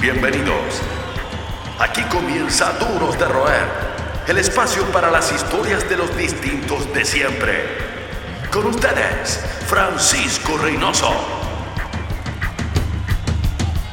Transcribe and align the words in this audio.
Bienvenidos. 0.00 0.80
Aquí 1.78 2.00
comienza 2.04 2.72
Duros 2.78 3.18
de 3.18 3.26
Roer, 3.26 3.66
el 4.28 4.38
espacio 4.38 4.82
para 4.92 5.10
las 5.10 5.30
historias 5.30 5.86
de 5.90 5.98
los 5.98 6.16
distintos 6.16 6.90
de 6.94 7.04
siempre. 7.04 7.64
Con 8.50 8.64
ustedes, 8.64 9.44
Francisco 9.66 10.56
Reynoso. 10.56 11.12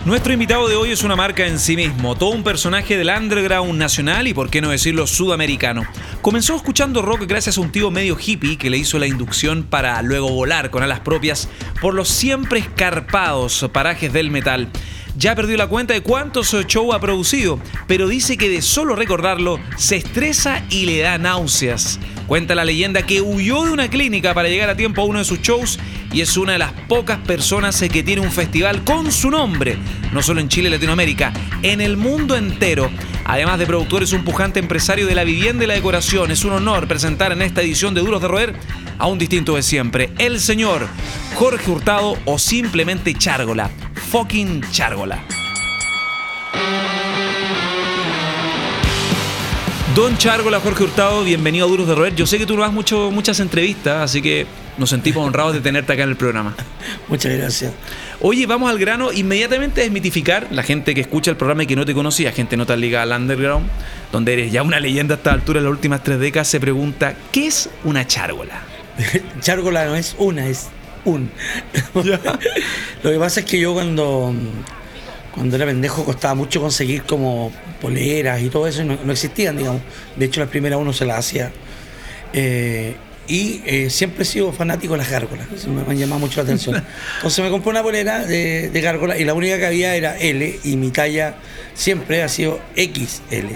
Nuestro 0.06 0.32
invitado 0.32 0.70
de 0.70 0.78
hoy 0.78 0.92
es 0.92 1.04
una 1.04 1.18
marca 1.18 1.46
en 1.46 1.60
sí 1.60 1.76
mismo, 1.76 2.16
todo 2.16 2.30
un 2.30 2.42
personaje 2.46 2.96
del 2.96 3.10
underground 3.10 3.78
nacional 3.78 4.28
y 4.28 4.34
por 4.34 4.50
qué 4.50 4.62
no 4.62 4.70
decirlo 4.70 5.08
sudamericano. 5.08 5.84
Comenzó 6.22 6.56
escuchando 6.56 7.02
rock 7.02 7.26
gracias 7.28 7.58
a 7.58 7.62
un 7.62 7.74
tío 7.74 7.92
medio 7.92 8.18
hippie 8.18 8.58
que 8.58 8.70
le 8.70 8.78
hizo 8.78 8.98
la 8.98 9.08
inducción 9.08 9.64
para 9.64 10.02
luego 10.04 10.30
volar 10.30 10.70
con 10.70 10.84
alas 10.84 11.02
propias 11.02 11.50
por 11.82 11.94
los 11.94 12.08
siempre 12.08 12.62
escarpados 12.62 13.70
parajes 13.74 14.14
del 14.14 14.32
metal. 14.32 14.72
Ya 15.18 15.34
perdió 15.34 15.58
la 15.58 15.66
cuenta 15.66 15.96
de 15.96 16.02
cuántos 16.02 16.54
shows 16.68 16.94
ha 16.94 17.00
producido, 17.00 17.60
pero 17.88 18.08
dice 18.08 18.38
que 18.38 18.50
de 18.50 18.62
solo 18.62 18.96
recordarlo 18.96 19.60
se 19.76 19.96
estresa 19.96 20.64
y 20.70 20.86
le 20.86 21.00
da 21.00 21.18
náuseas. 21.18 22.00
Cuenta 22.28 22.54
la 22.54 22.64
leyenda 22.64 23.02
que 23.02 23.22
huyó 23.22 23.66
de 23.66 23.72
una 23.72 23.90
clínica 23.90 24.36
para 24.36 24.48
llegar 24.48 24.70
a 24.70 24.78
tiempo 24.78 25.02
a 25.02 25.06
uno 25.06 25.18
de 25.18 25.26
sus 25.26 25.42
shows 25.42 25.80
y 26.14 26.22
es 26.22 26.38
una 26.38 26.54
de 26.54 26.60
las 26.60 26.72
pocas 26.88 27.18
personas 27.18 27.84
que 27.92 28.04
tiene 28.04 28.22
un 28.22 28.32
festival 28.32 28.84
con 28.84 29.12
su 29.12 29.32
nombre, 29.32 29.80
no 30.14 30.22
solo 30.22 30.40
en 30.40 30.50
Chile 30.50 30.70
y 30.70 30.74
Latinoamérica, 30.74 31.34
en 31.64 31.82
el 31.82 31.98
mundo 31.98 32.36
entero. 32.36 32.92
Además 33.26 33.58
de 33.58 33.66
productor, 33.66 34.04
es 34.04 34.14
un 34.14 34.24
pujante 34.24 34.60
empresario 34.60 35.08
de 35.08 35.16
la 35.16 35.24
vivienda 35.24 35.64
y 35.64 35.68
la 35.68 35.74
decoración. 35.74 36.30
Es 36.30 36.46
un 36.46 36.54
honor 36.54 36.88
presentar 36.88 37.32
en 37.32 37.42
esta 37.42 37.64
edición 37.64 37.96
de 37.96 38.02
Duros 38.02 38.22
de 38.22 38.28
Roer 38.28 38.54
a 38.98 39.08
un 39.08 39.18
distinto 39.18 39.56
de 39.56 39.64
siempre, 39.64 40.12
el 40.18 40.40
señor 40.40 40.88
Jorge 41.36 41.70
Hurtado 41.70 42.18
o 42.26 42.40
simplemente 42.40 43.14
Chárgola 43.14 43.70
fucking 44.10 44.62
Chárgola. 44.72 45.22
Don 49.94 50.18
Chárgola, 50.18 50.60
Jorge 50.60 50.84
Hurtado, 50.84 51.24
bienvenido 51.24 51.66
a 51.66 51.70
Duros 51.70 51.88
de 51.88 51.96
Roer. 51.96 52.16
Yo 52.16 52.28
sé 52.28 52.38
que 52.38 52.46
tú 52.46 52.56
no 52.56 52.62
das 52.62 52.72
mucho, 52.72 53.10
muchas 53.12 53.40
entrevistas, 53.40 54.04
así 54.04 54.22
que 54.22 54.46
nos 54.78 54.92
sentimos 54.92 55.26
honrados 55.26 55.54
de 55.54 55.60
tenerte 55.60 55.92
acá 55.92 56.04
en 56.04 56.10
el 56.10 56.16
programa. 56.16 56.56
Muchas 57.08 57.36
gracias. 57.36 57.74
Oye, 58.22 58.46
vamos 58.46 58.70
al 58.70 58.78
grano. 58.78 59.12
Inmediatamente 59.12 59.82
desmitificar 59.82 60.48
la 60.52 60.62
gente 60.62 60.94
que 60.94 61.02
escucha 61.02 61.32
el 61.32 61.38
programa 61.38 61.64
y 61.64 61.68
que 61.68 61.76
no 61.76 61.84
te 61.84 61.96
conocía, 61.96 62.32
gente 62.32 62.56
no 62.58 62.68
tan 62.68 62.80
ligada 62.80 63.16
al 63.16 63.22
underground, 63.22 63.68
donde 64.12 64.34
eres 64.34 64.52
ya 64.52 64.62
una 64.62 64.80
leyenda 64.80 65.16
a 65.16 65.18
esta 65.18 65.34
altura 65.34 65.60
en 65.60 65.66
las 65.66 65.72
últimas 65.72 66.04
tres 66.04 66.20
décadas, 66.20 66.48
se 66.48 66.60
pregunta, 66.60 67.16
¿qué 67.32 67.48
es 67.48 67.70
una 67.84 68.06
chárgola? 68.06 68.77
chárgola 69.42 69.86
no 69.86 69.96
es 69.96 70.16
una, 70.18 70.48
es 70.48 70.68
un. 71.06 71.32
Lo 73.04 73.12
que 73.12 73.20
pasa 73.20 73.42
es 73.42 73.46
que 73.46 73.60
yo 73.60 73.74
cuando, 73.74 74.34
cuando 75.34 75.56
era 75.56 75.66
pendejo 75.66 76.04
costaba 76.04 76.36
mucho 76.36 76.62
conseguir 76.62 77.04
como 77.04 77.52
poleras 77.82 78.42
y 78.42 78.50
todo 78.50 78.68
eso, 78.68 78.84
no, 78.84 78.98
no 79.04 79.12
existían, 79.12 79.58
digamos. 79.58 79.82
De 80.16 80.26
hecho, 80.26 80.40
las 80.40 80.50
primeras 80.50 80.80
uno 80.80 80.94
se 80.94 81.06
las 81.06 81.20
hacía. 81.20 81.52
Eh, 82.34 82.96
y 83.28 83.62
eh, 83.66 83.90
siempre 83.90 84.24
he 84.24 84.26
sido 84.26 84.54
fanático 84.54 84.94
de 84.94 85.00
las 85.00 85.10
gárgolas, 85.10 85.48
me, 85.68 85.82
han 85.82 85.98
llamado 85.98 86.20
mucho 86.20 86.38
la 86.38 86.44
atención. 86.44 86.76
Entonces 87.18 87.44
me 87.44 87.52
compré 87.52 87.72
una 87.72 87.84
polera 87.84 88.26
de, 88.26 88.70
de 88.70 88.82
gárgola 88.82 89.18
y 89.18 89.26
la 89.26 89.34
única 89.34 89.58
que 89.58 89.66
había 89.66 89.96
era 89.96 90.18
L 90.18 90.60
y 90.64 90.78
mi 90.78 90.92
talla 90.92 91.36
siempre 91.74 92.24
ha 92.24 92.30
sido 92.30 92.62
XL. 92.76 93.48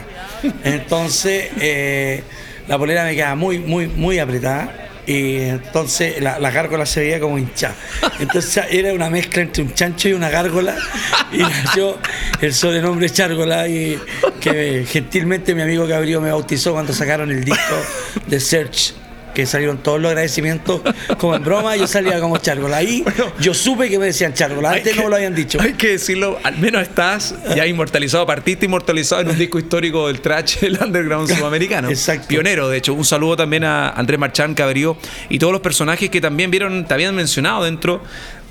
Entonces 0.66 1.52
eh, 1.62 2.22
la 2.68 2.78
polera 2.78 3.06
me 3.06 3.16
queda 3.16 3.36
muy, 3.36 3.60
muy, 3.60 3.88
muy 3.88 4.20
apretada 4.20 4.91
y 5.12 5.36
entonces 5.42 6.22
la, 6.22 6.52
gárgola 6.52 6.86
se 6.86 7.02
veía 7.02 7.20
como 7.20 7.38
hinchada. 7.38 7.76
Entonces 8.20 8.64
era 8.72 8.94
una 8.94 9.10
mezcla 9.10 9.42
entre 9.42 9.64
un 9.64 9.74
chancho 9.74 10.10
y 10.10 10.14
una 10.14 10.30
gárgola. 10.30 10.76
Y 11.32 11.38
nació 11.40 11.98
el 12.40 12.54
sobrenombre 12.54 13.10
Chárgola. 13.10 13.68
Y 13.68 14.00
que 14.40 14.86
gentilmente 14.88 15.54
mi 15.54 15.62
amigo 15.62 15.86
Gabriel 15.86 16.22
me 16.22 16.32
bautizó 16.32 16.74
cuando 16.74 16.94
sacaron 16.94 17.32
el 17.32 17.44
disco 17.44 17.76
de 18.28 18.40
Search 18.40 19.01
que 19.34 19.46
salieron 19.46 19.78
todos 19.78 20.00
los 20.00 20.10
agradecimientos 20.10 20.82
como 21.18 21.36
en 21.36 21.44
broma, 21.44 21.76
yo 21.76 21.88
salía 21.88 22.20
como 22.20 22.38
Chárgola. 22.38 22.78
Ahí 22.78 23.04
yo 23.40 23.54
supe 23.54 23.90
que 23.90 24.00
me 24.00 24.06
decían 24.06 24.34
Chárgola, 24.34 24.72
antes 24.72 24.96
no 24.96 25.04
me 25.04 25.10
lo 25.10 25.16
habían 25.16 25.36
dicho. 25.36 25.60
Hay 25.62 25.74
que 25.74 25.90
decirlo, 25.90 26.40
al 26.44 26.58
menos 26.58 26.82
estás 26.82 27.36
ya 27.56 27.66
inmortalizado, 27.66 28.26
partiste 28.26 28.66
inmortalizado 28.66 29.22
en 29.22 29.30
un 29.30 29.38
disco 29.38 29.60
histórico 29.60 30.08
del 30.08 30.22
trash 30.22 30.60
del 30.60 30.80
underground 30.82 31.30
sudamericano. 31.36 31.90
Exacto. 31.90 32.28
Pionero, 32.28 32.70
de 32.70 32.78
hecho. 32.78 32.94
Un 32.94 33.06
saludo 33.06 33.38
también 33.38 33.64
a 33.64 33.90
Andrés 33.90 34.20
Marchán, 34.20 34.54
Cabrío 34.54 34.98
y 35.30 35.40
todos 35.40 35.54
los 35.54 35.62
personajes 35.62 36.10
que 36.10 36.22
también 36.22 36.52
vieron, 36.52 36.86
te 36.86 36.94
habían 36.94 37.16
mencionado 37.16 37.64
dentro 37.64 38.02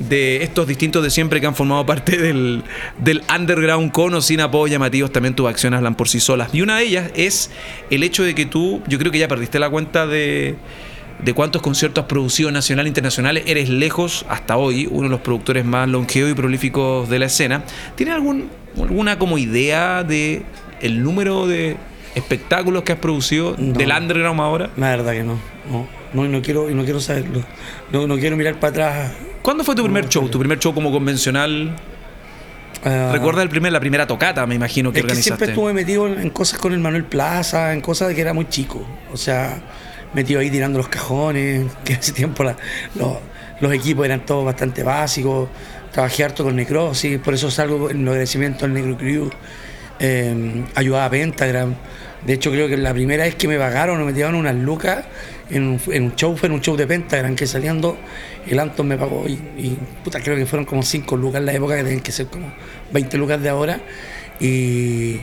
de 0.09 0.43
estos 0.43 0.67
distintos 0.67 1.03
de 1.03 1.11
siempre 1.11 1.41
que 1.41 1.47
han 1.47 1.55
formado 1.55 1.85
parte 1.87 2.17
del, 2.17 2.63
del 2.99 3.23
underground 3.35 3.93
con 3.93 4.15
o 4.15 4.21
sin 4.21 4.41
apoyo 4.41 4.73
llamativos, 4.73 5.13
también 5.13 5.35
tus 5.35 5.49
acciones 5.49 5.79
hablan 5.79 5.95
por 5.95 6.09
sí 6.09 6.21
solas. 6.21 6.51
Y 6.53 6.63
una 6.63 6.79
de 6.79 6.85
ellas 6.85 7.11
es 7.15 7.51
el 7.91 8.03
hecho 8.03 8.23
de 8.23 8.35
que 8.35 8.47
tú, 8.47 8.83
yo 8.87 8.99
creo 8.99 9.13
que 9.13 9.19
ya 9.19 9.29
perdiste 9.29 9.59
la 9.59 9.69
cuenta 9.71 10.07
de, 10.07 10.57
de 11.23 11.35
cuántos 11.35 11.63
conciertos 11.63 12.03
has 12.03 12.09
producido 12.09 12.51
nacional 12.51 12.87
e 12.87 12.89
internacionales. 12.89 13.45
Eres 13.47 13.69
lejos, 13.69 14.25
hasta 14.29 14.57
hoy, 14.57 14.89
uno 14.91 15.05
de 15.05 15.09
los 15.11 15.21
productores 15.21 15.65
más 15.65 15.89
longevos 15.89 16.31
y 16.31 16.35
prolíficos 16.35 17.09
de 17.09 17.19
la 17.19 17.27
escena. 17.27 17.65
¿Tienes 17.97 18.15
algún, 18.15 18.49
alguna 18.79 19.19
como 19.19 19.39
idea 19.39 20.05
de 20.05 20.43
el 20.81 21.03
número 21.03 21.47
de 21.47 21.77
espectáculos 22.15 22.83
que 22.83 22.93
has 22.93 22.99
producido 22.99 23.55
del 23.55 23.93
underground 23.93 24.41
ahora? 24.41 24.71
La 24.77 24.91
verdad 24.91 25.13
que 25.13 25.23
no. 25.23 25.39
No, 26.13 26.27
no, 26.27 26.43
quiero, 26.43 26.69
no 26.71 26.85
quiero 26.85 27.01
saberlo. 27.01 27.45
No, 27.93 28.07
no 28.07 28.19
quiero 28.19 28.37
mirar 28.37 28.59
para 28.59 28.71
atrás 28.71 29.13
¿Cuándo 29.43 29.65
fue 29.65 29.75
tu 29.75 29.83
primer 29.83 30.09
show? 30.09 30.29
¿Tu 30.29 30.39
primer 30.39 30.59
show 30.59 30.75
como 30.75 30.93
convencional? 30.93 31.77
Uh, 32.85 33.13
¿Recuerdas 33.13 33.43
el 33.43 33.49
primer, 33.51 33.73
la 33.73 33.81
primera 33.81 34.07
tocata, 34.07 34.47
me 34.47 34.55
imagino, 34.55 34.93
que 34.93 34.99
es 34.99 35.05
organizaste? 35.05 35.31
Que 35.31 35.37
siempre 35.37 35.49
estuve 35.55 35.73
metido 35.73 36.07
en 36.07 36.31
cosas 36.31 36.59
con 36.59 36.73
el 36.73 36.79
Manuel 36.79 37.05
Plaza, 37.05 37.73
en 37.73 37.81
cosas 37.81 38.09
de 38.09 38.15
que 38.15 38.21
era 38.21 38.33
muy 38.33 38.49
chico. 38.49 38.87
O 39.13 39.17
sea, 39.17 39.63
metido 40.15 40.41
ahí 40.41 40.51
tirando 40.51 40.79
los 40.79 40.89
cajones, 40.89 41.71
que 41.85 41.95
en 41.95 41.99
ese 41.99 42.13
tiempo 42.13 42.45
los, 42.45 42.55
los, 43.61 43.73
equipos 43.73 44.05
eran 44.05 44.25
todos 44.25 44.45
bastante 44.45 44.83
básicos. 44.83 45.49
Trabajé 45.93 46.25
harto 46.25 46.45
con 46.45 46.57
Necrosis, 46.57 47.19
por 47.19 47.35
eso 47.35 47.51
salgo 47.51 47.91
en 47.91 48.05
los 48.05 48.13
agradecimientos 48.13 48.63
al 48.63 48.73
Negro 48.73 48.97
Crew. 48.97 49.31
Eh, 49.99 50.65
ayudaba 50.75 51.07
a 51.07 51.11
Pentagram. 51.11 51.75
De 52.27 52.35
hecho, 52.35 52.51
creo 52.51 52.69
que 52.69 52.77
la 52.77 52.93
primera 52.93 53.25
vez 53.25 53.35
que 53.35 53.49
me 53.49 53.59
pagaron 53.59 54.05
me 54.05 54.13
tiraron 54.13 54.37
unas 54.37 54.55
lucas 54.55 55.05
en 55.49 55.81
un, 55.95 56.15
show, 56.17 56.37
fue 56.37 56.49
en 56.49 56.55
un 56.55 56.61
show 56.61 56.77
de 56.77 56.87
Pentagram 56.87 57.35
que 57.35 57.47
saliendo 57.47 57.97
el 58.47 58.59
Anton 58.59 58.87
me 58.87 58.97
pagó 58.97 59.27
y, 59.27 59.77
puta, 60.05 60.21
creo 60.21 60.37
que 60.37 60.47
fueron 60.47 60.67
como 60.67 60.83
5 60.83 61.17
lucas 61.17 61.41
en 61.41 61.47
la 61.47 61.53
época 61.55 61.77
que 61.77 61.83
tienen 61.83 62.01
que 62.01 62.13
ser 62.13 62.27
como 62.27 62.53
20 62.93 63.17
lucas 63.17 63.43
de 63.43 63.49
ahora. 63.49 63.81
Y, 64.39 65.21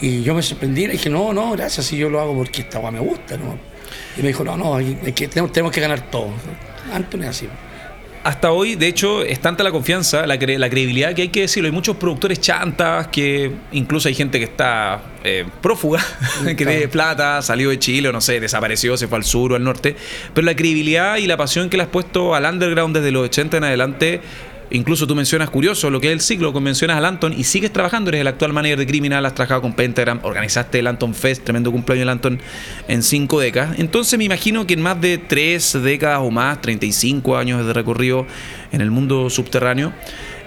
y 0.00 0.22
yo 0.22 0.34
me 0.34 0.42
sorprendí 0.42 0.84
y 0.84 0.88
dije, 0.88 1.10
no, 1.10 1.32
no, 1.32 1.52
gracias, 1.52 1.86
si 1.86 1.96
yo 1.96 2.08
lo 2.08 2.20
hago 2.20 2.34
porque 2.34 2.62
esta 2.62 2.78
agua 2.78 2.90
me 2.90 3.00
gusta. 3.00 3.36
¿no? 3.36 3.58
Y 4.16 4.22
me 4.22 4.28
dijo, 4.28 4.44
no, 4.44 4.56
no, 4.56 4.78
tenemos 5.32 5.72
que 5.72 5.80
ganar 5.80 6.10
todo. 6.10 6.28
Anton 6.92 7.22
es 7.22 7.28
así 7.30 7.48
hasta 8.22 8.52
hoy, 8.52 8.74
de 8.74 8.86
hecho, 8.86 9.22
es 9.22 9.40
tanta 9.40 9.64
la 9.64 9.70
confianza, 9.70 10.26
la, 10.26 10.38
credibilidad 10.38 11.14
que 11.14 11.22
hay 11.22 11.28
que 11.28 11.42
decirlo. 11.42 11.68
Hay 11.68 11.72
muchos 11.72 11.96
productores 11.96 12.40
chantas, 12.40 13.06
que 13.08 13.52
incluso 13.72 14.08
hay 14.08 14.14
gente 14.14 14.38
que 14.38 14.44
está 14.44 15.00
eh, 15.24 15.46
prófuga, 15.62 16.04
que 16.44 16.54
tiene 16.54 16.88
plata, 16.88 17.40
salió 17.40 17.70
de 17.70 17.78
Chile 17.78 18.08
o 18.10 18.12
no 18.12 18.20
sé, 18.20 18.38
desapareció, 18.38 18.96
se 18.96 19.08
fue 19.08 19.18
al 19.18 19.24
sur 19.24 19.52
o 19.52 19.56
al 19.56 19.64
norte. 19.64 19.96
Pero 20.34 20.44
la 20.44 20.54
credibilidad 20.54 21.16
y 21.16 21.26
la 21.26 21.36
pasión 21.36 21.70
que 21.70 21.78
le 21.78 21.84
has 21.84 21.88
puesto 21.88 22.34
al 22.34 22.44
underground 22.44 22.94
desde 22.96 23.10
los 23.10 23.24
80 23.24 23.56
en 23.56 23.64
adelante 23.64 24.20
Incluso 24.70 25.06
tú 25.06 25.16
mencionas 25.16 25.50
curioso 25.50 25.90
lo 25.90 26.00
que 26.00 26.08
es 26.08 26.12
el 26.12 26.20
ciclo, 26.20 26.52
mencionas 26.60 26.96
al 26.96 27.04
Anton 27.04 27.32
y 27.36 27.44
sigues 27.44 27.72
trabajando, 27.72 28.10
eres 28.10 28.20
el 28.20 28.28
actual 28.28 28.52
manager 28.52 28.78
de 28.78 28.86
Criminal, 28.86 29.26
has 29.26 29.34
trabajado 29.34 29.62
con 29.62 29.72
Pentagram, 29.72 30.20
organizaste 30.22 30.78
el 30.78 30.86
Anton 30.86 31.14
Fest, 31.14 31.42
tremendo 31.44 31.72
cumpleaños 31.72 32.02
del 32.02 32.08
Anton 32.10 32.40
en 32.86 33.02
cinco 33.02 33.40
décadas. 33.40 33.78
Entonces 33.78 34.16
me 34.18 34.24
imagino 34.24 34.66
que 34.66 34.74
en 34.74 34.82
más 34.82 35.00
de 35.00 35.18
tres 35.18 35.76
décadas 35.82 36.20
o 36.22 36.30
más, 36.30 36.60
35 36.60 37.36
años 37.36 37.66
de 37.66 37.72
recorrido 37.72 38.26
en 38.70 38.80
el 38.80 38.90
mundo 38.90 39.28
subterráneo, 39.30 39.92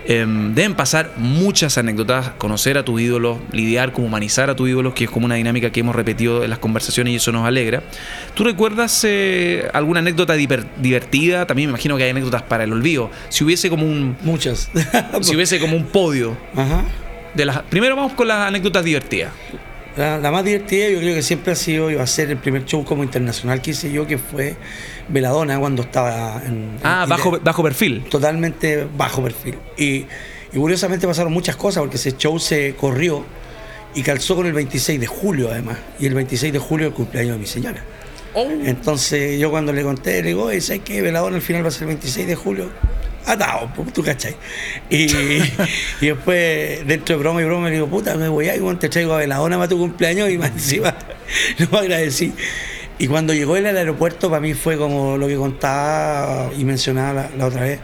Em, 0.05 0.53
deben 0.53 0.73
pasar 0.73 1.11
muchas 1.17 1.77
anécdotas, 1.77 2.31
conocer 2.37 2.77
a 2.77 2.83
tu 2.83 2.99
ídolo, 2.99 3.41
lidiar 3.51 3.93
como 3.93 4.07
humanizar 4.07 4.49
a 4.49 4.55
tu 4.55 4.67
ídolo, 4.67 4.93
que 4.93 5.05
es 5.05 5.09
como 5.09 5.25
una 5.25 5.35
dinámica 5.35 5.71
que 5.71 5.79
hemos 5.79 5.95
repetido 5.95 6.43
en 6.43 6.49
las 6.49 6.59
conversaciones 6.59 7.13
y 7.13 7.15
eso 7.17 7.31
nos 7.31 7.45
alegra. 7.45 7.83
¿Tú 8.33 8.43
recuerdas 8.43 9.01
eh, 9.05 9.69
alguna 9.73 9.99
anécdota 9.99 10.33
divertida? 10.33 11.45
También 11.45 11.69
me 11.69 11.71
imagino 11.71 11.95
que 11.95 12.03
hay 12.03 12.09
anécdotas 12.09 12.41
para 12.43 12.65
el 12.65 12.73
olvido. 12.73 13.09
Si 13.29 13.43
hubiese 13.43 13.69
como 13.69 13.85
un... 13.85 14.17
Muchas. 14.21 14.69
si 15.21 15.35
hubiese 15.35 15.59
como 15.59 15.77
un 15.77 15.85
podio. 15.85 16.35
Ajá. 16.55 16.83
De 17.33 17.45
las, 17.45 17.63
primero 17.63 17.95
vamos 17.95 18.13
con 18.13 18.27
las 18.27 18.47
anécdotas 18.47 18.83
divertidas. 18.83 19.31
La, 19.95 20.31
más 20.31 20.43
divertida 20.43 20.89
yo 20.89 20.99
creo 20.99 21.13
que 21.13 21.21
siempre 21.21 21.53
ha 21.53 21.55
sido, 21.55 21.91
iba 21.91 22.01
a 22.01 22.07
ser 22.07 22.31
el 22.31 22.37
primer 22.37 22.65
show 22.65 22.83
como 22.83 23.03
internacional 23.03 23.61
que 23.61 23.71
hice 23.71 23.91
yo, 23.91 24.07
que 24.07 24.17
fue 24.17 24.55
Veladona 25.07 25.59
cuando 25.59 25.83
estaba 25.83 26.41
en... 26.45 26.77
Ah, 26.83 27.05
bajo, 27.07 27.39
bajo 27.39 27.61
perfil. 27.61 28.03
Totalmente 28.09 28.87
bajo 28.97 29.21
perfil. 29.21 29.55
Y, 29.77 30.05
curiosamente 30.53 31.07
pasaron 31.07 31.31
muchas 31.31 31.55
cosas 31.55 31.81
porque 31.81 31.97
ese 31.97 32.15
show 32.17 32.39
se 32.39 32.75
corrió 32.75 33.23
y 33.95 34.01
calzó 34.01 34.35
con 34.35 34.47
el 34.47 34.53
26 34.53 34.99
de 34.99 35.07
julio 35.07 35.49
además. 35.51 35.77
Y 35.99 36.07
el 36.07 36.15
26 36.15 36.53
de 36.53 36.59
julio 36.59 36.87
el 36.87 36.93
cumpleaños 36.93 37.33
de 37.33 37.39
mi 37.39 37.47
señora. 37.47 37.83
Oh. 38.33 38.47
Entonces 38.63 39.39
yo 39.39 39.51
cuando 39.51 39.73
le 39.73 39.83
conté, 39.83 40.23
le 40.23 40.29
digo, 40.29 40.49
¿sabes 40.59 40.81
qué? 40.83 41.03
Veladona 41.03 41.35
al 41.35 41.41
final 41.43 41.63
va 41.63 41.67
a 41.67 41.71
ser 41.71 41.83
el 41.83 41.89
26 41.89 42.27
de 42.27 42.35
julio. 42.35 42.69
Atado, 43.25 43.71
pues, 43.75 43.93
tú 43.93 44.03
cachai. 44.03 44.35
Y, 44.89 45.07
y 46.01 46.07
después, 46.07 46.85
dentro 46.85 47.15
de 47.15 47.19
broma 47.21 47.41
y 47.41 47.45
broma, 47.45 47.67
le 47.69 47.75
digo, 47.75 47.87
puta, 47.87 48.15
me 48.15 48.27
voy 48.27 48.49
a 48.49 48.55
ir, 48.55 48.79
te 48.79 48.89
traigo 48.89 49.13
a 49.13 49.17
Veladona 49.17 49.57
para 49.57 49.67
tu 49.67 49.77
cumpleaños 49.77 50.29
y 50.29 50.37
más 50.37 50.51
encima 50.51 50.95
lo 51.71 51.77
agradecí. 51.77 52.33
Y 52.99 53.07
cuando 53.07 53.33
llegó 53.33 53.57
él 53.57 53.65
al 53.65 53.77
aeropuerto, 53.77 54.29
para 54.29 54.41
mí 54.41 54.53
fue 54.53 54.77
como 54.77 55.17
lo 55.17 55.27
que 55.27 55.35
contaba 55.35 56.51
y 56.57 56.63
mencionaba 56.63 57.29
la, 57.35 57.47
otra 57.47 57.61
vez. 57.61 57.79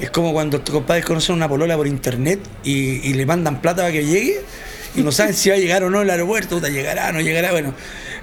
Es 0.00 0.10
como 0.10 0.32
cuando 0.32 0.60
tus 0.60 0.74
compadres 0.74 1.04
conocen 1.04 1.36
una 1.36 1.48
polola 1.48 1.76
por 1.76 1.86
internet 1.86 2.40
y, 2.62 3.08
y 3.08 3.14
le 3.14 3.24
mandan 3.24 3.62
plata 3.62 3.82
para 3.82 3.92
que 3.92 4.04
llegue 4.04 4.40
y 4.96 5.02
no 5.02 5.12
saben 5.12 5.34
si 5.34 5.50
va 5.50 5.56
a 5.56 5.58
llegar 5.58 5.84
o 5.84 5.90
no 5.90 6.00
al 6.00 6.10
aeropuerto, 6.10 6.56
puta, 6.56 6.68
llegará, 6.68 7.12
no 7.12 7.20
llegará. 7.20 7.52
Bueno, 7.52 7.74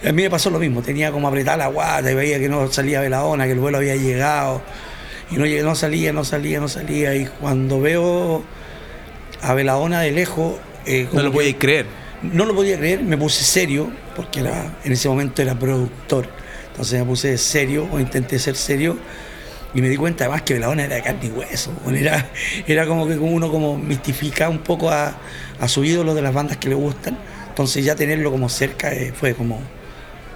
a 0.03 0.12
mí 0.12 0.24
me 0.24 0.29
pasó 0.29 0.50
lo 0.50 0.59
mismo, 0.59 0.81
tenía 0.81 1.12
como 1.12 1.27
apretar 1.27 1.57
la 1.57 1.68
guata 1.68 2.12
y 2.12 2.15
veía 2.15 2.39
que 2.39 2.50
no 2.50 2.71
salía 2.71 3.00
Veladona, 3.00 3.45
que 3.45 3.51
el 3.51 3.59
vuelo 3.59 3.77
había 3.77 3.95
llegado 3.95 4.62
y 5.31 5.36
no, 5.36 5.46
no 5.46 5.75
salía, 5.75 6.14
no 6.14 6.24
salía, 6.24 6.60
no 6.60 6.68
salía. 6.68 7.16
Y 7.16 7.25
cuando 7.25 7.81
veo 7.81 8.44
a 9.42 9.54
Veladona 9.54 10.02
de 10.02 10.12
lejos... 10.12 10.56
Eh, 10.86 11.08
no 11.12 11.24
lo 11.24 11.31
podía 11.31 11.58
creer. 11.58 11.86
No 12.22 12.46
lo 12.46 12.56
podía 12.56 12.78
creer, 12.78 13.02
me 13.04 13.18
puse 13.18 13.44
serio, 13.44 13.92
porque 14.16 14.40
era, 14.40 14.78
en 14.84 14.92
ese 14.92 15.10
momento 15.10 15.42
era 15.42 15.56
productor. 15.56 16.28
Entonces 16.72 17.00
me 17.00 17.06
puse 17.06 17.38
serio, 17.38 17.88
o 17.92 18.00
intenté 18.00 18.40
ser 18.40 18.56
serio, 18.56 18.98
y 19.74 19.81
me 19.81 19.90
di 19.90 19.98
cuenta 19.98 20.25
además 20.25 20.44
que 20.44 20.54
Veladona 20.54 20.86
era 20.86 20.96
de 20.96 21.02
carne 21.02 21.25
y 21.25 21.30
hueso. 21.30 21.72
Era, 21.94 22.30
era 22.68 22.86
como 22.86 23.08
que 23.08 23.16
uno 23.18 23.52
como 23.52 23.78
mistifica 23.78 24.48
un 24.50 24.60
poco 24.60 24.90
a, 24.90 25.16
a 25.60 25.68
su 25.68 25.84
ídolo 25.84 26.14
de 26.14 26.22
las 26.22 26.34
bandas 26.34 26.58
que 26.58 26.70
le 26.70 26.75
gustan. 26.75 27.18
Entonces 27.50 27.84
ya 27.84 27.96
tenerlo 27.96 28.31
como 28.31 28.50
cerca 28.50 28.94
eh, 28.94 29.14
fue 29.16 29.34
como, 29.34 29.60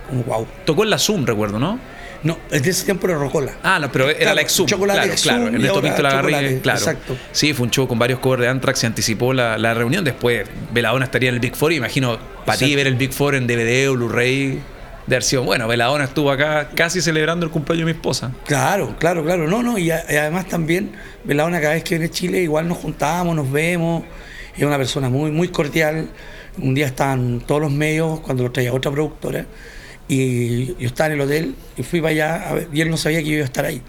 como 0.10 0.24
wow. 0.24 0.48
Tocó 0.66 0.84
en 0.84 0.89
la 0.89 0.98
Zoom, 0.98 1.25
recuerdo, 1.25 1.57
¿no? 1.60 1.80
No, 2.23 2.37
en 2.51 2.65
ese 2.65 2.85
tiempo 2.85 3.07
era 3.07 3.17
Rocola. 3.17 3.53
Ah, 3.63 3.79
no, 3.79 3.91
pero 3.91 4.09
era 4.09 4.33
la 4.33 4.41
Exum. 4.41 4.65
Chocolate 4.65 5.09
claro, 5.21 5.43
claro. 5.43 5.47
En 5.47 5.87
esto 5.87 6.01
la 6.01 6.11
Garriga, 6.11 6.61
claro. 6.61 6.79
Exacto. 6.79 7.17
Sí, 7.31 7.53
fue 7.53 7.65
un 7.65 7.71
show 7.71 7.87
con 7.87 7.99
varios 7.99 8.19
covers 8.19 8.41
de 8.41 8.47
Anthrax, 8.47 8.79
se 8.79 8.87
anticipó 8.87 9.33
la, 9.33 9.57
la 9.57 9.73
reunión. 9.73 10.03
Después 10.03 10.47
Veladona 10.71 11.05
estaría 11.05 11.29
en 11.29 11.35
el 11.35 11.41
Big 11.41 11.55
Four. 11.55 11.73
Imagino, 11.73 12.17
para 12.45 12.57
ti 12.57 12.75
ver 12.75 12.87
el 12.87 12.95
Big 12.95 13.13
Four 13.13 13.35
en 13.35 13.47
DVD 13.47 13.89
o 13.89 13.93
Blu-ray 13.93 14.61
de 15.07 15.15
versión. 15.15 15.45
Bueno, 15.45 15.67
Veladona 15.67 16.05
estuvo 16.05 16.31
acá 16.31 16.69
casi 16.75 17.01
celebrando 17.01 17.45
el 17.45 17.51
cumpleaños 17.51 17.87
de 17.87 17.93
mi 17.93 17.97
esposa. 17.97 18.33
Claro, 18.45 18.95
claro, 18.99 19.23
claro. 19.23 19.47
No, 19.47 19.63
no, 19.63 19.77
y, 19.77 19.91
además 19.91 20.47
también 20.47 20.91
Veladona 21.23 21.61
cada 21.61 21.73
vez 21.73 21.83
que 21.83 21.95
viene 21.95 22.05
a 22.05 22.11
Chile 22.11 22.41
igual 22.41 22.67
nos 22.67 22.77
juntábamos, 22.77 23.35
nos 23.35 23.51
vemos. 23.51 24.03
Es 24.55 24.63
una 24.63 24.77
persona 24.77 25.09
muy, 25.09 25.31
muy 25.31 25.49
cordial. 25.49 26.09
Un 26.59 26.73
día 26.73 26.87
estaban 26.87 27.41
todos 27.41 27.61
los 27.61 27.71
medios 27.71 28.19
cuando 28.21 28.43
lo 28.43 28.51
traía 28.51 28.73
otra 28.73 28.91
productora 28.91 29.45
y 30.07 30.68
yo 30.75 30.88
estaba 30.88 31.07
en 31.07 31.13
el 31.13 31.21
hotel 31.21 31.56
y 31.77 31.83
fui 31.83 32.01
para 32.01 32.12
allá 32.12 32.68
y 32.71 32.81
él 32.81 32.89
no 32.89 32.98
sabía 32.98 33.19
que 33.19 33.25
yo 33.25 33.33
iba 33.33 33.44
a 33.44 33.45
estar 33.45 33.65
ahí. 33.65 33.81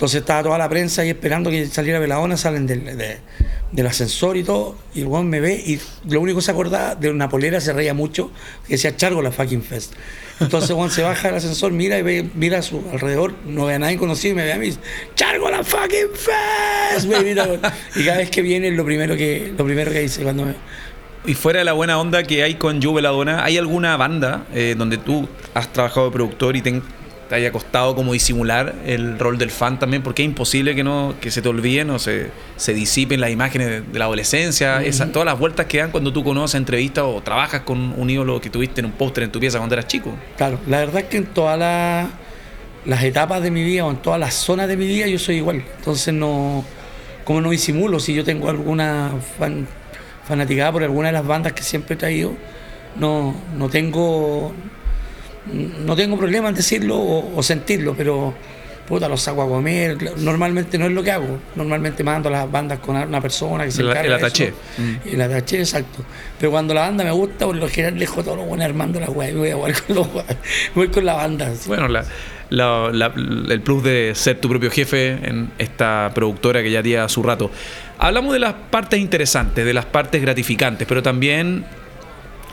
Entonces 0.00 0.22
estaba 0.22 0.42
toda 0.42 0.56
la 0.56 0.66
prensa 0.66 1.02
ahí 1.02 1.10
esperando 1.10 1.50
que 1.50 1.66
saliera 1.66 1.98
Veladona, 1.98 2.38
salen 2.38 2.66
del, 2.66 3.86
ascensor 3.86 4.38
y 4.38 4.42
todo, 4.42 4.78
y 4.94 5.02
el 5.02 5.08
weón 5.08 5.28
me 5.28 5.40
ve 5.40 5.54
y 5.54 5.78
lo 6.08 6.22
único 6.22 6.38
que 6.38 6.44
se 6.46 6.52
acordaba 6.52 6.94
de 6.94 7.10
una 7.10 7.28
polera, 7.28 7.60
se 7.60 7.74
reía 7.74 7.92
mucho, 7.92 8.30
que 8.66 8.74
decía 8.74 8.96
Chargo 8.96 9.20
la 9.20 9.30
fucking 9.30 9.62
fest. 9.62 9.92
Entonces 10.40 10.70
Juan 10.70 10.90
se 10.90 11.02
baja 11.02 11.28
del 11.28 11.36
ascensor, 11.36 11.72
mira 11.72 11.98
y 11.98 12.02
ve, 12.02 12.30
mira 12.34 12.60
a 12.60 12.62
su 12.62 12.82
alrededor, 12.90 13.34
no 13.44 13.66
ve 13.66 13.74
a 13.74 13.78
nadie 13.78 13.98
conocido 13.98 14.32
y 14.32 14.36
me 14.36 14.44
ve 14.44 14.54
a 14.54 14.56
mí, 14.56 14.72
Chargo 15.16 15.50
la 15.50 15.62
fucking 15.62 16.08
fest. 16.14 17.06
y 17.96 18.04
cada 18.04 18.16
vez 18.16 18.30
que 18.30 18.40
viene 18.40 18.70
lo 18.70 18.86
primero 18.86 19.18
que, 19.18 19.52
lo 19.54 19.66
primero 19.66 19.92
que 19.92 20.00
dice 20.00 20.22
cuando 20.22 20.46
me, 20.46 20.54
y 21.26 21.34
fuera 21.34 21.58
de 21.58 21.64
la 21.64 21.72
buena 21.72 21.98
onda 21.98 22.22
que 22.22 22.42
hay 22.42 22.54
con 22.54 22.82
Juve 22.82 22.96
Veladona, 22.96 23.44
¿hay 23.44 23.58
alguna 23.58 23.96
banda 23.96 24.44
eh, 24.54 24.74
donde 24.76 24.96
tú 24.96 25.28
has 25.54 25.72
trabajado 25.72 26.06
de 26.06 26.12
productor 26.12 26.56
y 26.56 26.62
te, 26.62 26.80
haya 27.30 27.52
costado 27.52 27.94
como 27.94 28.12
disimular 28.12 28.74
el 28.86 29.18
rol 29.18 29.36
del 29.36 29.50
fan 29.50 29.78
también? 29.78 30.02
Porque 30.02 30.22
es 30.22 30.26
imposible 30.26 30.74
que 30.74 30.82
no 30.82 31.14
que 31.20 31.30
se 31.30 31.42
te 31.42 31.48
olviden 31.48 31.90
o 31.90 31.98
se, 31.98 32.30
se 32.56 32.72
disipen 32.72 33.20
las 33.20 33.30
imágenes 33.30 33.92
de, 33.92 33.98
la 33.98 34.06
adolescencia, 34.06 34.82
todas 35.12 35.26
las 35.26 35.38
vueltas 35.38 35.66
que 35.66 35.78
dan 35.78 35.90
cuando 35.90 36.12
tú 36.12 36.24
conoces 36.24 36.54
entrevistas 36.54 37.04
o 37.06 37.20
trabajas 37.20 37.62
con 37.62 37.94
un 37.96 38.10
ídolo 38.10 38.40
que 38.40 38.48
tuviste 38.48 38.80
en 38.80 38.86
un 38.86 38.92
póster 38.92 39.24
en 39.24 39.30
tu 39.30 39.38
pieza 39.38 39.58
cuando 39.58 39.74
eras 39.74 39.88
chico. 39.88 40.14
Claro, 40.38 40.58
la 40.66 40.78
verdad 40.78 41.02
es 41.02 41.08
que 41.08 41.18
en 41.18 41.26
todas 41.26 41.58
las 42.86 43.02
etapas 43.02 43.42
de 43.42 43.50
mi 43.50 43.62
vida 43.62 43.84
o 43.84 43.90
en 43.90 43.98
todas 43.98 44.18
las 44.18 44.34
zonas 44.34 44.68
de 44.68 44.76
mi 44.78 44.86
vida 44.86 45.06
yo 45.06 45.18
soy 45.18 45.36
igual. 45.36 45.62
Entonces 45.76 46.14
no, 46.14 46.64
como 47.24 47.42
no 47.42 47.50
disimulo, 47.50 48.00
si 48.00 48.14
yo 48.14 48.24
tengo 48.24 48.48
alguna 48.48 49.12
fan 49.38 49.68
fanaticada 50.30 50.72
por 50.72 50.82
alguna 50.82 51.08
de 51.08 51.12
las 51.12 51.26
bandas 51.26 51.52
que 51.52 51.62
siempre 51.62 51.94
he 51.94 51.98
traído, 51.98 52.32
no, 52.96 53.34
no 53.56 53.68
tengo 53.68 54.54
no 55.46 55.96
tengo 55.96 56.18
problema 56.18 56.48
en 56.48 56.54
decirlo 56.54 56.96
o, 56.98 57.42
sentirlo, 57.42 57.94
pero 57.96 58.34
puta, 58.86 59.08
los 59.08 59.20
saco 59.22 59.42
a 59.42 59.48
comer. 59.48 59.96
Normalmente 60.18 60.78
no 60.78 60.86
es 60.86 60.92
lo 60.92 61.02
que 61.02 61.10
hago. 61.10 61.38
Normalmente 61.54 62.04
mando 62.04 62.28
a 62.28 62.32
las 62.32 62.50
bandas 62.50 62.78
con 62.80 62.96
una 62.96 63.20
persona 63.20 63.64
que 63.64 63.70
se 63.70 63.82
encarga 63.82 64.02
el 64.02 64.12
ataché. 64.12 64.52
Mm. 64.78 65.08
El 65.08 65.20
ataché, 65.20 65.58
exacto. 65.58 66.04
Pero 66.38 66.50
cuando 66.50 66.74
la 66.74 66.82
banda 66.82 67.04
me 67.04 67.12
gusta, 67.12 67.46
por 67.46 67.56
lo 67.56 67.68
general 67.68 67.98
dejo 67.98 68.22
todo 68.22 68.36
lo 68.36 68.42
bueno 68.42 68.64
armando 68.64 69.00
la 69.00 69.10
weá 69.10 69.30
y 69.30 69.34
voy 69.34 69.50
a 69.50 69.54
jugar 69.54 69.82
con 69.82 69.96
los 69.96 70.08
voy 70.74 70.88
con 70.88 71.04
la 71.04 71.14
banda. 71.14 71.52
Bueno, 71.66 71.86
el 71.88 73.60
plus 73.62 73.82
de 73.82 74.12
ser 74.14 74.40
tu 74.40 74.48
propio 74.48 74.70
jefe 74.70 75.18
en 75.22 75.50
esta 75.58 76.10
productora 76.14 76.62
que 76.62 76.70
ya 76.70 76.82
tiene 76.82 77.08
su 77.08 77.22
rato. 77.22 77.50
Hablamos 78.02 78.32
de 78.32 78.38
las 78.38 78.54
partes 78.54 78.98
interesantes, 78.98 79.62
de 79.62 79.74
las 79.74 79.84
partes 79.84 80.22
gratificantes, 80.22 80.88
pero 80.88 81.02
también 81.02 81.66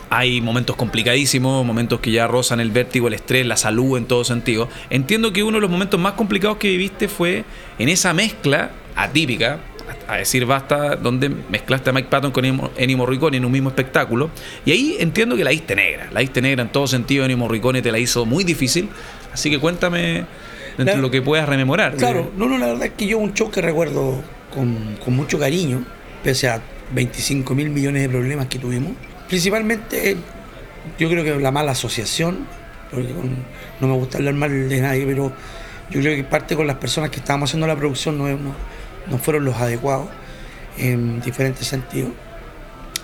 hay 0.09 0.41
momentos 0.41 0.75
complicadísimos, 0.75 1.65
momentos 1.65 2.01
que 2.01 2.11
ya 2.11 2.27
rozan 2.27 2.59
el 2.59 2.69
vértigo, 2.69 3.07
el 3.07 3.13
estrés, 3.13 3.45
la 3.45 3.55
salud 3.55 3.97
en 3.97 4.07
todo 4.07 4.25
sentido. 4.25 4.67
Entiendo 4.89 5.31
que 5.31 5.43
uno 5.43 5.55
de 5.55 5.61
los 5.61 5.69
momentos 5.69 5.97
más 6.01 6.13
complicados 6.13 6.57
que 6.57 6.67
viviste 6.67 7.07
fue 7.07 7.45
en 7.79 7.87
esa 7.87 8.13
mezcla 8.13 8.71
atípica, 8.93 9.59
a 10.09 10.17
decir 10.17 10.45
basta, 10.45 10.97
donde 10.97 11.29
mezclaste 11.29 11.91
a 11.91 11.93
Mike 11.93 12.09
Patton 12.09 12.31
con 12.31 12.43
Ennio 12.43 12.97
Morricone 12.97 13.37
en 13.37 13.45
un 13.45 13.51
mismo 13.53 13.69
espectáculo. 13.69 14.29
Y 14.65 14.71
ahí 14.71 14.97
entiendo 14.99 15.37
que 15.37 15.45
la 15.45 15.51
diste 15.51 15.77
negra, 15.77 16.09
la 16.11 16.19
diste 16.19 16.41
negra 16.41 16.61
en 16.61 16.69
todo 16.73 16.87
sentido, 16.87 17.23
Ennio 17.23 17.37
Morricone 17.37 17.81
te 17.81 17.93
la 17.93 17.99
hizo 17.99 18.25
muy 18.25 18.43
difícil. 18.43 18.89
Así 19.31 19.49
que 19.49 19.59
cuéntame 19.59 20.25
dentro 20.77 20.97
de 20.97 21.01
lo 21.01 21.09
que 21.09 21.21
puedas 21.21 21.47
rememorar. 21.47 21.95
Claro, 21.95 22.33
no, 22.35 22.47
no, 22.47 22.57
la 22.57 22.67
verdad 22.67 22.87
es 22.87 22.93
que 22.97 23.07
yo 23.07 23.17
un 23.17 23.33
show 23.33 23.49
que 23.49 23.61
recuerdo 23.61 24.21
con, 24.53 25.15
mucho 25.15 25.39
cariño, 25.39 25.85
pese 26.23 26.49
a 26.49 26.61
25 26.93 27.55
mil 27.55 27.69
millones 27.69 28.03
de 28.03 28.09
problemas 28.09 28.47
que 28.47 28.59
tuvimos. 28.59 28.93
Principalmente, 29.27 30.15
yo 30.97 31.09
creo 31.09 31.23
que 31.23 31.35
la 31.35 31.51
mala 31.51 31.71
asociación, 31.71 32.47
porque 32.91 33.09
no 33.79 33.87
me 33.87 33.93
gusta 33.93 34.17
hablar 34.17 34.33
mal 34.35 34.69
de 34.69 34.81
nadie, 34.81 35.05
pero 35.05 35.31
yo 35.89 36.01
creo 36.01 36.15
que 36.15 36.23
parte 36.23 36.55
con 36.55 36.67
las 36.67 36.77
personas 36.77 37.09
que 37.09 37.17
estábamos 37.17 37.49
haciendo 37.49 37.67
la 37.67 37.75
producción 37.75 38.17
no, 38.17 39.17
fueron 39.19 39.45
los 39.45 39.55
adecuados 39.55 40.07
en 40.77 41.21
diferentes 41.21 41.67
sentidos. 41.67 42.11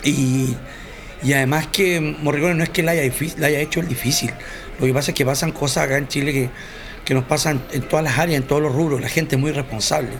Y, 0.02 0.56
además 1.24 1.68
que 1.68 2.00
Morricone 2.00 2.54
no 2.54 2.62
es 2.62 2.68
que 2.68 2.82
la 2.82 2.92
haya, 2.92 3.10
la 3.38 3.46
haya 3.46 3.60
hecho 3.60 3.80
el 3.80 3.88
difícil, 3.88 4.30
lo 4.78 4.86
que 4.86 4.92
pasa 4.92 5.12
es 5.12 5.14
que 5.14 5.24
pasan 5.24 5.52
cosas 5.52 5.84
acá 5.84 5.96
en 5.96 6.08
Chile 6.08 6.32
que, 6.32 6.50
que 7.04 7.14
nos 7.14 7.24
pasan 7.24 7.62
en 7.72 7.82
todas 7.82 8.04
las 8.04 8.18
áreas, 8.18 8.40
en 8.40 8.46
todos 8.46 8.62
los 8.62 8.74
rubros, 8.74 9.00
la 9.00 9.08
gente 9.08 9.36
es 9.36 9.40
muy 9.40 9.52
responsable. 9.52 10.10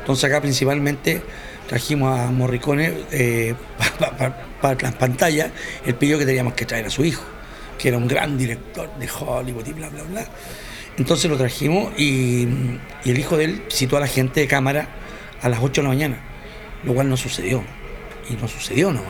Entonces 0.00 0.24
acá 0.24 0.40
principalmente 0.40 1.22
trajimos 1.68 2.18
a 2.18 2.30
Morricone 2.30 2.92
eh, 3.10 3.54
para 4.60 4.80
las 4.80 4.94
pantallas, 4.94 5.50
él 5.86 5.94
pidió 5.94 6.18
que 6.18 6.26
teníamos 6.26 6.54
que 6.54 6.66
traer 6.66 6.86
a 6.86 6.90
su 6.90 7.04
hijo, 7.04 7.24
que 7.78 7.88
era 7.88 7.96
un 7.96 8.06
gran 8.06 8.36
director 8.36 8.90
de 8.98 9.08
Hollywood 9.08 9.66
y 9.66 9.72
bla, 9.72 9.88
bla, 9.88 10.02
bla. 10.02 10.26
Entonces 10.96 11.30
lo 11.30 11.36
trajimos 11.36 11.98
y, 11.98 12.46
el 13.04 13.18
hijo 13.18 13.36
de 13.36 13.44
él 13.44 13.62
citó 13.70 13.96
a 13.96 14.00
la 14.00 14.06
gente 14.06 14.40
de 14.40 14.46
cámara 14.46 14.88
a 15.42 15.48
las 15.48 15.60
8 15.60 15.80
de 15.80 15.82
la 15.82 15.88
mañana, 15.88 16.18
lo 16.84 16.94
cual 16.94 17.08
no 17.08 17.16
sucedió. 17.16 17.64
Y 18.30 18.34
no 18.34 18.48
sucedió, 18.48 18.92
¿no? 18.92 19.02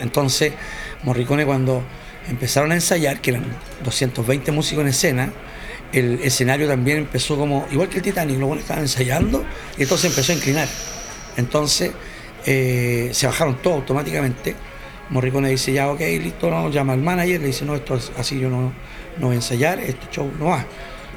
Entonces 0.00 0.52
Morricone 1.04 1.46
cuando 1.46 1.82
empezaron 2.28 2.72
a 2.72 2.74
ensayar, 2.74 3.20
que 3.20 3.30
eran 3.30 3.44
220 3.84 4.50
músicos 4.52 4.82
en 4.82 4.88
escena, 4.88 5.32
el 5.92 6.20
escenario 6.22 6.68
también 6.68 6.98
empezó 6.98 7.36
como, 7.36 7.66
igual 7.70 7.88
que 7.88 7.98
el 7.98 8.02
Titanic, 8.02 8.38
los 8.38 8.46
buenos 8.46 8.64
estaban 8.64 8.84
ensayando 8.84 9.44
y 9.76 9.82
entonces 9.82 10.10
empezó 10.10 10.32
a 10.32 10.34
inclinar. 10.36 10.68
Entonces 11.36 11.92
eh, 12.46 13.10
se 13.12 13.26
bajaron 13.26 13.56
todos 13.62 13.76
automáticamente. 13.78 14.54
Morricone 15.10 15.48
dice, 15.48 15.72
ya, 15.72 15.90
ok, 15.90 16.00
listo, 16.00 16.50
no, 16.50 16.70
llama 16.70 16.92
al 16.92 17.00
manager, 17.00 17.40
le 17.40 17.46
dice, 17.46 17.64
no, 17.64 17.74
esto 17.74 17.94
es 17.94 18.12
así, 18.18 18.38
yo 18.38 18.50
no, 18.50 18.72
no 19.18 19.26
voy 19.26 19.32
a 19.32 19.36
ensayar, 19.36 19.80
este 19.80 20.06
show 20.10 20.30
no 20.38 20.46
va. 20.46 20.66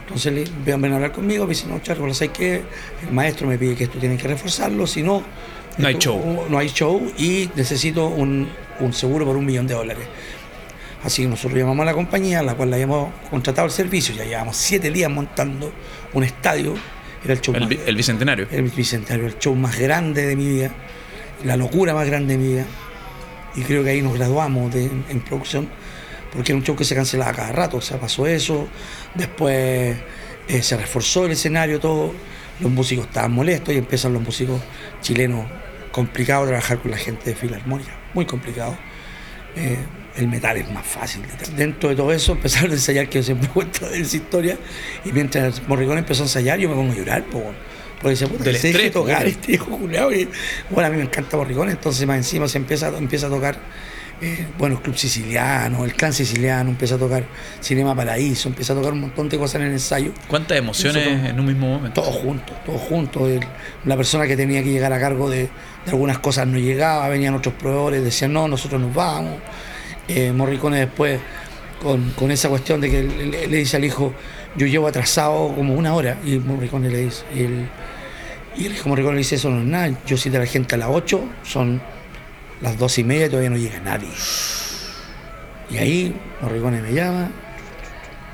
Entonces 0.04 0.34
le 0.34 0.46
ven 0.66 0.92
a 0.92 0.96
hablar 0.96 1.12
conmigo, 1.12 1.46
me 1.46 1.50
dice, 1.50 1.68
no, 1.68 1.80
Charles, 1.80 2.18
¿sabes 2.18 2.34
qué? 2.34 2.62
El 3.02 3.14
maestro 3.14 3.48
me 3.48 3.58
pide 3.58 3.76
que 3.76 3.86
esto 3.86 3.98
tienen 4.00 4.18
que 4.18 4.28
reforzarlo, 4.28 4.88
si 4.88 5.04
no... 5.04 5.24
No 5.78 5.88
hay 5.88 5.96
show. 5.96 6.46
No 6.50 6.58
hay 6.58 6.68
show 6.68 7.12
y 7.18 7.50
necesito 7.56 8.08
un, 8.08 8.50
un 8.82 8.94
seguro 8.94 9.26
por 9.26 9.38
un 9.38 9.46
millón 9.46 9.68
de 9.68 9.74
dólares. 9.74 10.06
Así 11.04 11.24
que 11.24 11.28
nosotros 11.28 11.60
llamamos 11.60 11.84
a 11.84 11.86
la 11.86 11.94
compañía, 11.94 12.40
a 12.40 12.44
la 12.44 12.56
cual 12.56 12.70
la 12.70 12.76
habíamos 12.76 13.12
contratado 13.30 13.66
el 13.66 13.72
servicio, 13.72 14.14
ya 14.16 14.24
llevamos 14.24 14.56
siete 14.56 14.92
días 14.92 15.10
montando 15.10 15.72
un 16.14 16.24
estadio, 16.24 16.76
era 17.24 17.34
el 17.34 17.42
show 17.42 17.56
el, 17.56 17.80
el 17.86 17.96
Bicentenario. 17.96 18.48
El 18.52 18.70
Bicentenario, 18.70 19.28
el 19.28 19.38
show 19.40 19.56
más 19.56 19.80
grande 19.80 20.26
de 20.26 20.36
mi 20.36 20.48
vida, 20.48 20.72
la 21.44 21.58
locura 21.58 21.94
más 21.94 22.08
grande 22.08 22.38
de 22.38 22.40
mi 22.40 22.48
vida. 22.54 22.66
Y 23.56 23.62
creo 23.62 23.84
que 23.84 23.90
ahí 23.90 24.02
nos 24.02 24.14
graduamos 24.14 24.74
en 24.76 25.20
producción, 25.22 25.68
porque 26.34 26.52
era 26.52 26.58
un 26.58 26.64
show 26.64 26.76
que 26.76 26.86
se 26.86 26.96
cancelaba 26.96 27.34
cada 27.34 27.52
rato, 27.52 27.78
o 27.78 27.82
sea, 27.82 28.00
pasó 28.00 28.26
eso, 28.26 28.68
después 29.16 29.98
eh, 30.48 30.64
se 30.64 30.78
reforzó 30.78 31.26
el 31.26 31.32
escenario, 31.32 31.80
todo, 31.80 32.14
los 32.60 32.72
músicos 32.72 33.08
estaban 33.08 33.34
molestos 33.34 33.74
y 33.74 33.78
empiezan 33.78 34.14
los 34.14 34.22
músicos 34.22 34.62
chilenos 35.02 35.46
complicados 35.92 36.46
a 36.46 36.48
trabajar 36.48 36.80
con 36.80 36.92
la 36.92 36.98
gente 36.98 37.32
de 37.32 37.36
Filarmónica, 37.36 37.92
muy 38.14 38.26
complicado. 38.26 38.78
Eh, 39.56 39.78
el 40.18 40.28
metal 40.28 40.58
es 40.58 40.70
más 40.72 40.86
fácil. 40.86 41.24
Dentro 41.56 41.90
de 41.90 41.96
todo 41.96 42.12
eso 42.12 42.34
empezaron 42.34 42.72
a 42.72 42.74
ensayar, 42.74 43.08
que 43.08 43.20
yo 43.20 43.24
siempre 43.24 43.50
cuento 43.54 43.88
de 43.90 44.02
esa 44.02 44.18
historia, 44.18 44.58
y 45.06 45.12
mientras 45.12 45.68
Morricone 45.68 46.00
empezó 46.00 46.24
a 46.24 46.26
ensayar, 46.26 46.60
yo 46.60 46.70
me 46.70 46.76
pongo 46.76 46.92
a 46.92 46.96
llorar, 46.96 47.24
po, 47.26 47.44
porque 48.02 48.12
dice, 48.12 48.28
puta, 48.28 48.54
se 48.54 48.90
tocar 48.90 49.26
este 49.28 49.54
hijo 49.54 49.80
y, 50.12 50.28
bueno, 50.70 50.88
a 50.88 50.90
mí 50.90 50.98
me 50.98 51.04
encanta 51.04 51.38
Morricone, 51.38 51.72
entonces 51.72 52.06
más 52.08 52.18
encima 52.18 52.48
se 52.48 52.58
empieza, 52.58 52.88
empieza 52.98 53.28
a 53.28 53.30
tocar, 53.30 53.58
eh, 54.22 54.48
bueno, 54.58 54.76
el 54.76 54.82
Club 54.82 54.96
Siciliano, 54.98 55.84
el 55.84 55.94
Clan 55.96 56.14
Siciliano, 56.14 56.70
empieza 56.70 56.96
a 56.96 56.98
tocar 56.98 57.24
Cinema 57.60 57.96
Paraíso, 57.96 58.50
empieza 58.50 58.74
a 58.74 58.76
tocar 58.76 58.94
un 58.94 59.02
montón 59.02 59.28
de 59.30 59.38
cosas 59.38 59.56
en 59.62 59.68
el 59.68 59.74
ensayo. 59.74 60.12
¿Cuántas 60.28 60.58
emociones 60.58 61.04
Nosotros- 61.06 61.30
en 61.30 61.40
un 61.40 61.46
mismo 61.46 61.68
momento? 61.68 62.02
Todos 62.02 62.16
juntos, 62.18 62.56
todos 62.66 62.82
juntos. 62.82 63.30
El- 63.30 63.46
la 63.86 63.98
persona 63.98 64.28
que 64.28 64.38
tenía 64.38 64.62
que 64.64 64.70
llegar 64.72 64.94
a 64.94 65.00
cargo 65.00 65.30
de, 65.30 65.44
de 65.86 65.92
algunas 65.92 66.20
cosas 66.20 66.46
no 66.48 66.58
llegaba, 66.60 67.08
venían 67.10 67.34
otros 67.34 67.56
proveedores, 67.56 68.04
decían 68.04 68.32
no, 68.34 68.48
nosotros 68.48 68.80
nos 68.80 68.94
vamos. 68.94 69.34
Eh, 70.08 70.32
Morricone 70.32 70.80
después, 70.80 71.20
con, 71.82 72.12
con 72.12 72.30
esa 72.32 72.50
cuestión 72.50 72.80
de 72.82 72.92
que 72.92 73.04
le, 73.04 73.26
le- 73.26 73.48
le 73.48 73.58
dice 73.58 73.78
al 73.78 73.86
hijo, 73.86 74.14
yo 74.56 74.68
llevo 74.68 74.88
atrasado 74.88 75.54
como 75.56 75.74
una 75.74 75.94
hora, 75.96 76.18
y 76.26 76.38
Morricone 76.38 76.90
le 76.90 76.98
dice, 77.06 77.24
y 77.34 77.40
el, 77.44 77.68
y 78.58 78.66
el 78.68 78.74
hijo 78.74 78.90
Morricone 78.90 79.14
le 79.16 79.20
dice, 79.20 79.36
eso 79.36 79.50
no 79.50 79.62
es 79.62 79.66
nada, 79.66 79.98
yo 80.06 80.18
cité 80.18 80.38
a 80.38 80.42
la 80.42 80.46
gente 80.46 80.76
a 80.76 80.78
las 80.78 80.90
8, 80.92 81.22
son 81.44 81.82
las 82.62 82.78
dos 82.78 82.98
y 82.98 83.04
media 83.04 83.28
todavía 83.28 83.50
no 83.50 83.58
llega 83.58 83.80
nadie. 83.80 84.10
Y 85.70 85.78
ahí 85.78 86.16
Morricone 86.42 86.82
me 86.82 86.94
llama, 86.94 87.30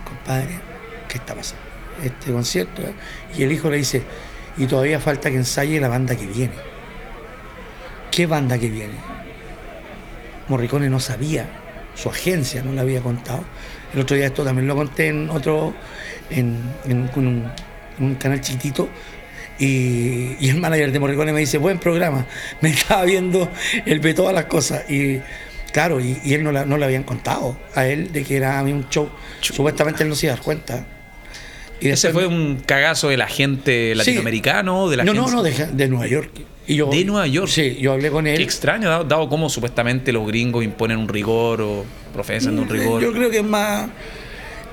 compadre, 0.05 0.60
¿qué 1.07 1.17
está 1.17 1.36
pasando? 1.36 1.63
Este 2.03 2.31
concierto. 2.31 2.81
¿eh? 2.81 2.93
Y 3.38 3.43
el 3.43 3.51
hijo 3.51 3.69
le 3.69 3.77
dice, 3.77 4.03
y 4.57 4.65
todavía 4.65 5.00
falta 5.00 5.29
que 5.29 5.38
ensaye 5.38 5.79
la 5.79 5.88
banda 5.88 6.15
que 6.15 6.25
viene. 6.25 6.55
¿Qué 8.12 8.25
banda 8.25 8.57
que 8.57 8.69
viene? 8.69 8.96
Morricone 10.48 10.89
no 10.89 11.00
sabía, 11.00 11.48
su 11.96 12.10
agencia 12.10 12.63
no 12.63 12.74
le 12.74 12.81
había 12.81 13.01
contado. 13.01 13.43
El 13.93 14.01
otro 14.01 14.17
día 14.17 14.27
esto 14.27 14.43
también 14.43 14.67
lo 14.67 14.75
conté 14.75 15.07
en 15.07 15.29
otro, 15.29 15.74
en, 16.29 16.60
en 16.86 17.10
un, 17.15 17.51
en 18.00 18.05
un 18.05 18.15
canal 18.15 18.41
chiquitito. 18.41 18.89
Y, 19.60 20.36
y 20.40 20.50
el 20.50 20.60
manager 20.60 20.92
de 20.92 21.00
Morricone 21.00 21.34
me 21.34 21.40
dice, 21.40 21.58
buen 21.58 21.80
programa, 21.80 22.26
me 22.62 22.70
estaba 22.70 23.04
viendo, 23.06 23.50
él 23.86 24.00
ve 24.00 24.14
todas 24.14 24.34
las 24.34 24.46
cosas. 24.46 24.90
Y 24.90 25.20
claro, 25.72 26.00
y, 26.00 26.20
y 26.24 26.34
él 26.34 26.44
no, 26.44 26.52
la- 26.52 26.66
no 26.66 26.78
le 26.78 26.86
habían 26.86 27.04
contado 27.04 27.58
a 27.76 27.86
él 27.88 28.12
de 28.12 28.24
que 28.24 28.38
era 28.38 28.60
a 28.60 28.64
mí 28.64 28.72
un 28.72 28.88
show. 28.90 29.10
Supuestamente 29.42 30.04
él 30.04 30.10
no 30.10 30.16
se 30.16 30.28
iba 30.28 30.34
a 30.34 30.36
dar 30.38 30.44
cuenta. 30.46 30.86
Y 31.80 31.90
Ese 31.90 32.12
fue 32.12 32.26
un 32.26 32.62
cagazo 32.66 33.10
del 33.10 33.22
agente 33.22 33.94
latinoamericano, 33.94 34.90
de 34.90 34.98
la 34.98 35.04
no, 35.04 35.14
no, 35.14 35.26
agencia? 35.40 35.66
no, 35.68 35.72
de, 35.72 35.78
de 35.84 35.88
Nueva 35.90 36.08
York. 36.08 36.32
Y 36.66 36.76
yo, 36.76 36.90
¿De 36.90 37.06
Nueva 37.06 37.28
York? 37.28 37.48
Sí, 37.50 37.78
yo 37.80 37.94
hablé 37.94 38.10
con 38.10 38.26
Qué 38.26 38.34
él. 38.36 38.42
extraño, 38.42 38.90
dado, 38.90 39.04
dado 39.06 39.30
cómo 39.30 39.48
supuestamente 39.50 40.12
los 40.12 40.28
gringos 40.28 40.64
imponen 40.66 40.98
un 40.98 41.08
rigor 41.08 41.62
o 41.62 41.86
profesan 42.14 42.58
un 42.60 42.68
rigor. 42.68 43.02
Yo 43.02 43.14
creo 43.14 43.30
que 43.30 43.38
es 43.38 43.44
más. 43.44 43.90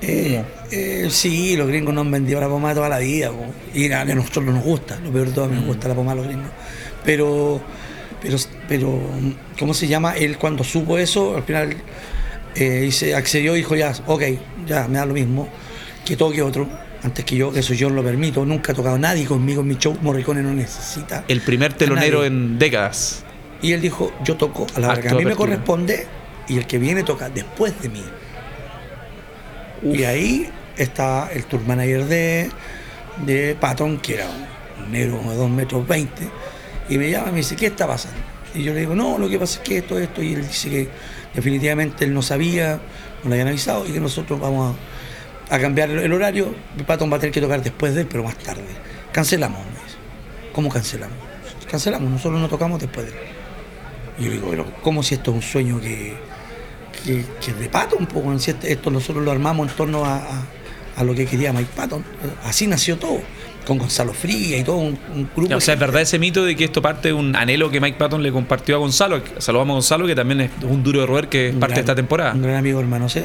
Eh, 0.00 0.42
eh, 0.70 1.06
sí, 1.10 1.56
los 1.56 1.68
gringos 1.68 1.94
nos 1.94 2.04
han 2.04 2.10
vendido 2.10 2.40
la 2.40 2.48
pomada 2.48 2.74
toda 2.74 2.88
la 2.88 2.98
vida. 2.98 3.30
po. 3.30 3.46
Y 3.74 3.90
a 3.90 4.04
nosotros 4.04 4.44
no 4.44 4.52
nos 4.52 4.64
gusta. 4.64 4.98
Lo 5.00 5.10
peor 5.10 5.28
de 5.28 5.32
todo, 5.32 5.44
a 5.46 5.48
mí 5.48 5.54
Mm. 5.56 5.58
nos 5.60 5.66
gusta 5.66 5.88
la 5.88 5.94
pomada 5.94 6.12
a 6.12 6.16
los 6.16 6.26
gringos. 6.26 6.50
Pero, 7.04 7.60
pero, 8.22 8.36
pero, 8.68 9.00
¿cómo 9.58 9.74
se 9.74 9.86
llama? 9.86 10.12
Él 10.14 10.38
cuando 10.38 10.64
supo 10.64 10.98
eso, 10.98 11.36
al 11.36 11.42
final 11.42 11.76
eh, 12.56 12.84
y 12.88 12.92
se 12.92 13.14
accedió 13.14 13.54
y 13.54 13.58
dijo, 13.58 13.74
ya, 13.76 13.92
ok, 14.06 14.22
ya, 14.66 14.86
me 14.88 14.98
da 14.98 15.06
lo 15.06 15.14
mismo. 15.14 15.48
Que 16.04 16.16
toque 16.16 16.42
otro. 16.42 16.68
Antes 17.02 17.24
que 17.24 17.36
yo, 17.36 17.52
que 17.52 17.60
eso 17.60 17.74
yo 17.74 17.90
no 17.90 17.96
lo 17.96 18.02
permito. 18.02 18.46
Nunca 18.46 18.72
ha 18.72 18.74
tocado 18.74 18.96
nadie 18.98 19.26
conmigo 19.26 19.60
en 19.60 19.68
mi 19.68 19.76
show. 19.76 19.96
Morricone 20.00 20.42
no 20.42 20.52
necesita. 20.54 21.24
El 21.28 21.40
primer 21.42 21.74
telonero 21.74 22.24
en 22.24 22.58
décadas. 22.58 23.24
Y 23.60 23.72
él 23.72 23.80
dijo, 23.80 24.12
yo 24.24 24.36
toco 24.36 24.66
a 24.74 24.80
la 24.80 24.88
hora 24.88 25.00
que 25.00 25.08
a 25.08 25.10
Acto 25.10 25.18
mí 25.18 25.24
me 25.24 25.34
corresponde 25.36 26.06
y 26.48 26.56
el 26.58 26.66
que 26.66 26.78
viene 26.78 27.02
toca 27.02 27.28
después 27.28 27.80
de 27.82 27.88
mí. 27.90 28.02
Y 29.82 30.04
ahí 30.04 30.48
está 30.76 31.30
el 31.32 31.44
tour 31.44 31.60
manager 31.66 32.04
de, 32.04 32.50
de 33.24 33.56
Patton, 33.60 33.98
que 33.98 34.14
era 34.14 34.26
un 34.28 34.92
negro 34.92 35.18
de 35.28 35.36
2 35.36 35.50
metros 35.50 35.86
20, 35.86 36.28
y 36.88 36.98
me 36.98 37.10
llama 37.10 37.28
y 37.28 37.32
me 37.32 37.36
dice, 37.38 37.56
¿qué 37.56 37.66
está 37.66 37.86
pasando? 37.86 38.18
Y 38.54 38.62
yo 38.62 38.72
le 38.72 38.80
digo, 38.80 38.94
no, 38.94 39.18
lo 39.18 39.28
que 39.28 39.38
pasa 39.38 39.60
es 39.60 39.68
que 39.68 39.78
esto, 39.78 39.98
esto, 39.98 40.22
y 40.22 40.34
él 40.34 40.46
dice 40.46 40.70
que 40.70 40.88
definitivamente 41.34 42.04
él 42.04 42.14
no 42.14 42.22
sabía, 42.22 42.80
no 43.22 43.30
le 43.30 43.36
habían 43.36 43.48
avisado, 43.48 43.86
y 43.86 43.92
que 43.92 44.00
nosotros 44.00 44.40
vamos 44.40 44.76
a, 45.50 45.58
cambiar 45.58 45.90
el 45.90 46.12
horario, 46.12 46.54
Patton 46.86 47.12
va 47.12 47.16
a 47.16 47.20
tener 47.20 47.32
que 47.32 47.40
tocar 47.40 47.62
después 47.62 47.94
de 47.94 48.02
él, 48.02 48.06
pero 48.10 48.24
más 48.24 48.36
tarde. 48.36 48.62
Cancelamos, 49.12 49.60
me 49.60 49.72
dice. 49.72 49.96
¿Cómo 50.52 50.68
cancelamos? 50.68 51.16
Cancelamos, 51.70 52.10
nosotros 52.10 52.40
no 52.40 52.48
tocamos 52.48 52.80
después 52.80 53.06
de 53.06 53.12
él. 53.12 53.18
Y 54.18 54.24
yo 54.24 54.30
digo, 54.30 54.48
pero 54.50 54.66
¿cómo 54.82 55.02
si 55.02 55.14
esto 55.14 55.30
es 55.32 55.36
un 55.36 55.42
sueño 55.42 55.80
que, 55.80 56.16
que, 57.04 57.24
que 57.44 57.52
de 57.52 57.68
Patton? 57.68 58.08
Si 58.40 58.50
este- 58.50 58.72
esto 58.72 58.90
nosotros 58.90 59.24
lo 59.24 59.30
armamos 59.30 59.68
en 59.70 59.76
torno 59.76 60.04
a, 60.04 60.16
a- 60.16 60.46
a 60.96 61.02
lo 61.04 61.14
que 61.14 61.26
quería 61.26 61.52
Mike 61.52 61.70
Patton. 61.74 62.04
Así 62.44 62.66
nació 62.68 62.96
todo, 62.96 63.20
con 63.66 63.78
Gonzalo 63.78 64.12
Fría 64.14 64.56
y 64.58 64.62
todo 64.64 64.76
un, 64.76 64.96
un 65.14 65.28
grupo. 65.34 65.56
O 65.56 65.60
sea, 65.60 65.74
es 65.74 65.80
verdad 65.80 66.02
ese 66.02 66.18
mito 66.20 66.44
de 66.44 66.54
que 66.54 66.64
esto 66.64 66.80
parte 66.80 67.08
de 67.08 67.14
un 67.14 67.34
anhelo 67.34 67.68
que 67.70 67.80
Mike 67.80 67.98
Patton 67.98 68.22
le 68.22 68.30
compartió 68.30 68.76
a 68.76 68.78
Gonzalo. 68.78 69.20
Saludamos 69.38 69.72
a 69.72 69.74
Gonzalo, 69.74 70.06
que 70.06 70.14
también 70.14 70.42
es 70.42 70.50
un 70.62 70.82
duro 70.84 71.00
de 71.00 71.06
roer 71.06 71.28
que 71.28 71.48
es 71.48 71.54
parte 71.56 71.74
de 71.74 71.80
esta 71.80 71.94
temporada. 71.96 72.32
Un 72.34 72.42
gran 72.42 72.56
amigo 72.56 72.78
hermano, 72.78 73.08
¿sí? 73.08 73.24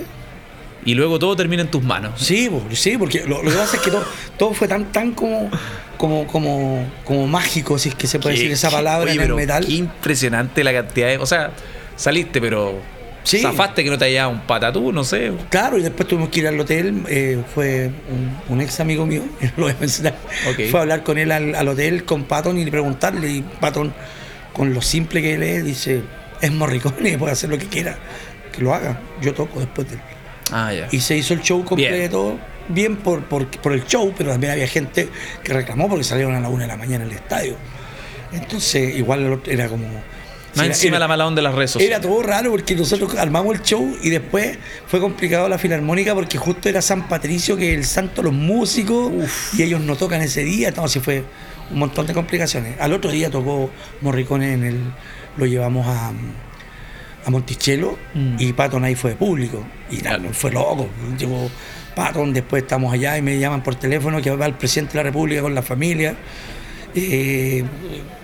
Y 0.85 0.95
luego 0.95 1.19
todo 1.19 1.35
termina 1.35 1.61
en 1.61 1.69
tus 1.69 1.83
manos. 1.83 2.13
Sí, 2.21 2.49
sí, 2.71 2.97
porque 2.97 3.23
lo, 3.27 3.43
lo 3.43 3.51
que 3.51 3.57
pasa 3.57 3.75
es 3.75 3.81
que 3.83 3.91
todo, 3.91 4.03
todo 4.37 4.53
fue 4.53 4.67
tan, 4.67 4.85
tan 4.91 5.11
como, 5.11 5.51
como, 5.97 6.25
como, 6.25 6.87
como 7.03 7.27
mágico, 7.27 7.77
si 7.77 7.89
es 7.89 7.95
que 7.95 8.07
se 8.07 8.17
puede 8.17 8.33
Qué- 8.35 8.41
decir 8.43 8.53
esa 8.53 8.71
palabra 8.71 9.11
oye, 9.11 9.21
en 9.21 9.27
el 9.29 9.35
metal. 9.35 9.65
Qué 9.65 9.73
impresionante 9.73 10.63
la 10.63 10.71
cantidad 10.73 11.09
de. 11.09 11.17
O 11.17 11.25
sea, 11.27 11.51
saliste, 11.97 12.39
pero. 12.41 12.79
Sí. 13.23 13.39
Zafaste 13.39 13.83
que 13.83 13.89
no 13.89 13.97
te 13.97 14.05
haya 14.05 14.27
un 14.27 14.41
patatú, 14.41 14.91
no 14.91 15.03
sé. 15.03 15.31
Claro, 15.49 15.77
y 15.77 15.81
después 15.83 16.07
tuvimos 16.07 16.29
que 16.29 16.39
ir 16.39 16.47
al 16.47 16.59
hotel. 16.59 17.03
eh, 17.07 17.41
fue 17.53 17.91
un, 18.09 18.37
un 18.55 18.61
ex 18.61 18.79
amigo 18.79 19.05
mío, 19.05 19.23
lo 19.57 19.63
voy 19.65 19.73
a 19.73 19.77
mencionar. 19.79 20.15
Fue 20.71 20.79
a 20.79 20.83
hablar 20.83 21.03
con 21.03 21.17
él 21.17 21.31
al, 21.31 21.53
al 21.53 21.67
hotel, 21.67 22.05
con 22.05 22.23
Patton, 22.23 22.57
y 22.57 22.65
preguntarle. 22.71 23.29
Y 23.29 23.41
Patton, 23.41 23.93
con 24.53 24.73
lo 24.73 24.81
simple 24.81 25.21
que 25.21 25.35
él 25.35 25.43
es, 25.43 25.63
dice: 25.65 26.01
Es 26.41 26.51
Morricone, 26.51 27.17
puede 27.19 27.33
hacer 27.33 27.49
lo 27.49 27.57
que 27.57 27.67
quiera, 27.67 27.97
que 28.51 28.61
lo 28.61 28.73
haga. 28.73 28.99
Yo 29.21 29.33
toco 29.33 29.59
después 29.59 29.87
de 29.89 29.95
él. 29.95 30.01
Ah, 30.51 30.73
ya. 30.73 30.87
Y 30.91 30.99
se 31.01 31.15
hizo 31.15 31.33
el 31.35 31.41
show 31.41 31.63
completo, 31.63 32.39
bien, 32.69 32.95
por, 32.95 33.23
por, 33.25 33.45
por 33.47 33.73
el 33.73 33.85
show, 33.85 34.11
pero 34.17 34.31
también 34.31 34.53
había 34.53 34.67
gente 34.67 35.07
que 35.43 35.53
reclamó 35.53 35.87
porque 35.87 36.03
salieron 36.03 36.33
a 36.35 36.39
la 36.39 36.49
una 36.49 36.63
de 36.63 36.69
la 36.69 36.77
mañana 36.77 37.03
en 37.03 37.11
el 37.11 37.17
estadio. 37.17 37.55
Entonces, 38.31 38.95
igual 38.95 39.41
era 39.45 39.67
como. 39.67 39.85
Más 40.55 40.65
encima 40.67 40.97
era- 40.97 40.99
la 40.99 41.07
mala 41.07 41.27
onda 41.27 41.39
de 41.41 41.43
las 41.43 41.55
redes 41.55 41.71
sociales. 41.71 41.95
era 41.97 42.01
todo 42.07 42.21
raro 42.23 42.51
porque 42.51 42.75
nosotros 42.75 43.15
armamos 43.15 43.55
el 43.55 43.61
show 43.63 43.95
y 44.01 44.09
después 44.09 44.57
fue 44.87 44.99
complicado 44.99 45.47
la 45.49 45.57
filarmónica 45.57 46.13
porque 46.15 46.37
justo 46.37 46.69
era 46.69 46.81
San 46.81 47.07
Patricio, 47.07 47.55
que 47.55 47.71
es 47.71 47.77
el 47.77 47.85
santo 47.85 48.17
de 48.21 48.23
los 48.29 48.33
músicos, 48.33 49.11
y 49.57 49.61
ellos 49.63 49.81
no 49.81 49.95
tocan 49.95 50.21
ese 50.21 50.43
día, 50.43 50.69
entonces 50.69 51.03
fue 51.03 51.23
un 51.71 51.79
montón 51.79 52.07
de 52.07 52.13
complicaciones. 52.13 52.79
Al 52.79 52.93
otro 52.93 53.11
día 53.11 53.29
tocó 53.29 53.69
Morricone 54.01 54.53
en 54.53 54.63
el. 54.63 54.79
lo 55.37 55.45
llevamos 55.45 55.85
a, 55.87 56.11
a 57.25 57.29
Monticello 57.29 57.97
Mm. 58.15 58.35
y 58.39 58.53
Patton 58.53 58.83
ahí 58.83 58.95
fue 58.95 59.11
de 59.11 59.15
público. 59.17 59.63
Y 59.91 59.97
fue 60.33 60.51
loco. 60.51 60.89
Llegó 61.17 61.49
Patton, 61.95 62.33
después 62.33 62.63
estamos 62.63 62.91
allá 62.91 63.17
y 63.17 63.21
me 63.21 63.37
llaman 63.39 63.61
por 63.61 63.75
teléfono 63.75 64.21
que 64.21 64.31
va 64.31 64.45
el 64.47 64.55
presidente 64.55 64.93
de 64.93 64.97
la 64.97 65.03
República 65.03 65.41
con 65.41 65.53
la 65.53 65.61
familia, 65.61 66.15
eh, 66.95 67.63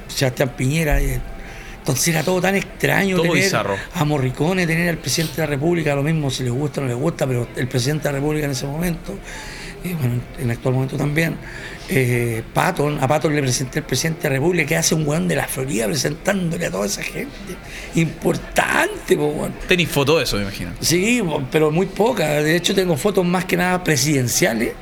Sebastián 0.07 0.53
Piñera. 0.57 0.99
eh, 1.01 1.19
entonces 1.85 2.07
era 2.07 2.23
todo 2.23 2.41
tan 2.41 2.55
extraño 2.55 3.17
Todo 3.17 3.27
tener 3.27 3.43
bizarro. 3.43 3.75
a 3.93 4.05
Morricone, 4.05 4.65
tener 4.65 4.89
al 4.89 4.97
presidente 4.97 5.35
de 5.35 5.41
la 5.43 5.45
República, 5.45 5.93
lo 5.93 6.01
mismo 6.01 6.31
si 6.31 6.41
le 6.41 6.49
gusta 6.49 6.81
o 6.81 6.83
no 6.83 6.89
le 6.89 6.95
gusta, 6.95 7.27
pero 7.27 7.47
el 7.55 7.67
presidente 7.67 8.07
de 8.07 8.13
la 8.13 8.17
República 8.17 8.45
en 8.45 8.51
ese 8.53 8.65
momento, 8.65 9.15
y 9.83 9.93
bueno, 9.93 10.15
en 10.39 10.45
el 10.45 10.49
actual 10.49 10.73
momento 10.73 10.97
también, 10.97 11.37
eh, 11.87 12.41
Patton, 12.55 12.97
a 12.99 13.07
Patton 13.07 13.35
le 13.35 13.43
presenté 13.43 13.79
el 13.79 13.85
presidente 13.85 14.23
de 14.23 14.29
la 14.29 14.35
República, 14.37 14.67
que 14.67 14.77
hace 14.77 14.95
un 14.95 15.07
weón 15.07 15.27
de 15.27 15.35
la 15.35 15.47
Florida 15.47 15.85
presentándole 15.85 16.65
a 16.65 16.71
toda 16.71 16.87
esa 16.87 17.03
gente. 17.03 17.29
Importante, 17.93 19.15
po, 19.15 19.27
weón. 19.27 19.53
Tenis 19.67 19.87
foto 19.87 20.17
de 20.17 20.23
eso, 20.23 20.37
me 20.37 20.41
imagino. 20.41 20.71
Sí, 20.79 21.21
pero 21.51 21.69
muy 21.69 21.85
poca. 21.85 22.41
De 22.41 22.55
hecho, 22.55 22.73
tengo 22.73 22.97
fotos 22.97 23.23
más 23.23 23.45
que 23.45 23.57
nada 23.57 23.83
presidenciales, 23.83 24.73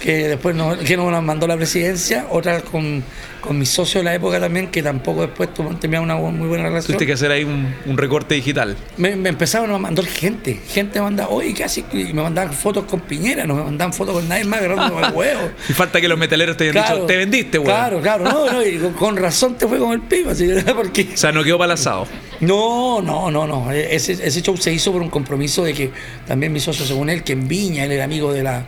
que 0.00 0.28
después 0.28 0.54
no, 0.54 0.78
que 0.78 0.96
no 0.96 1.06
me 1.06 1.10
las 1.10 1.22
mandó 1.24 1.48
la 1.48 1.56
presidencia. 1.56 2.28
Otras 2.30 2.62
con, 2.62 3.02
con 3.44 3.58
mis 3.58 3.68
socios 3.68 4.02
de 4.02 4.04
la 4.04 4.14
época 4.14 4.40
también, 4.40 4.68
que 4.68 4.82
tampoco 4.82 5.22
después 5.22 5.52
tuvimos 5.52 6.02
una 6.02 6.16
muy 6.16 6.48
buena 6.48 6.64
relación. 6.64 6.86
Tuviste 6.86 7.06
que 7.06 7.12
hacer 7.12 7.30
ahí 7.30 7.44
un, 7.44 7.74
un 7.86 7.96
recorte 7.96 8.34
digital. 8.34 8.76
Me, 8.96 9.16
me 9.16 9.28
empezaron 9.28 9.70
a 9.70 9.78
mandar 9.78 10.04
gente. 10.06 10.60
Gente 10.68 10.98
me 10.98 11.04
mandaba, 11.04 11.30
oye, 11.30 11.52
¿qué 11.54 11.64
haces? 11.64 11.84
Y 11.92 12.12
me 12.12 12.22
mandaban 12.22 12.52
fotos 12.52 12.84
con 12.84 13.00
Piñera, 13.00 13.46
no 13.46 13.54
me 13.54 13.64
mandaban 13.64 13.92
fotos 13.92 14.14
con 14.14 14.28
nadie 14.28 14.44
más, 14.44 14.60
agarrándome 14.60 15.06
el 15.06 15.12
huevo. 15.14 15.50
Y 15.68 15.72
falta 15.72 16.00
que 16.00 16.08
los 16.08 16.18
metaleros 16.18 16.56
te 16.56 16.68
hayan 16.68 16.84
dicho, 16.84 17.06
te 17.06 17.16
vendiste, 17.16 17.58
weón. 17.58 17.70
Claro, 17.70 18.00
claro, 18.00 18.24
no, 18.24 18.52
no, 18.52 18.64
y 18.64 18.78
con, 18.78 18.92
con 18.94 19.16
razón 19.16 19.56
te 19.56 19.66
fue 19.68 19.78
con 19.78 19.92
el 19.92 20.00
pico, 20.00 20.30
así, 20.30 20.48
porque 20.76 21.10
O 21.14 21.16
sea, 21.16 21.32
no 21.32 21.44
quedó 21.44 21.62
asado. 21.64 22.06
no, 22.40 23.02
no, 23.02 23.30
no, 23.30 23.46
no. 23.46 23.70
Ese, 23.70 24.12
ese 24.12 24.42
show 24.42 24.56
se 24.56 24.72
hizo 24.72 24.92
por 24.92 25.02
un 25.02 25.10
compromiso 25.10 25.64
de 25.64 25.74
que 25.74 25.90
también 26.26 26.52
mi 26.52 26.60
socio, 26.60 26.84
según 26.84 27.10
él, 27.10 27.22
que 27.22 27.32
en 27.32 27.48
Viña, 27.48 27.84
él 27.84 27.92
era 27.92 28.04
amigo 28.04 28.32
de 28.32 28.42
la, 28.42 28.64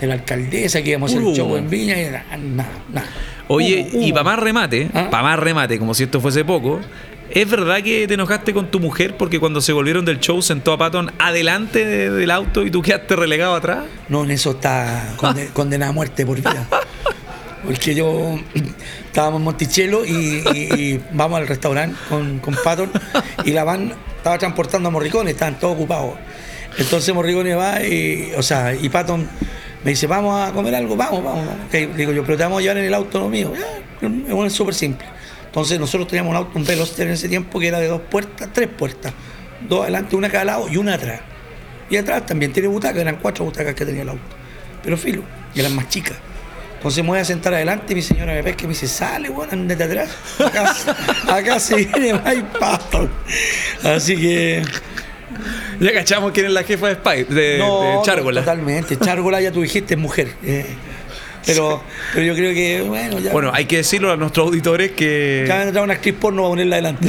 de 0.00 0.06
la 0.06 0.14
alcaldesa, 0.14 0.82
que 0.82 0.90
íbamos 0.90 1.10
a 1.12 1.14
hacer 1.14 1.24
Uh. 1.26 1.30
el 1.30 1.36
show 1.36 1.56
en 1.56 1.70
Viña, 1.70 2.00
y 2.00 2.04
nada, 2.06 2.24
nada. 2.92 3.06
Oye, 3.48 3.88
Humo, 3.92 4.06
y 4.06 4.12
para 4.12 4.24
más 4.24 4.38
remate, 4.38 4.88
¿Ah? 4.94 5.08
para 5.10 5.22
más 5.22 5.38
remate, 5.38 5.78
como 5.78 5.94
si 5.94 6.04
esto 6.04 6.20
fuese 6.20 6.44
poco, 6.44 6.80
¿es 7.30 7.48
verdad 7.50 7.82
que 7.82 8.06
te 8.08 8.14
enojaste 8.14 8.52
con 8.54 8.70
tu 8.70 8.80
mujer 8.80 9.16
porque 9.16 9.38
cuando 9.40 9.60
se 9.60 9.72
volvieron 9.72 10.04
del 10.04 10.18
show 10.20 10.40
sentó 10.42 10.72
a 10.72 10.78
Patton 10.78 11.12
adelante 11.18 11.84
de- 11.84 12.10
del 12.10 12.30
auto 12.30 12.64
y 12.64 12.70
tú 12.70 12.80
quedaste 12.82 13.16
relegado 13.16 13.54
atrás? 13.54 13.80
No, 14.08 14.24
en 14.24 14.30
eso 14.30 14.52
está 14.52 15.14
conde- 15.16 15.48
condenada 15.52 15.90
a 15.90 15.92
muerte 15.94 16.24
por 16.24 16.36
vida. 16.38 16.66
Porque 17.64 17.94
yo 17.94 18.38
estábamos 19.06 19.40
en 19.40 19.44
Monticello 19.44 20.04
y, 20.04 20.42
y- 20.54 20.74
y 20.74 21.00
vamos 21.12 21.38
al 21.40 21.46
restaurante 21.46 21.96
con, 22.08 22.38
con 22.40 22.54
Patton 22.62 22.90
y 23.44 23.50
la 23.52 23.64
van 23.64 23.92
estaba 24.16 24.38
transportando 24.38 24.88
a 24.88 24.92
Morricone, 24.92 25.30
estaban 25.32 25.58
todos 25.58 25.74
ocupados. 25.74 26.14
Entonces 26.78 27.14
Morricone 27.14 27.54
va 27.54 27.82
y, 27.82 28.32
o 28.36 28.42
sea, 28.42 28.74
y 28.74 28.88
Patton 28.88 29.28
me 29.84 29.90
dice, 29.90 30.06
vamos 30.06 30.48
a 30.48 30.52
comer 30.52 30.74
algo, 30.74 30.96
vamos, 30.96 31.22
vamos, 31.22 31.44
digo 31.70 32.12
yo, 32.12 32.24
pero 32.24 32.38
te 32.38 32.42
vamos 32.42 32.58
a 32.58 32.62
llevar 32.62 32.78
en 32.78 32.84
el 32.84 32.94
auto 32.94 33.20
lo 33.20 33.28
mío. 33.28 33.52
Es 34.46 34.52
súper 34.52 34.74
simple. 34.74 35.06
Entonces 35.46 35.78
nosotros 35.78 36.08
teníamos 36.08 36.30
un 36.30 36.36
auto, 36.36 36.58
un 36.58 36.64
Veloster 36.64 37.06
en 37.06 37.12
ese 37.12 37.28
tiempo 37.28 37.60
que 37.60 37.68
era 37.68 37.78
de 37.78 37.88
dos 37.88 38.00
puertas, 38.00 38.48
tres 38.52 38.68
puertas. 38.68 39.12
Dos 39.68 39.82
adelante, 39.82 40.16
una 40.16 40.28
a 40.28 40.30
cada 40.30 40.44
lado 40.46 40.68
y 40.70 40.78
una 40.78 40.94
atrás. 40.94 41.20
Y 41.90 41.96
atrás 41.96 42.24
también 42.24 42.52
tiene 42.52 42.68
butacas, 42.68 43.00
eran 43.00 43.16
cuatro 43.16 43.44
butacas 43.44 43.74
que 43.74 43.84
tenía 43.84 44.02
el 44.02 44.08
auto. 44.08 44.22
Pero 44.82 44.96
filo, 44.96 45.22
y 45.54 45.60
eran 45.60 45.76
más 45.76 45.88
chicas. 45.88 46.16
Entonces 46.76 47.04
me 47.04 47.10
voy 47.10 47.18
a 47.18 47.24
sentar 47.24 47.54
adelante 47.54 47.92
y 47.92 47.96
mi 47.96 48.02
señora 48.02 48.32
me 48.32 48.42
pesca 48.42 48.64
y 48.64 48.66
me 48.66 48.72
dice, 48.72 48.88
sale, 48.88 49.28
bueno, 49.28 49.52
andate 49.52 49.84
atrás. 49.84 50.10
Acá, 50.38 50.74
acá 51.28 51.60
se 51.60 51.76
viene 51.76 52.14
Mike 52.24 52.58
Patton. 52.58 53.10
Así 53.82 54.16
que. 54.16 54.62
Ya 55.80 55.92
cachamos 55.92 56.32
quién 56.32 56.46
es 56.46 56.52
la 56.52 56.62
jefa 56.62 56.88
de 56.88 56.94
Spy, 56.94 57.24
de, 57.24 57.34
de 57.34 57.58
no, 57.58 58.02
Chárgola. 58.04 58.40
Totalmente. 58.40 58.96
Chárgola 58.98 59.40
ya 59.40 59.52
tú 59.52 59.62
dijiste 59.62 59.94
es 59.94 60.00
mujer. 60.00 60.34
eh, 60.42 60.66
pero, 61.46 61.82
pero 62.14 62.24
yo 62.24 62.34
creo 62.34 62.54
que, 62.54 62.80
bueno, 62.80 63.18
ya. 63.18 63.30
Bueno, 63.32 63.50
hay 63.52 63.66
que 63.66 63.76
decirlo 63.78 64.10
a 64.10 64.16
nuestros 64.16 64.46
auditores 64.46 64.92
que 64.92 65.44
ya 65.46 65.64
van 65.64 65.76
a 65.76 65.82
una 65.82 65.92
actriz 65.94 66.14
porno 66.18 66.46
a 66.46 66.48
ponerla 66.48 66.76
adelante. 66.76 67.06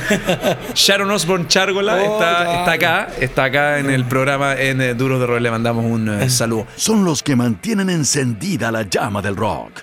Sharon 0.74 1.10
Osbourne 1.10 1.48
Chárgola 1.48 1.96
Oh, 1.96 2.12
está, 2.12 2.58
está 2.60 2.72
acá, 2.72 3.08
está 3.20 3.44
acá 3.44 3.78
en 3.80 3.90
el 3.90 4.04
programa 4.04 4.54
en 4.54 4.80
eh, 4.80 4.94
Duros 4.94 5.18
de 5.18 5.26
Roer. 5.26 5.42
Le 5.42 5.50
mandamos 5.50 5.84
un 5.84 6.08
eh, 6.08 6.30
saludo. 6.30 6.66
Son 6.76 7.04
los 7.04 7.22
que 7.22 7.34
mantienen 7.34 7.90
encendida 7.90 8.70
la 8.70 8.82
llama 8.82 9.22
del 9.22 9.34
rock. 9.34 9.82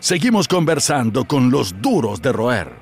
Seguimos 0.00 0.46
conversando 0.48 1.24
con 1.24 1.50
los 1.50 1.80
duros 1.80 2.20
de 2.20 2.32
roer. 2.32 2.81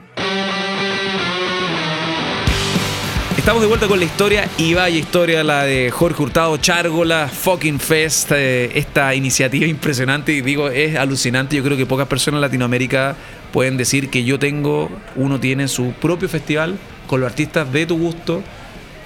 Estamos 3.41 3.63
de 3.63 3.69
vuelta 3.69 3.89
con 3.89 3.99
la 3.99 4.05
historia 4.05 4.47
y 4.59 4.75
vaya 4.75 4.99
historia 4.99 5.43
la 5.43 5.65
de 5.65 5.91
Jorge 5.91 6.23
Hurtado 6.23 6.59
Chárgola 6.59 7.27
Fucking 7.27 7.81
Fest, 7.81 8.33
eh, 8.33 8.71
esta 8.75 9.15
iniciativa 9.15 9.67
impresionante 9.67 10.31
y 10.33 10.43
digo, 10.43 10.69
es 10.69 10.95
alucinante. 10.95 11.57
Yo 11.57 11.65
creo 11.65 11.75
que 11.75 11.87
pocas 11.87 12.07
personas 12.07 12.37
en 12.37 12.43
Latinoamérica 12.43 13.17
pueden 13.51 13.79
decir 13.79 14.11
que 14.11 14.25
yo 14.25 14.39
tengo, 14.39 14.91
uno 15.17 15.41
tiene 15.41 15.69
su 15.69 15.93
propio 15.93 16.29
festival 16.29 16.77
con 17.07 17.23
los 17.23 17.31
artistas 17.31 17.73
de 17.73 17.87
tu 17.87 17.97
gusto. 17.97 18.43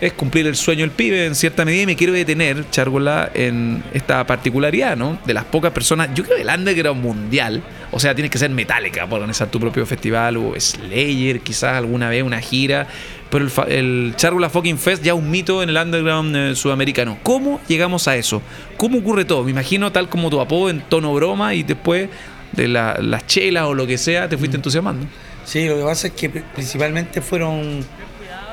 Es 0.00 0.14
cumplir 0.14 0.48
el 0.48 0.56
sueño 0.56 0.80
del 0.80 0.90
pibe 0.90 1.26
en 1.26 1.36
cierta 1.36 1.64
medida 1.64 1.84
y 1.84 1.86
me 1.86 1.94
quiero 1.96 2.12
detener, 2.12 2.68
Chárgola, 2.72 3.30
en 3.34 3.84
esta 3.94 4.26
particularidad, 4.26 4.96
¿no? 4.96 5.16
De 5.24 5.32
las 5.32 5.44
pocas 5.44 5.70
personas, 5.70 6.10
yo 6.12 6.24
creo 6.24 6.38
que 6.38 6.42
el 6.42 6.48
underground 6.48 7.00
mundial, 7.00 7.62
o 7.94 8.00
sea, 8.00 8.14
tienes 8.14 8.30
que 8.30 8.38
ser 8.38 8.50
metálica 8.50 9.02
para 9.04 9.14
organizar 9.16 9.48
tu 9.48 9.60
propio 9.60 9.86
festival 9.86 10.36
o 10.36 10.54
Slayer, 10.58 11.40
quizás 11.40 11.74
alguna 11.76 12.08
vez 12.08 12.22
una 12.24 12.40
gira, 12.40 12.86
pero 13.30 13.46
el, 13.46 13.72
el 13.72 14.14
Chárgola 14.16 14.50
Fucking 14.50 14.78
Fest 14.78 15.02
ya 15.02 15.12
es 15.12 15.18
un 15.18 15.30
mito 15.30 15.62
en 15.62 15.68
el 15.68 15.76
underground 15.76 16.34
eh, 16.36 16.54
sudamericano. 16.56 17.18
¿Cómo 17.22 17.60
llegamos 17.68 18.08
a 18.08 18.16
eso? 18.16 18.42
¿Cómo 18.76 18.98
ocurre 18.98 19.24
todo? 19.24 19.44
Me 19.44 19.50
imagino 19.52 19.92
tal 19.92 20.08
como 20.08 20.28
tu 20.30 20.40
apodo 20.40 20.70
en 20.70 20.80
tono 20.82 21.14
broma 21.14 21.54
y 21.54 21.62
después 21.62 22.08
de 22.52 22.68
la- 22.68 22.98
las 23.00 23.26
chelas 23.26 23.64
o 23.64 23.74
lo 23.74 23.86
que 23.86 23.96
sea 23.98 24.28
te 24.28 24.36
fuiste 24.36 24.56
entusiasmando. 24.56 25.06
Sí, 25.44 25.66
lo 25.68 25.76
que 25.76 25.82
pasa 25.84 26.06
es 26.08 26.12
que 26.14 26.30
pri- 26.30 26.42
principalmente 26.54 27.20
fueron, 27.20 27.84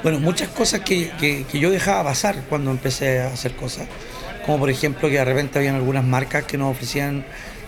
bueno, 0.03 0.19
muchas 0.19 0.49
cosas 0.49 0.81
que, 0.81 1.09
que- 1.19 1.45
que 1.51 1.59
yo 1.59 1.69
dejaba 1.69 2.03
pasar 2.03 2.43
cuando 2.49 2.69
empecé 2.71 3.21
a 3.21 3.27
hacer 3.27 3.53
cosas. 3.55 3.87
Como 4.45 4.57
por 4.59 4.69
ejemplo 4.71 5.07
que 5.09 5.15
de 5.15 5.25
repente 5.25 5.59
habían 5.59 5.75
algunas 5.75 6.03
marcas 6.03 6.43
que 6.45 6.57
nos 6.57 6.71
ofrecían 6.71 7.23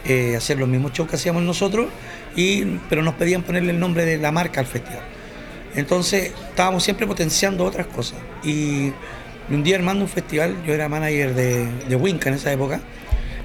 eh, 0.05 0.35
hacer 0.35 0.57
los 0.59 0.67
mismos 0.67 0.91
shows 0.93 1.09
que 1.09 1.15
hacíamos 1.15 1.43
nosotros, 1.43 1.87
y, 2.35 2.63
pero 2.89 3.01
nos 3.03 3.13
pedían 3.15 3.43
ponerle 3.43 3.71
el 3.71 3.79
nombre 3.79 4.05
de 4.05 4.17
la 4.17 4.31
marca 4.31 4.59
al 4.59 4.67
festival. 4.67 5.03
Entonces 5.75 6.31
estábamos 6.49 6.83
siempre 6.83 7.07
potenciando 7.07 7.63
otras 7.65 7.87
cosas. 7.87 8.19
Y 8.43 8.91
un 9.49 9.63
día 9.63 9.75
armando 9.75 10.03
un 10.03 10.09
festival, 10.09 10.55
yo 10.65 10.73
era 10.73 10.87
manager 10.89 11.33
de, 11.33 11.67
de 11.87 11.95
Winca 11.95 12.29
en 12.29 12.35
esa 12.35 12.51
época. 12.51 12.79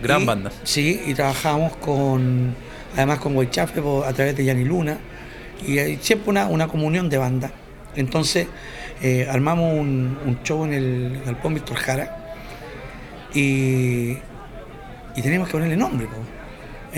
Gran 0.03 0.23
Y- 0.23 0.27
banda. 0.27 0.53
Sí, 0.63 1.01
y 1.07 1.15
trabajábamos 1.15 1.77
con, 1.77 2.55
además 2.95 3.19
con 3.19 3.35
Guaychafe 3.35 3.81
a 4.07 4.13
través 4.13 4.37
de 4.37 4.45
Yanni 4.45 4.65
Luna, 4.65 4.99
y 5.67 5.79
hay 5.79 5.99
siempre 6.01 6.31
una, 6.31 6.47
una 6.47 6.69
comunión 6.69 7.09
de 7.09 7.19
banda. 7.19 7.51
Entonces 7.97 8.47
eh, 9.03 9.27
armamos 9.29 9.73
un, 9.75 10.19
un 10.25 10.39
show 10.45 10.65
en 10.65 10.73
el 10.75 11.23
Galpón 11.25 11.55
Víctor 11.55 11.77
Jara 11.79 12.35
y, 13.35 14.11
y 15.17 15.23
teníamos 15.23 15.49
que 15.49 15.53
ponerle 15.53 15.77
nombre. 15.77 16.07
po. 16.07 16.17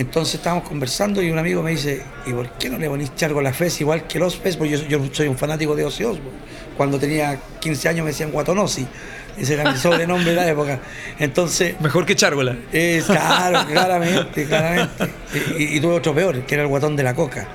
Entonces 0.01 0.37
estábamos 0.37 0.67
conversando 0.67 1.21
y 1.21 1.31
un 1.31 1.39
amigo 1.39 1.63
me 1.63 1.73
dice, 1.73 2.03
¿y 2.25 2.33
por 2.33 2.49
qué 2.53 2.71
no 2.71 2.79
le 2.79 2.89
ponís 2.89 3.15
Chargo 3.17 3.41
a 3.41 3.43
la 3.43 3.53
Fes 3.53 3.83
igual 3.83 4.07
que 4.07 4.19
los 4.19 4.35
Fes? 4.35 4.57
Porque 4.57 4.79
yo, 4.79 4.87
yo 4.87 5.01
soy 5.13 5.29
un 5.29 5.37
fanático 5.37 5.77
de 5.77 5.85
Ozzy 5.85 6.05
Osbourne. 6.05 6.39
Cuando 6.75 6.99
tenía 6.99 7.39
15 7.61 7.89
años 7.91 8.05
me 8.05 8.11
decían 8.13 8.31
Guatonosi. 8.31 8.87
Ese 9.37 9.55
era 9.55 9.71
mi 9.71 9.77
sobrenombre 9.79 10.31
de 10.31 10.37
la 10.37 10.49
época. 10.49 10.81
Entonces, 11.19 11.79
Mejor 11.83 12.07
que 12.07 12.17
Chárgola. 12.17 12.57
es 12.73 13.05
claro, 13.05 13.67
claramente, 13.71 14.47
claramente. 14.47 15.11
Y, 15.59 15.77
y 15.77 15.81
tuve 15.81 15.93
otro 15.97 16.15
peor, 16.15 16.47
que 16.47 16.55
era 16.55 16.63
el 16.63 16.69
guatón 16.71 16.97
de 16.97 17.03
la 17.03 17.15
coca. 17.15 17.47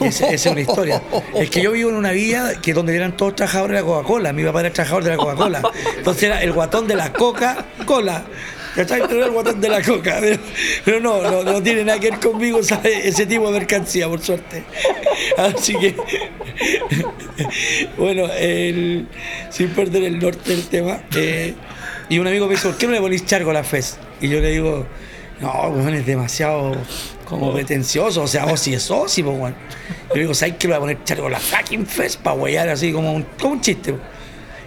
Esa 0.00 0.28
es 0.28 0.44
una 0.44 0.60
historia. 0.60 1.00
Es 1.34 1.48
que 1.48 1.62
yo 1.62 1.72
vivo 1.72 1.88
en 1.88 1.96
una 1.96 2.10
villa 2.10 2.60
que 2.60 2.74
donde 2.74 2.94
eran 2.94 3.16
todos 3.16 3.36
trabajadores 3.36 3.76
de 3.76 3.80
la 3.82 3.86
Coca-Cola. 3.86 4.32
Mi 4.34 4.44
papá 4.44 4.60
era 4.60 4.70
trabajador 4.70 5.04
de 5.04 5.10
la 5.10 5.16
Coca-Cola. 5.16 5.62
Entonces 5.96 6.24
era 6.24 6.42
el 6.42 6.52
guatón 6.52 6.86
de 6.88 6.96
la 6.96 7.12
Coca-Cola. 7.12 8.24
¿Cachai? 8.76 9.00
Pero 9.00 9.16
era 9.16 9.26
el 9.26 9.32
guatón 9.32 9.60
de 9.60 9.68
la 9.70 9.82
coca. 9.82 10.18
Pero, 10.20 10.38
pero 10.84 11.00
no, 11.00 11.22
no, 11.22 11.42
no 11.42 11.62
tiene 11.62 11.82
nada 11.84 11.98
que 11.98 12.10
ver 12.10 12.20
conmigo 12.20 12.62
¿sabe? 12.62 13.08
ese 13.08 13.24
tipo 13.26 13.46
de 13.50 13.58
mercancía, 13.58 14.06
por 14.08 14.20
suerte. 14.20 14.62
Así 15.38 15.74
que, 15.78 15.96
bueno, 17.96 18.26
el- 18.38 19.06
sin 19.50 19.68
perder 19.70 20.04
el 20.04 20.18
norte 20.18 20.50
del 20.50 20.64
tema. 20.66 21.00
eh, 21.16 21.54
y 22.08 22.18
un 22.18 22.26
amigo 22.26 22.46
me 22.46 22.52
dice, 22.52 22.68
¿por 22.68 22.76
qué 22.78 22.86
no 22.86 22.92
le 22.92 23.00
ponís 23.00 23.24
chargo 23.26 23.50
a 23.50 23.54
la 23.54 23.64
FES? 23.64 23.98
Y 24.20 24.28
yo 24.28 24.40
le 24.40 24.50
digo, 24.52 24.86
no, 25.40 25.50
weón, 25.70 25.94
es 25.94 26.06
demasiado 26.06 26.76
como 27.24 27.52
pretencioso. 27.52 28.22
O 28.22 28.26
sea, 28.28 28.44
vos 28.44 28.60
sí 28.60 28.74
es 28.74 28.90
Ozzy, 28.90 29.22
pues, 29.22 29.36
weón. 29.38 29.54
Yo 30.10 30.14
le 30.14 30.20
digo, 30.20 30.34
¿sabes 30.34 30.54
qué 30.58 30.68
le 30.68 30.74
voy 30.74 30.76
a 30.76 30.80
poner 30.80 31.04
chargo 31.04 31.26
a 31.26 31.30
la 31.30 31.40
fucking 31.40 31.86
FES 31.86 32.16
para 32.18 32.36
huellar 32.36 32.68
así 32.68 32.92
como 32.92 33.12
un, 33.12 33.22
como 33.40 33.54
un 33.54 33.60
chiste? 33.60 33.94
po". 33.94 33.98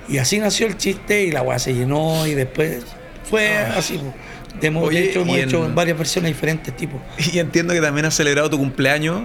Y 0.09 0.17
así 0.17 0.39
nació 0.39 0.65
el 0.67 0.75
chiste 0.75 1.23
y 1.23 1.31
la 1.31 1.43
weá 1.43 1.59
se 1.59 1.73
llenó 1.73 2.25
y 2.27 2.33
después 2.33 2.83
fue 3.29 3.55
así. 3.57 3.97
po. 3.97 4.13
De, 4.59 4.67
hemos- 4.67 4.89
de 4.89 5.09
hecho, 5.09 5.21
hemos 5.21 5.37
hecho 5.37 5.65
en- 5.65 5.75
varias 5.75 5.97
versiones 5.97 6.31
diferentes 6.31 6.75
tipos. 6.75 6.99
Y 7.31 7.39
entiendo 7.39 7.73
que 7.73 7.81
también 7.81 8.05
has 8.05 8.15
celebrado 8.15 8.49
tu 8.49 8.57
cumpleaños. 8.57 9.21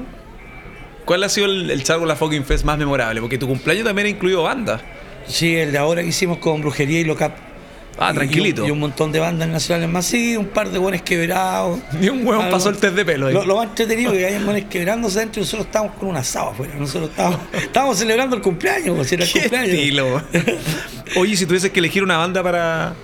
¿Cuál 1.04 1.22
ha 1.24 1.28
sido 1.28 1.46
el, 1.46 1.70
el 1.70 1.82
Chárgola 1.82 2.16
Fucking 2.16 2.44
Fest 2.44 2.64
más 2.64 2.78
memorable? 2.78 3.20
Porque 3.20 3.36
tu 3.38 3.46
cumpleaños 3.46 3.84
también 3.84 4.06
ha 4.06 4.10
incluido 4.10 4.42
bandas. 4.42 4.80
Sí, 5.26 5.54
el 5.56 5.72
de 5.72 5.78
ahora 5.78 6.02
que 6.02 6.08
hicimos 6.08 6.38
con 6.38 6.60
Brujería 6.60 7.00
y 7.00 7.04
Locap. 7.04 7.36
Ah, 7.98 8.10
Y- 8.12 8.16
tranquilito. 8.16 8.62
Y, 8.62 8.64
un, 8.64 8.68
y 8.68 8.70
un 8.72 8.78
montón 8.80 9.12
de 9.12 9.20
bandas 9.20 9.48
nacionales 9.48 9.88
más. 9.90 10.04
Sí, 10.06 10.36
un 10.36 10.46
par 10.46 10.70
de 10.70 10.78
buenos 10.78 11.02
quebrados. 11.02 11.78
Ni 12.00 12.08
un 12.08 12.26
huevón 12.26 12.48
pasó 12.50 12.68
el 12.70 12.76
test 12.78 12.94
de 12.96 13.04
pelo 13.04 13.26
ahí. 13.26 13.34
Lo, 13.34 13.44
lo 13.44 13.56
más 13.56 13.66
entretenido 13.68 14.12
es 14.12 14.18
que 14.18 14.26
hay 14.26 14.42
buenos 14.44 14.64
quebrándose 14.70 15.18
adentro 15.18 15.40
y 15.40 15.44
nosotros 15.44 15.66
estábamos 15.66 15.96
con 15.96 16.08
un 16.08 16.16
asado 16.16 16.50
afuera. 16.50 16.74
Nosotros 16.78 17.10
estábamos, 17.10 17.40
estábamos 17.52 17.98
celebrando 17.98 18.36
el 18.36 18.42
cumpleaños, 18.42 18.96
pues, 18.96 19.12
era 19.12 19.24
el 19.24 19.30
¿Qué 19.32 19.40
cumpleaños. 19.40 20.22
Oye, 21.16 21.36
si 21.36 21.46
tuvieses 21.46 21.70
que 21.70 21.78
elegir 21.80 22.02
una 22.02 22.16
banda 22.16 22.42
para, 22.42 22.94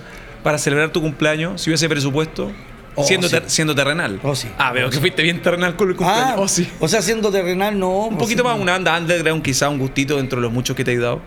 para 0.43 0.57
celebrar 0.57 0.91
tu 0.91 1.01
cumpleaños, 1.01 1.61
si 1.61 1.69
hubiese 1.69 1.87
presupuesto, 1.89 2.51
Oh, 2.95 3.03
siendo, 3.05 3.27
sí. 3.29 3.35
ter- 3.35 3.49
siendo 3.49 3.73
terrenal. 3.73 4.19
Oh, 4.21 4.35
sí. 4.35 4.49
Ah, 4.57 4.73
veo 4.73 4.89
que 4.89 4.97
fuiste 4.99 5.23
bien 5.23 5.41
terrenal 5.41 5.75
con 5.77 5.89
el 5.89 5.95
cumpleaños. 5.95 6.27
Ah, 6.29 6.35
Oh, 6.37 6.47
sí. 6.47 6.67
o 6.79 6.87
sea, 6.89 7.01
siendo 7.01 7.31
terrenal, 7.31 7.79
no. 7.79 8.07
Un 8.07 8.17
poquito 8.17 8.43
más, 8.43 8.59
una 8.59 8.73
banda 8.73 8.97
underground, 8.97 9.41
quizá 9.43 9.69
un 9.69 9.79
gustito 9.79 10.17
dentro 10.17 10.37
de 10.39 10.43
los 10.43 10.51
muchos 10.51 10.75
que 10.75 10.83
te 10.83 10.91
he 10.93 10.97
dado. 10.97 11.21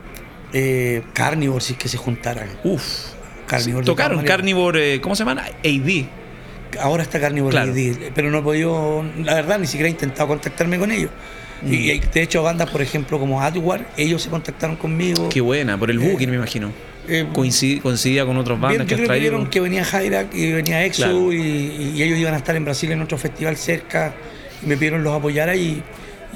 Eh, 0.52 1.02
Carnivore, 1.14 1.60
si 1.62 1.72
es 1.72 1.78
que 1.78 1.88
se 1.88 1.96
juntaran. 1.96 2.48
Uf. 2.64 2.82
Carnivore. 3.46 3.84
Tocaron. 3.86 4.22
Carnivore, 4.24 4.94
eh, 4.94 5.00
¿cómo 5.00 5.14
se 5.16 5.20
llaman? 5.24 5.38
AD. 5.38 6.06
Ahora 6.80 7.02
está 7.02 7.20
Carnivore 7.20 7.52
Claro. 7.52 7.72
AD, 7.72 8.12
pero 8.14 8.30
no 8.30 8.38
he 8.38 8.42
podido, 8.42 9.04
la 9.22 9.34
verdad, 9.34 9.58
ni 9.58 9.66
siquiera 9.66 9.88
he 9.88 9.90
intentado 9.92 10.28
contactarme 10.28 10.78
con 10.78 10.90
ellos. 10.90 11.10
Mm. 11.62 11.72
Y, 11.72 11.98
de 12.00 12.22
hecho, 12.22 12.42
bandas, 12.42 12.68
por 12.68 12.82
ejemplo, 12.82 13.18
como 13.18 13.40
Adwar, 13.40 13.86
ellos 13.96 14.22
se 14.22 14.28
contactaron 14.28 14.76
conmigo. 14.76 15.28
Qué 15.30 15.40
buena, 15.40 15.78
por 15.78 15.90
el 15.90 15.98
booking, 15.98 16.28
me 16.30 16.36
imagino. 16.36 16.72
Eh, 17.08 17.26
Coincid- 17.32 17.82
coincidía 17.82 18.24
con 18.24 18.36
otras 18.38 18.58
bandas 18.58 18.78
Bien, 18.78 18.86
que 18.88 18.94
has 18.94 19.06
traído. 19.06 19.20
vieron 19.32 19.46
que 19.50 19.60
venía 19.60 19.84
Hyrak 19.84 20.34
y 20.34 20.52
venía 20.52 20.84
Exo 20.84 21.02
Claro. 21.02 21.32
y, 21.32 21.92
y 21.94 22.02
ellos 22.02 22.18
iban 22.18 22.34
a 22.34 22.38
estar 22.38 22.56
en 22.56 22.64
Brasil 22.64 22.90
en 22.92 23.02
otro 23.02 23.18
festival 23.18 23.56
cerca 23.56 24.14
y 24.62 24.66
me 24.66 24.76
pidieron 24.76 25.04
los 25.04 25.12
apoyara 25.14 25.54
y, 25.54 25.82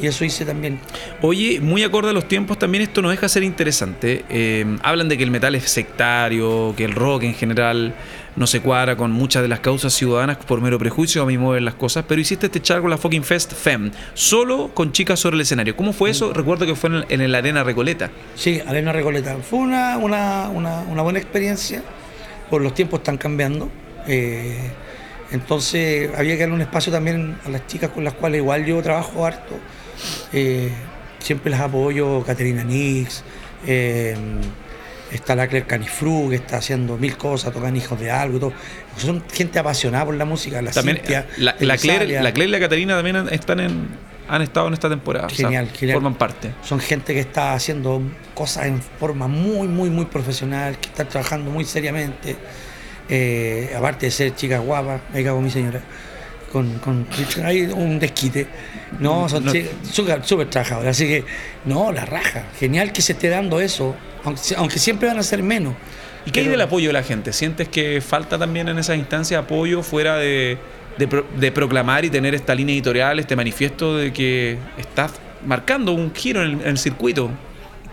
y 0.00 0.06
eso 0.06 0.24
hice 0.24 0.44
también. 0.44 0.78
Oye, 1.22 1.60
muy 1.60 1.82
acorde 1.82 2.10
a 2.10 2.12
los 2.12 2.28
tiempos, 2.28 2.58
también 2.58 2.82
esto 2.82 3.00
no 3.02 3.08
deja 3.10 3.22
de 3.22 3.28
ser 3.30 3.42
interesante. 3.42 4.24
Eh, 4.28 4.64
hablan 4.82 5.08
de 5.08 5.16
que 5.16 5.24
el 5.24 5.30
metal 5.30 5.54
es 5.54 5.64
sectario, 5.70 6.74
que 6.76 6.84
el 6.84 6.92
rock 6.92 7.22
en 7.24 7.34
general 7.34 7.94
no 8.38 8.46
se 8.46 8.60
cuadra 8.60 8.96
con 8.96 9.10
muchas 9.10 9.42
de 9.42 9.48
las 9.48 9.60
causas 9.60 9.92
ciudadanas 9.92 10.38
por 10.38 10.60
mero 10.60 10.78
prejuicio, 10.78 11.22
a 11.22 11.26
mí 11.26 11.36
mueven 11.36 11.64
las 11.64 11.74
cosas, 11.74 12.04
pero 12.06 12.20
hiciste 12.20 12.46
este 12.46 12.62
charco 12.62 12.82
con 12.82 12.90
la 12.90 12.98
Fucking 12.98 13.24
Fest 13.24 13.52
FEM, 13.52 13.90
solo 14.14 14.70
con 14.72 14.92
chicas 14.92 15.18
sobre 15.18 15.34
el 15.34 15.40
escenario. 15.42 15.76
¿Cómo 15.76 15.92
fue 15.92 16.10
eso? 16.10 16.32
Recuerdo 16.32 16.64
que 16.64 16.76
fue 16.76 17.04
en, 17.08 17.20
el, 17.20 17.34
Arena 17.34 17.64
Recoleta. 17.64 18.10
Sí, 18.36 18.62
Arena 18.66 18.92
Recoleta. 18.92 19.36
Fue 19.38 19.58
una, 19.58 19.98
una, 19.98 20.48
una, 20.48 21.02
buena 21.02 21.18
experiencia, 21.18 21.82
por 22.48 22.62
los 22.62 22.74
tiempos 22.74 23.00
están 23.00 23.18
cambiando. 23.18 23.68
Eh, 24.06 24.70
entonces 25.32 26.10
había 26.16 26.34
que 26.34 26.40
darle 26.40 26.54
un 26.54 26.62
espacio 26.62 26.92
también 26.92 27.36
a 27.44 27.48
las 27.50 27.66
chicas 27.66 27.90
con 27.90 28.04
las 28.04 28.14
cuales 28.14 28.38
igual 28.38 28.64
yo 28.64 28.80
trabajo 28.82 29.26
harto. 29.26 29.58
Eh, 30.32 30.70
siempre 31.18 31.50
las 31.50 31.60
apoyo, 31.60 32.22
Caterina 32.24 32.62
Nix, 32.62 33.24
eh, 33.66 34.16
está 35.10 35.34
la 35.34 35.46
Claire 35.46 35.66
Canifru, 35.66 36.28
que 36.30 36.36
está 36.36 36.58
haciendo 36.58 36.96
mil 36.96 37.16
cosas, 37.16 37.52
tocan 37.52 37.76
hijos 37.76 37.98
de 37.98 38.10
algo, 38.10 38.38
todo. 38.38 38.52
son 38.96 39.22
gente 39.32 39.58
apasionada 39.58 40.04
por 40.06 40.14
la 40.14 40.24
música, 40.24 40.60
la 40.62 40.70
también, 40.70 41.00
la, 41.38 41.54
Claire, 41.76 42.20
la 42.22 42.30
y 42.30 42.46
la 42.46 42.60
Caterina 42.60 42.96
también 42.96 43.28
están 43.30 43.60
en, 43.60 43.88
han 44.28 44.42
estado 44.42 44.68
en 44.68 44.74
esta 44.74 44.88
temporada. 44.88 45.28
Genial, 45.28 45.70
genial. 45.70 45.96
Forman 45.96 46.14
parte. 46.14 46.52
Son 46.62 46.78
gente 46.78 47.14
que 47.14 47.20
está 47.20 47.54
haciendo 47.54 48.02
cosas 48.34 48.66
en 48.66 48.80
forma 48.80 49.26
muy, 49.26 49.66
muy, 49.66 49.90
muy 49.90 50.04
profesional, 50.04 50.78
que 50.78 50.88
está 50.88 51.06
trabajando 51.06 51.50
muy 51.50 51.64
seriamente. 51.64 52.36
Eh, 53.08 53.72
aparte 53.76 54.06
de 54.06 54.12
ser 54.12 54.34
chicas 54.34 54.60
guapas, 54.60 55.00
ahí 55.14 55.24
cago 55.24 55.40
mi 55.40 55.50
señora, 55.50 55.80
con, 56.52 56.78
con 56.78 57.06
hay 57.42 57.62
un 57.62 57.98
desquite. 57.98 58.46
No, 58.98 59.28
son 59.28 59.44
súper 59.82 60.50
trabajadoras. 60.50 60.96
Así 60.96 61.06
que, 61.06 61.24
no, 61.64 61.92
la 61.92 62.04
raja. 62.04 62.44
Genial 62.58 62.92
que 62.92 63.02
se 63.02 63.12
esté 63.12 63.28
dando 63.28 63.60
eso, 63.60 63.94
aunque, 64.24 64.78
siempre 64.78 65.08
van 65.08 65.18
a 65.18 65.22
ser 65.22 65.42
menos. 65.42 65.74
¿Y 66.26 66.30
qué 66.30 66.40
hay 66.40 66.48
del 66.48 66.60
apoyo 66.60 66.88
de 66.88 66.92
la 66.92 67.02
gente? 67.02 67.32
¿Sientes 67.32 67.68
que 67.68 68.00
falta 68.00 68.38
también 68.38 68.68
en 68.68 68.78
esa 68.78 68.94
instancia 68.96 69.38
apoyo 69.38 69.82
fuera 69.82 70.16
de, 70.16 70.58
de, 70.98 71.52
proclamar 71.52 72.04
y 72.04 72.10
tener 72.10 72.34
esta 72.34 72.54
línea 72.54 72.74
editorial, 72.74 73.18
este 73.18 73.36
manifiesto 73.36 73.96
de 73.96 74.12
que 74.12 74.58
estás 74.76 75.12
marcando 75.46 75.92
un 75.92 76.14
giro 76.14 76.42
en 76.42 76.60
el 76.60 76.78
circuito? 76.78 77.30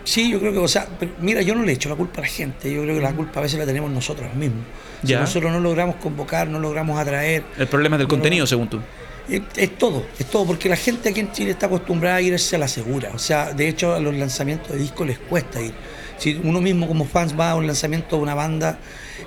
Sí, 0.04 0.30
yo 0.30 0.38
creo 0.38 0.52
que, 0.52 0.58
o 0.58 0.68
sea, 0.68 0.86
mira, 1.20 1.42
yo 1.42 1.54
no 1.54 1.64
le 1.64 1.72
echo 1.72 1.88
la 1.88 1.96
culpa 1.96 2.18
a 2.18 2.20
la 2.22 2.28
gente, 2.28 2.72
yo 2.72 2.82
creo 2.82 2.94
que 2.94 3.02
la 3.02 3.12
culpa 3.12 3.40
a 3.40 3.42
veces 3.42 3.58
la 3.58 3.66
tenemos 3.66 3.90
nosotros 3.90 4.32
mismos. 4.34 4.64
Si 5.04 5.14
nosotros 5.14 5.52
no 5.52 5.60
logramos 5.60 5.96
convocar, 5.96 6.48
no 6.48 6.58
logramos 6.58 6.98
atraer. 6.98 7.44
El 7.58 7.66
problema 7.66 7.96
es 7.96 7.98
del 7.98 8.08
contenido, 8.08 8.46
según 8.46 8.68
tú. 8.68 8.80
Es, 9.28 9.76
todo, 9.76 10.06
es 10.18 10.26
todo, 10.26 10.46
porque 10.46 10.68
la 10.68 10.76
gente 10.76 11.08
aquí 11.08 11.20
en 11.20 11.32
Chile 11.32 11.50
está 11.50 11.66
acostumbrada 11.66 12.16
a 12.16 12.22
irse 12.22 12.56
a 12.56 12.58
la 12.58 12.68
segura. 12.68 13.10
O 13.14 13.18
sea, 13.18 13.52
de 13.52 13.68
hecho, 13.68 13.94
a 13.94 14.00
los 14.00 14.14
lanzamientos 14.14 14.72
de 14.72 14.78
discos 14.78 15.06
les 15.06 15.18
cuesta 15.18 15.60
ir. 15.60 15.74
Si 16.18 16.40
uno 16.42 16.60
mismo 16.60 16.86
como 16.86 17.04
fans 17.04 17.38
va 17.38 17.50
a 17.50 17.54
un 17.56 17.66
lanzamiento 17.66 18.16
de 18.16 18.22
una 18.22 18.34
banda, 18.34 18.78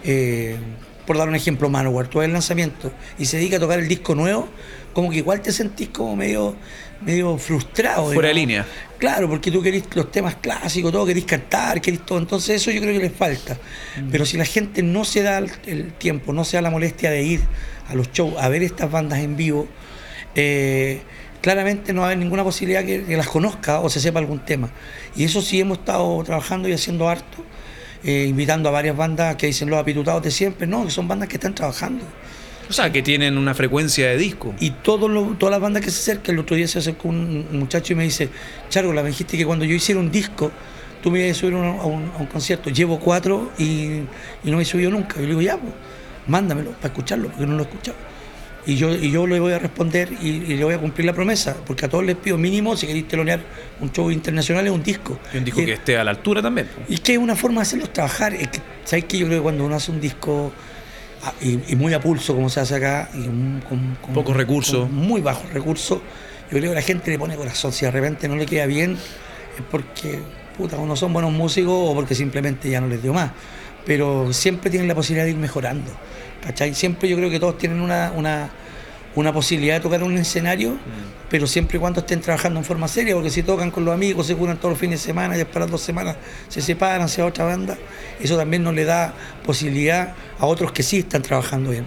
eh, 0.03 0.55
por 1.05 1.17
dar 1.17 1.27
un 1.27 1.35
ejemplo, 1.35 1.69
Manowar, 1.69 2.07
tú 2.07 2.21
el 2.21 2.31
lanzamiento 2.31 2.91
y 3.17 3.25
se 3.25 3.37
dedica 3.37 3.57
a 3.57 3.59
tocar 3.59 3.79
el 3.79 3.87
disco 3.87 4.15
nuevo, 4.15 4.47
como 4.93 5.09
que 5.09 5.17
igual 5.17 5.41
te 5.41 5.51
sentís 5.51 5.89
como 5.89 6.15
medio 6.15 6.55
medio 7.01 7.37
frustrado. 7.37 8.11
Fuera 8.11 8.29
de 8.29 8.33
línea. 8.33 8.65
Claro, 8.97 9.29
porque 9.29 9.51
tú 9.51 9.61
querés 9.61 9.83
los 9.93 10.11
temas 10.11 10.35
clásicos, 10.35 10.91
todo, 10.91 11.05
querés 11.05 11.23
cantar, 11.23 11.79
querés 11.79 12.05
todo. 12.05 12.19
Entonces 12.19 12.61
eso 12.61 12.71
yo 12.71 12.81
creo 12.81 12.93
que 12.93 12.99
les 12.99 13.13
falta. 13.13 13.55
Mm. 13.55 14.09
Pero 14.11 14.25
si 14.25 14.37
la 14.37 14.45
gente 14.45 14.83
no 14.83 15.05
se 15.05 15.23
da 15.23 15.37
el, 15.37 15.93
tiempo, 15.93 16.33
no 16.33 16.43
se 16.43 16.57
da 16.57 16.61
la 16.61 16.69
molestia 16.69 17.09
de 17.11 17.23
ir 17.23 17.41
a 17.89 17.95
los 17.95 18.11
shows, 18.11 18.35
a 18.37 18.47
ver 18.49 18.63
estas 18.63 18.89
bandas 18.89 19.19
en 19.19 19.35
vivo, 19.35 19.67
eh, 20.35 21.01
claramente 21.41 21.93
no 21.93 22.01
va 22.01 22.07
a 22.07 22.09
haber 22.11 22.19
ninguna 22.19 22.43
posibilidad 22.43 22.85
que, 22.85 23.03
las 23.17 23.27
conozca 23.27 23.79
o 23.79 23.89
se 23.89 23.99
sepa 23.99 24.19
algún 24.19 24.39
tema. 24.39 24.69
Y 25.15 25.23
eso 25.23 25.41
sí 25.41 25.59
hemos 25.59 25.79
estado 25.79 26.23
trabajando 26.23 26.69
y 26.69 26.73
haciendo 26.73 27.09
harto, 27.09 27.43
eh, 28.03 28.25
invitando 28.29 28.69
a 28.69 28.71
varias 28.71 28.95
bandas 28.95 29.35
que 29.35 29.47
dicen 29.47 29.69
los 29.69 29.79
apitutados 29.79 30.23
de 30.23 30.31
siempre, 30.31 30.67
no, 30.67 30.85
que 30.85 30.91
son 30.91 31.07
bandas 31.07 31.27
que 31.27 31.35
están 31.35 31.55
trabajando. 31.55 32.05
O 32.69 32.73
sea, 32.73 32.91
que 32.91 33.01
tienen 33.01 33.35
una 33.37 33.55
frecuencia 33.55 34.09
de 34.09 34.17
disco. 34.17 34.53
Y 34.59 34.69
todo 34.69 35.09
todas 35.39 35.51
las 35.51 35.59
bandas 35.59 35.83
que 35.83 35.89
se 35.89 36.11
acercan, 36.11 36.35
el 36.35 36.41
otro 36.41 36.55
día 36.55 36.67
se 36.67 36.77
acercó 36.77 37.09
un, 37.09 37.47
muchacho 37.51 37.93
y 37.93 37.95
me 37.95 38.03
dice, 38.03 38.29
Chargola, 38.69 39.01
me 39.01 39.09
dijiste 39.09 39.37
que 39.37 39.45
cuando 39.45 39.65
yo 39.65 39.73
hiciera 39.73 39.99
un 39.99 40.11
disco, 40.11 40.51
tú 41.01 41.09
me 41.09 41.19
ibas 41.19 41.35
a 41.37 41.39
subir 41.39 41.55
a 41.55 41.57
un, 41.57 42.27
concierto. 42.31 42.69
Llevo 42.69 42.99
cuatro 42.99 43.51
y, 43.57 44.01
no 44.43 44.57
me 44.57 44.61
he 44.61 44.65
subido 44.65 44.91
nunca. 44.91 45.17
Y 45.17 45.23
le 45.23 45.29
digo, 45.29 45.41
ya, 45.41 45.57
pues, 45.57 45.73
mándamelo 46.29 46.71
para 46.71 46.87
escucharlo, 46.87 47.29
porque 47.29 47.45
no 47.45 47.53
lo 47.53 47.63
he 47.63 47.65
escuchado. 47.65 47.97
Y 48.65 48.75
yo, 48.75 48.93
y 48.93 49.09
yo 49.09 49.25
le 49.25 49.39
voy 49.39 49.53
a 49.53 49.59
responder 49.59 50.11
y, 50.21 50.55
le 50.55 50.63
voy 50.63 50.73
a 50.73 50.77
cumplir 50.77 51.05
la 51.05 51.13
promesa, 51.13 51.55
porque 51.65 51.85
a 51.85 51.89
todos 51.89 52.05
les 52.05 52.15
pido 52.15 52.37
mínimo, 52.37 52.75
si 52.75 52.87
queréis 52.87 53.07
telonear 53.07 53.39
un 53.79 53.91
show 53.91 54.11
internacional, 54.11 54.65
es 54.67 54.71
un 54.71 54.83
disco. 54.83 55.19
Y 55.33 55.37
un 55.37 55.45
disco 55.45 55.63
que 55.65 55.73
esté 55.73 55.97
a 55.97 56.03
la 56.03 56.11
altura 56.11 56.41
también. 56.41 56.67
Y 56.87 56.97
que 56.97 57.13
es 57.13 57.17
una 57.17 57.35
forma 57.35 57.61
de 57.61 57.61
hacerlos 57.63 57.91
trabajar. 57.91 58.33
Es 58.33 58.49
que, 58.49 58.59
¿Sabes 58.83 59.05
qué? 59.05 59.17
Yo 59.17 59.25
creo 59.25 59.39
que 59.39 59.43
cuando 59.43 59.65
uno 59.65 59.75
hace 59.75 59.91
un 59.91 59.99
disco 59.99 60.51
Ah, 61.21 61.33
y, 61.41 61.75
muy 61.75 61.93
a 61.93 61.99
pulso 61.99 62.33
como 62.33 62.49
se 62.49 62.61
hace 62.61 62.75
acá, 62.75 63.09
y 63.13 63.23
con, 63.67 63.97
pocos 64.13 64.35
recursos. 64.35 64.89
muy 64.89 65.21
bajos 65.21 65.51
recursos. 65.51 65.99
Yo 66.49 66.57
creo 66.57 66.71
que 66.71 66.75
la 66.75 66.81
gente 66.81 67.11
le 67.11 67.19
pone 67.19 67.35
corazón. 67.35 67.73
Si 67.73 67.85
de 67.85 67.91
repente 67.91 68.27
no 68.27 68.35
le 68.35 68.45
queda 68.45 68.65
bien, 68.65 68.93
es 68.93 69.63
porque 69.69 70.19
puta, 70.57 70.77
o 70.77 70.85
no 70.85 70.95
son 70.95 71.11
buenos 71.11 71.31
músicos 71.31 71.73
o 71.73 71.93
porque 71.93 72.15
simplemente 72.15 72.69
ya 72.69 72.79
no 72.79 72.87
les 72.87 73.03
dio 73.03 73.13
más. 73.13 73.31
Pero 73.89 74.31
siempre 74.33 74.69
tienen 74.69 74.87
la 74.87 74.93
posibilidad 74.93 75.25
de 75.25 75.31
ir 75.31 75.37
mejorando. 75.37 75.89
¿Cachai? 76.43 76.75
Siempre 76.75 77.09
yo 77.09 77.17
creo 77.17 77.31
que 77.31 77.39
todos 77.39 77.57
tienen 77.57 77.81
una, 77.81 78.13
una 78.15 78.51
una 79.15 79.33
posibilidad 79.33 79.75
de 79.75 79.79
tocar 79.81 80.03
un 80.03 80.17
escenario, 80.17 80.77
pero 81.29 81.47
siempre 81.47 81.77
y 81.77 81.79
cuando 81.79 82.01
estén 82.01 82.21
trabajando 82.21 82.59
en 82.59 82.65
forma 82.65 82.87
seria, 82.87 83.15
porque 83.15 83.29
si 83.29 83.43
tocan 83.43 83.71
con 83.71 83.85
los 83.85 83.93
amigos, 83.93 84.27
se 84.27 84.35
curan 84.35 84.57
todos 84.57 84.71
los 84.71 84.79
fines 84.79 85.01
de 85.01 85.05
semana 85.07 85.35
y 85.35 85.39
después 85.39 85.65
de 85.65 85.71
dos 85.71 85.81
semanas 85.81 86.17
se 86.47 86.61
separan 86.61 87.01
hacia 87.01 87.25
otra 87.25 87.45
banda, 87.45 87.77
eso 88.19 88.37
también 88.37 88.63
no 88.63 88.71
le 88.71 88.85
da 88.85 89.13
posibilidad 89.45 90.13
a 90.37 90.45
otros 90.45 90.71
que 90.71 90.83
sí 90.83 90.99
están 90.99 91.21
trabajando 91.21 91.71
bien. 91.71 91.85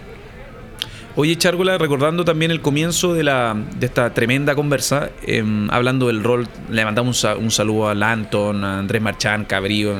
Oye, 1.14 1.36
Chárgola, 1.36 1.76
recordando 1.76 2.24
también 2.24 2.50
el 2.50 2.62
comienzo 2.62 3.12
de, 3.12 3.22
la, 3.22 3.54
de 3.78 3.86
esta 3.86 4.14
tremenda 4.14 4.54
conversa, 4.54 5.10
em, 5.26 5.70
hablando 5.70 6.06
del 6.06 6.24
rol, 6.24 6.48
le 6.70 6.84
mandamos 6.86 7.22
un, 7.38 7.50
saludo 7.50 7.88
a 7.88 7.94
Lanton, 7.94 8.64
a 8.64 8.78
Andrés 8.78 9.02
Marchán, 9.02 9.44
Cabrío, 9.44 9.94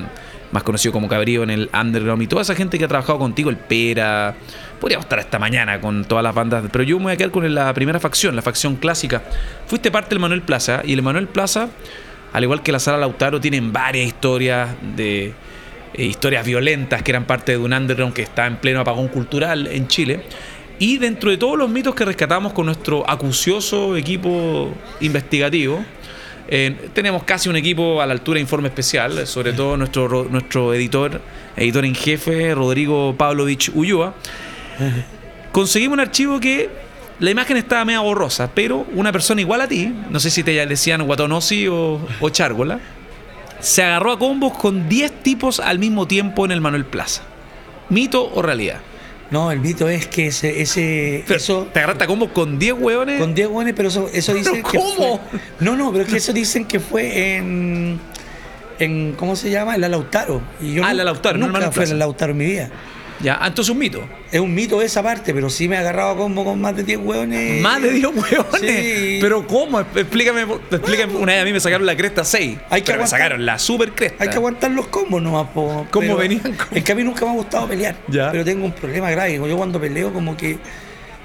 más 0.52 0.62
conocido 0.62 0.92
como 0.92 1.08
Cabrío 1.08 1.42
en 1.42 1.50
el 1.50 1.70
Underground, 1.72 2.22
y 2.22 2.26
toda 2.26 2.42
esa 2.42 2.54
gente 2.54 2.78
que 2.78 2.84
ha 2.84 2.88
trabajado 2.88 3.18
contigo, 3.18 3.50
el 3.50 3.56
Pera, 3.56 4.36
Podríamos 4.82 5.04
estar 5.04 5.20
esta 5.20 5.38
mañana 5.38 5.80
con 5.80 6.04
todas 6.04 6.24
las 6.24 6.34
bandas, 6.34 6.64
pero 6.72 6.82
yo 6.82 6.98
me 6.98 7.04
voy 7.04 7.12
a 7.12 7.16
quedar 7.16 7.30
con 7.30 7.54
la 7.54 7.72
primera 7.72 8.00
facción, 8.00 8.34
la 8.34 8.42
facción 8.42 8.74
clásica. 8.74 9.22
Fuiste 9.68 9.92
parte 9.92 10.08
del 10.08 10.18
Manuel 10.18 10.42
Plaza 10.42 10.82
y 10.84 10.92
el 10.92 11.02
Manuel 11.02 11.28
Plaza, 11.28 11.68
al 12.32 12.42
igual 12.42 12.64
que 12.64 12.72
la 12.72 12.80
Sala 12.80 12.98
Lautaro, 12.98 13.40
tienen 13.40 13.72
varias 13.72 14.08
historias 14.08 14.70
de 14.96 15.34
eh, 15.94 16.04
historias 16.04 16.44
violentas 16.44 17.00
que 17.02 17.12
eran 17.12 17.26
parte 17.26 17.52
de 17.52 17.58
un 17.58 17.72
underground 17.72 18.12
que 18.12 18.22
está 18.22 18.46
en 18.48 18.56
pleno 18.56 18.80
apagón 18.80 19.06
cultural 19.06 19.68
en 19.68 19.86
Chile. 19.86 20.24
Y 20.80 20.98
dentro 20.98 21.30
de 21.30 21.36
todos 21.36 21.56
los 21.56 21.70
mitos 21.70 21.94
que 21.94 22.04
rescatamos 22.04 22.52
con 22.52 22.66
nuestro 22.66 23.08
acucioso 23.08 23.96
equipo 23.96 24.74
investigativo, 25.00 25.84
eh, 26.54 26.90
tenemos 26.92 27.24
casi 27.24 27.48
un 27.48 27.56
equipo 27.56 28.02
a 28.02 28.06
la 28.06 28.12
altura 28.12 28.36
de 28.36 28.42
informe 28.42 28.68
especial, 28.68 29.26
sobre 29.26 29.54
todo 29.54 29.78
nuestro, 29.78 30.24
nuestro 30.24 30.74
editor, 30.74 31.18
editor 31.56 31.86
en 31.86 31.94
jefe, 31.94 32.54
Rodrigo 32.54 33.14
Pavlovich 33.16 33.70
Ulloa 33.74 34.12
Conseguimos 35.50 35.94
un 35.94 36.00
archivo 36.00 36.38
que 36.40 36.68
la 37.20 37.30
imagen 37.30 37.56
estaba 37.56 37.86
media 37.86 38.00
borrosa, 38.00 38.50
pero 38.54 38.86
una 38.92 39.12
persona 39.12 39.40
igual 39.40 39.62
a 39.62 39.68
ti, 39.68 39.94
no 40.10 40.20
sé 40.20 40.28
si 40.28 40.42
te 40.42 40.66
decían 40.66 41.06
Guatonosi 41.06 41.68
o, 41.68 41.98
o 42.20 42.28
Chárgola, 42.28 42.80
se 43.58 43.82
agarró 43.82 44.12
a 44.12 44.18
combos 44.18 44.52
con 44.52 44.90
10 44.90 45.22
tipos 45.22 45.58
al 45.58 45.78
mismo 45.78 46.06
tiempo 46.06 46.44
en 46.44 46.50
el 46.50 46.60
Manuel 46.60 46.84
Plaza. 46.84 47.22
¿Mito 47.88 48.30
o 48.30 48.42
realidad? 48.42 48.80
No, 49.32 49.50
el 49.50 49.60
mito 49.60 49.88
es 49.88 50.06
que 50.06 50.26
ese. 50.26 50.60
ese 50.60 51.24
eso, 51.26 51.66
¿Te 51.72 51.78
agarraste 51.78 52.04
a 52.04 52.06
combos 52.06 52.30
con 52.32 52.58
10 52.58 52.74
hueones? 52.74 53.18
Con 53.18 53.34
10 53.34 53.48
hueones, 53.48 53.72
pero 53.74 53.88
eso, 53.88 54.10
eso 54.12 54.34
dicen 54.34 54.62
que. 54.62 54.78
¿Cómo? 54.78 55.20
no, 55.60 55.74
no, 55.74 55.90
pero 55.90 56.04
es 56.04 56.10
que 56.10 56.18
eso 56.18 56.34
dicen 56.34 56.66
que 56.66 56.78
fue 56.78 57.36
en. 57.36 57.98
en 58.78 59.12
¿Cómo 59.12 59.34
se 59.34 59.50
llama? 59.50 59.74
En 59.74 59.80
la 59.80 59.88
Lautaro. 59.88 60.42
Y 60.60 60.74
yo 60.74 60.84
ah, 60.84 60.92
la 60.92 61.04
Lautaro, 61.04 61.38
nunca 61.38 61.60
no 61.60 61.72
fue 61.72 61.84
en 61.84 61.90
la 61.90 61.96
Lautaro 61.96 62.32
en 62.32 62.38
mi 62.38 62.44
vida. 62.44 62.70
Ya, 63.22 63.38
ah, 63.40 63.46
entonces 63.46 63.70
es 63.70 63.74
un 63.74 63.78
mito. 63.78 64.02
Es 64.30 64.40
un 64.40 64.52
mito 64.52 64.82
esa 64.82 65.02
parte, 65.02 65.32
pero 65.32 65.48
sí 65.48 65.68
me 65.68 65.76
he 65.76 65.78
agarrado 65.78 66.16
como 66.16 66.44
con 66.44 66.60
más 66.60 66.74
de 66.74 66.82
10 66.82 66.98
hueones. 66.98 67.62
¿Más 67.62 67.80
de 67.80 67.90
10 67.90 68.04
hueones? 68.06 68.60
Sí. 68.60 69.18
¿Pero 69.20 69.46
cómo? 69.46 69.80
Explícame, 69.80 70.42
explícame. 70.70 71.14
Una 71.14 71.32
vez 71.32 71.42
a 71.42 71.44
mí 71.44 71.52
me 71.52 71.60
sacaron 71.60 71.86
la 71.86 71.96
cresta 71.96 72.24
6. 72.24 72.58
Hay 72.68 72.82
que 72.82 72.96
me 72.96 73.06
sacaron 73.06 73.46
la 73.46 73.58
super 73.58 73.92
cresta. 73.92 74.24
Hay 74.24 74.30
que 74.30 74.36
aguantar 74.36 74.72
los 74.72 74.88
combos 74.88 75.22
nomás. 75.22 75.48
Po, 75.48 75.86
¿Cómo 75.90 76.16
venían? 76.16 76.56
Es 76.72 76.82
que 76.82 76.92
a 76.92 76.94
mí 76.94 77.04
nunca 77.04 77.24
me 77.24 77.30
ha 77.30 77.34
gustado 77.34 77.68
pelear. 77.68 77.96
Ya. 78.08 78.30
Pero 78.32 78.44
tengo 78.44 78.64
un 78.64 78.72
problema 78.72 79.10
grave. 79.10 79.34
Yo 79.34 79.56
cuando 79.56 79.80
peleo 79.80 80.12
como 80.12 80.36
que 80.36 80.58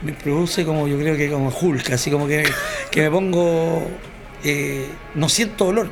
me 0.04 0.14
produce 0.14 0.64
como, 0.64 0.88
yo 0.88 1.00
creo 1.00 1.18
que 1.18 1.30
como 1.30 1.50
Hulk, 1.50 1.92
así 1.92 2.12
como 2.12 2.28
que, 2.28 2.48
que 2.92 3.02
me 3.02 3.12
pongo... 3.12 3.88
Eh, 4.44 4.86
no 5.16 5.30
siento 5.30 5.66
dolor 5.66 5.90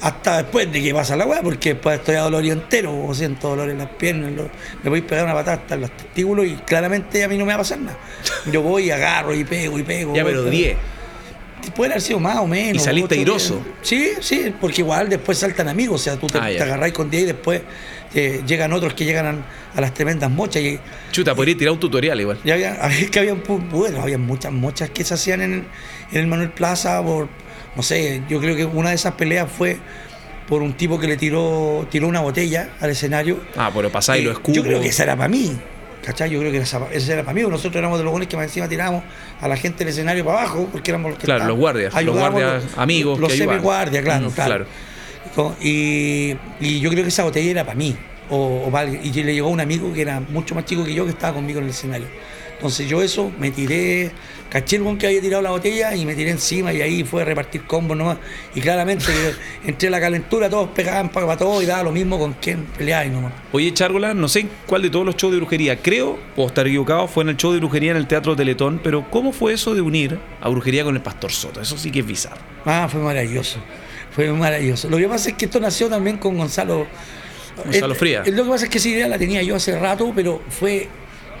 hasta 0.00 0.38
después 0.42 0.72
de 0.72 0.82
que 0.82 0.94
pasa 0.94 1.14
la 1.16 1.26
weá, 1.26 1.42
porque 1.42 1.74
después 1.74 1.98
estoy 1.98 2.16
a 2.16 2.20
dolor 2.22 2.44
entero, 2.44 3.04
o 3.06 3.14
siento 3.14 3.48
dolor 3.50 3.68
en 3.70 3.78
las 3.78 3.88
piernas, 3.90 4.32
me 4.82 4.90
voy 4.90 5.00
a 5.00 5.06
pegar 5.06 5.24
una 5.24 5.34
patada 5.34 5.58
hasta 5.58 5.74
en 5.74 5.80
los 5.82 5.90
testículos 5.96 6.46
y 6.46 6.54
claramente 6.54 7.22
a 7.22 7.28
mí 7.28 7.36
no 7.36 7.44
me 7.44 7.50
va 7.50 7.56
a 7.56 7.58
pasar 7.58 7.78
nada. 7.80 7.98
Yo 8.52 8.62
voy, 8.62 8.90
agarro 8.90 9.34
y 9.34 9.44
pego 9.44 9.78
y 9.78 9.82
pego. 9.82 10.14
Ya, 10.14 10.24
pero 10.24 10.44
10. 10.44 10.76
puede 11.76 11.92
haber 11.92 12.02
sido 12.02 12.18
más 12.18 12.38
o 12.38 12.46
menos. 12.46 12.82
¿Y 12.82 12.84
saliste 12.84 13.14
airoso? 13.16 13.60
Sí, 13.82 14.12
sí, 14.20 14.54
porque 14.60 14.80
igual 14.80 15.08
después 15.08 15.36
saltan 15.38 15.68
amigos, 15.68 16.00
o 16.00 16.04
sea, 16.04 16.16
tú 16.16 16.26
te, 16.28 16.38
Ah, 16.38 16.46
te 16.48 16.62
agarrás 16.62 16.92
con 16.92 17.10
10 17.10 17.22
y 17.22 17.26
después 17.26 17.60
eh, 18.14 18.40
llegan 18.46 18.72
otros 18.72 18.94
que 18.94 19.04
llegan 19.04 19.26
a, 19.26 19.76
a 19.76 19.80
las 19.82 19.92
tremendas 19.94 20.30
mochas 20.30 20.62
y 20.62 20.80
Chuta, 21.12 21.34
podría 21.34 21.56
tirar 21.56 21.72
un 21.74 21.78
tutorial 21.80 22.18
igual. 22.20 22.38
y 22.42 22.50
había, 22.50 22.74
había- 22.84 23.08
que 23.10 23.32
bueno, 23.70 24.00
había 24.02 24.16
muchas 24.18 24.50
mochas 24.52 24.88
que 24.90 25.04
se 25.04 25.12
hacían 25.14 25.42
en, 25.42 25.52
en 26.10 26.18
el 26.18 26.26
Manuel 26.26 26.50
Plaza 26.50 27.02
por, 27.02 27.28
no 27.76 27.82
sé, 27.82 28.22
yo 28.28 28.40
creo 28.40 28.56
que 28.56 28.64
una 28.64 28.90
de 28.90 28.94
esas 28.96 29.14
peleas 29.14 29.50
fue 29.50 29.78
por 30.48 30.62
un 30.62 30.72
tipo 30.72 30.98
que 30.98 31.06
le 31.06 31.16
tiró, 31.16 31.86
tiró 31.90 32.08
una 32.08 32.20
botella 32.20 32.70
al 32.80 32.90
escenario. 32.90 33.40
Ah, 33.56 33.70
pero 33.74 33.90
pasáis 33.90 34.22
Eh, 34.22 34.24
los 34.26 34.34
escudos. 34.34 34.56
Yo 34.56 34.62
creo 34.64 34.80
que 34.80 34.88
esa 34.88 35.04
era 35.04 35.16
para 35.16 35.28
mí. 35.28 35.56
¿Cachai? 36.04 36.30
Yo 36.30 36.40
creo 36.40 36.50
que 36.50 36.58
esa, 36.58 36.80
esa 36.92 37.12
era 37.12 37.22
para 37.22 37.34
mí. 37.34 37.42
Nosotros 37.42 37.76
éramos 37.76 37.98
de 37.98 38.04
los 38.04 38.10
buenos 38.10 38.28
que 38.28 38.36
más 38.36 38.46
encima 38.46 38.68
tirábamos 38.68 39.04
a 39.40 39.46
la 39.46 39.56
gente 39.56 39.80
del 39.84 39.88
escenario 39.88 40.24
para 40.24 40.40
abajo, 40.40 40.68
porque 40.72 40.90
éramos 40.90 41.10
los 41.10 41.18
que 41.20 41.26
Claro, 41.26 41.46
los 41.46 41.56
guardias, 41.56 41.94
los 42.02 42.16
guardias 42.16 42.64
amigos 42.76 43.20
Los 43.20 43.32
semi-guardias, 43.32 44.02
claro, 44.02 44.30
Mm, 44.30 44.32
claro. 44.32 44.66
Y, 45.60 46.36
y 46.60 46.80
yo 46.80 46.90
creo 46.90 47.02
que 47.04 47.08
esa 47.10 47.24
botella 47.24 47.50
era 47.50 47.64
para 47.64 47.76
mí. 47.76 47.96
O, 48.30 48.64
o 48.66 48.70
para 48.70 48.88
y 48.90 49.12
le 49.12 49.34
llegó 49.34 49.48
un 49.48 49.60
amigo 49.60 49.92
que 49.92 50.02
era 50.02 50.20
mucho 50.20 50.54
más 50.54 50.64
chico 50.64 50.84
que 50.84 50.94
yo 50.94 51.04
que 51.04 51.10
estaba 51.10 51.34
conmigo 51.34 51.58
en 51.58 51.64
el 51.66 51.70
escenario. 51.70 52.06
Entonces 52.60 52.86
yo 52.86 53.00
eso 53.00 53.32
me 53.38 53.50
tiré, 53.50 54.10
caché 54.50 54.76
el 54.76 54.82
weón 54.82 54.98
que 54.98 55.06
había 55.06 55.22
tirado 55.22 55.42
la 55.42 55.48
botella 55.48 55.96
y 55.96 56.04
me 56.04 56.14
tiré 56.14 56.30
encima 56.30 56.74
y 56.74 56.82
ahí 56.82 57.04
fue 57.04 57.22
a 57.22 57.24
repartir 57.24 57.64
combos 57.64 57.96
nomás. 57.96 58.18
Y 58.54 58.60
claramente 58.60 59.06
entre 59.64 59.88
la 59.88 59.98
calentura 59.98 60.50
todos 60.50 60.68
pegaban 60.68 61.08
para 61.08 61.38
todo 61.38 61.62
y 61.62 61.64
daba 61.64 61.84
lo 61.84 61.90
mismo 61.92 62.18
con 62.18 62.34
quien 62.34 62.66
peleaba 62.66 63.06
y 63.06 63.08
nomás. 63.08 63.32
Oye, 63.52 63.72
Chárgola, 63.72 64.12
no 64.12 64.28
sé 64.28 64.46
cuál 64.66 64.82
de 64.82 64.90
todos 64.90 65.06
los 65.06 65.16
shows 65.16 65.32
de 65.32 65.38
brujería, 65.38 65.80
creo, 65.80 66.18
o 66.36 66.46
estar 66.46 66.66
equivocado, 66.66 67.08
fue 67.08 67.22
en 67.22 67.30
el 67.30 67.36
show 67.38 67.50
de 67.52 67.60
brujería 67.60 67.92
en 67.92 67.96
el 67.96 68.06
Teatro 68.06 68.36
Teletón, 68.36 68.78
pero 68.84 69.10
¿cómo 69.10 69.32
fue 69.32 69.54
eso 69.54 69.74
de 69.74 69.80
unir 69.80 70.18
a 70.42 70.48
brujería 70.50 70.84
con 70.84 70.94
el 70.94 71.00
Pastor 71.00 71.32
Soto? 71.32 71.62
Eso 71.62 71.78
sí 71.78 71.90
que 71.90 72.00
es 72.00 72.06
bizarro. 72.06 72.42
Ah, 72.66 72.88
fue 72.92 73.00
maravilloso. 73.00 73.58
Fue 74.10 74.30
maravilloso. 74.32 74.90
Lo 74.90 74.98
que 74.98 75.08
pasa 75.08 75.30
es 75.30 75.36
que 75.36 75.46
esto 75.46 75.60
nació 75.60 75.88
también 75.88 76.18
con 76.18 76.36
Gonzalo. 76.36 76.86
Gonzalo 77.64 77.94
Eh, 77.94 77.96
Frías. 77.96 78.28
eh, 78.28 78.32
Lo 78.32 78.44
que 78.44 78.50
pasa 78.50 78.64
es 78.64 78.70
que 78.70 78.78
esa 78.78 78.88
idea 78.88 79.08
la 79.08 79.18
tenía 79.18 79.42
yo 79.42 79.56
hace 79.56 79.78
rato, 79.78 80.12
pero 80.14 80.42
fue 80.48 80.88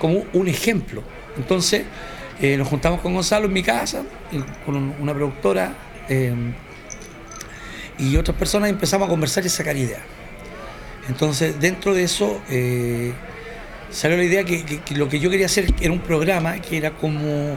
como 0.00 0.24
un 0.32 0.48
ejemplo. 0.48 1.04
Entonces, 1.36 1.84
eh, 2.40 2.56
nos 2.56 2.66
juntamos 2.66 3.00
con 3.00 3.14
Gonzalo 3.14 3.46
en 3.46 3.52
mi 3.52 3.62
casa, 3.62 4.02
con 4.66 4.74
un- 4.74 4.94
una 4.98 5.14
productora 5.14 5.74
eh, 6.08 6.34
y 7.98 8.16
otras 8.16 8.36
personas 8.36 8.68
y 8.68 8.72
empezamos 8.72 9.06
a 9.06 9.08
conversar 9.10 9.44
y 9.46 9.48
sacar 9.48 9.76
ideas. 9.76 10.00
Entonces, 11.08 11.60
dentro 11.60 11.94
de 11.94 12.02
eso, 12.04 12.40
eh, 12.50 13.12
salió 13.90 14.16
la 14.16 14.24
idea 14.24 14.44
que 14.44 14.80
lo 14.94 15.08
que 15.08 15.20
yo 15.20 15.30
quería 15.30 15.46
hacer 15.46 15.72
era 15.80 15.92
un 15.92 16.00
programa 16.00 16.58
que 16.60 16.76
era 16.78 16.92
como 16.92 17.56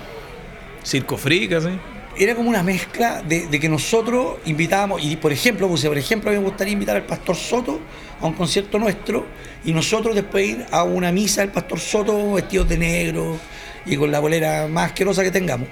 Circo 0.84 1.18
Frica, 1.18 1.62
¿sí? 1.62 1.70
Era 2.18 2.36
como 2.36 2.50
una 2.50 2.64
mezcla 2.64 3.22
de, 3.22 3.48
de 3.48 3.60
que 3.60 3.70
nosotros 3.70 4.38
invitábamos, 4.46 5.04
y 5.04 5.16
por 5.16 5.32
ejemplo, 5.32 5.68
puse, 5.68 5.88
por 5.88 5.98
ejemplo, 5.98 6.30
a 6.30 6.34
mí 6.34 6.40
me 6.40 6.46
gustaría 6.46 6.74
invitar 6.74 6.96
al 6.96 7.06
Pastor 7.06 7.36
Soto 7.36 7.80
a 8.22 8.26
un 8.28 8.34
concierto 8.34 8.80
nuestro 8.80 9.26
y 9.66 9.74
nosotros 9.74 10.16
después 10.16 10.48
ir 10.50 10.66
a 10.72 10.84
una 10.84 11.12
misa 11.12 11.42
del 11.42 11.52
Pastor 11.52 11.80
Soto 11.80 12.34
vestidos 12.34 12.70
de 12.70 12.78
negro 12.78 13.38
y 13.86 13.98
con 13.98 14.12
la 14.12 14.20
bolera 14.20 14.68
más 14.68 14.88
asquerosa 14.88 15.24
que 15.24 15.32
tengamos. 15.32 15.68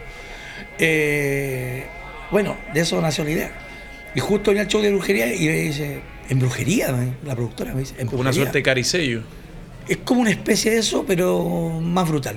Eh, 0.78 1.86
bueno, 2.32 2.58
de 2.74 2.82
eso 2.82 3.00
nació 3.02 3.24
la 3.24 3.32
idea. 3.32 3.52
Y 4.16 4.20
justo 4.20 4.52
venía 4.52 4.64
el 4.64 4.68
show 4.68 4.82
de 4.82 4.92
brujería 4.92 5.34
y 5.34 5.46
me 5.48 5.56
dice, 5.56 6.02
en 6.30 6.40
brujería, 6.40 6.94
la 7.26 7.36
productora 7.36 7.74
me 7.74 7.82
dice, 7.82 7.96
en 7.98 8.08
Una 8.08 8.16
brujería". 8.18 8.34
suerte 8.34 8.58
de 8.60 8.64
caricello. 8.64 9.22
Es 9.88 9.98
como 9.98 10.22
una 10.22 10.32
especie 10.32 10.72
de 10.72 10.80
eso, 10.80 11.06
pero 11.08 11.80
más 11.82 12.08
brutal. 12.08 12.36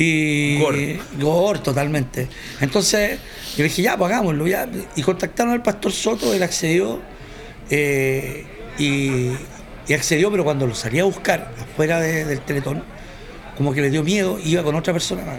Y 0.00 0.58
Gore. 0.60 1.00
Gore, 1.18 1.58
totalmente. 1.58 2.28
Entonces, 2.60 3.18
yo 3.56 3.58
le 3.58 3.64
dije, 3.64 3.82
ya, 3.82 3.96
pues 3.96 4.12
hagámoslo. 4.12 4.46
Ya. 4.46 4.68
Y 4.94 5.02
contactaron 5.02 5.52
al 5.52 5.62
pastor 5.62 5.90
Soto, 5.92 6.32
él 6.32 6.42
accedió. 6.42 7.00
eh, 7.70 8.46
y, 8.78 9.32
y 9.88 9.92
accedió, 9.92 10.30
pero 10.30 10.44
cuando 10.44 10.66
lo 10.68 10.74
salí 10.74 11.00
a 11.00 11.04
buscar 11.04 11.52
afuera 11.60 11.98
de- 12.00 12.24
del 12.24 12.40
teletón, 12.42 12.84
como 13.56 13.72
que 13.72 13.80
le 13.80 13.90
dio 13.90 14.04
miedo, 14.04 14.38
iba 14.44 14.62
con 14.62 14.76
otra 14.76 14.92
persona 14.92 15.24
más. 15.24 15.38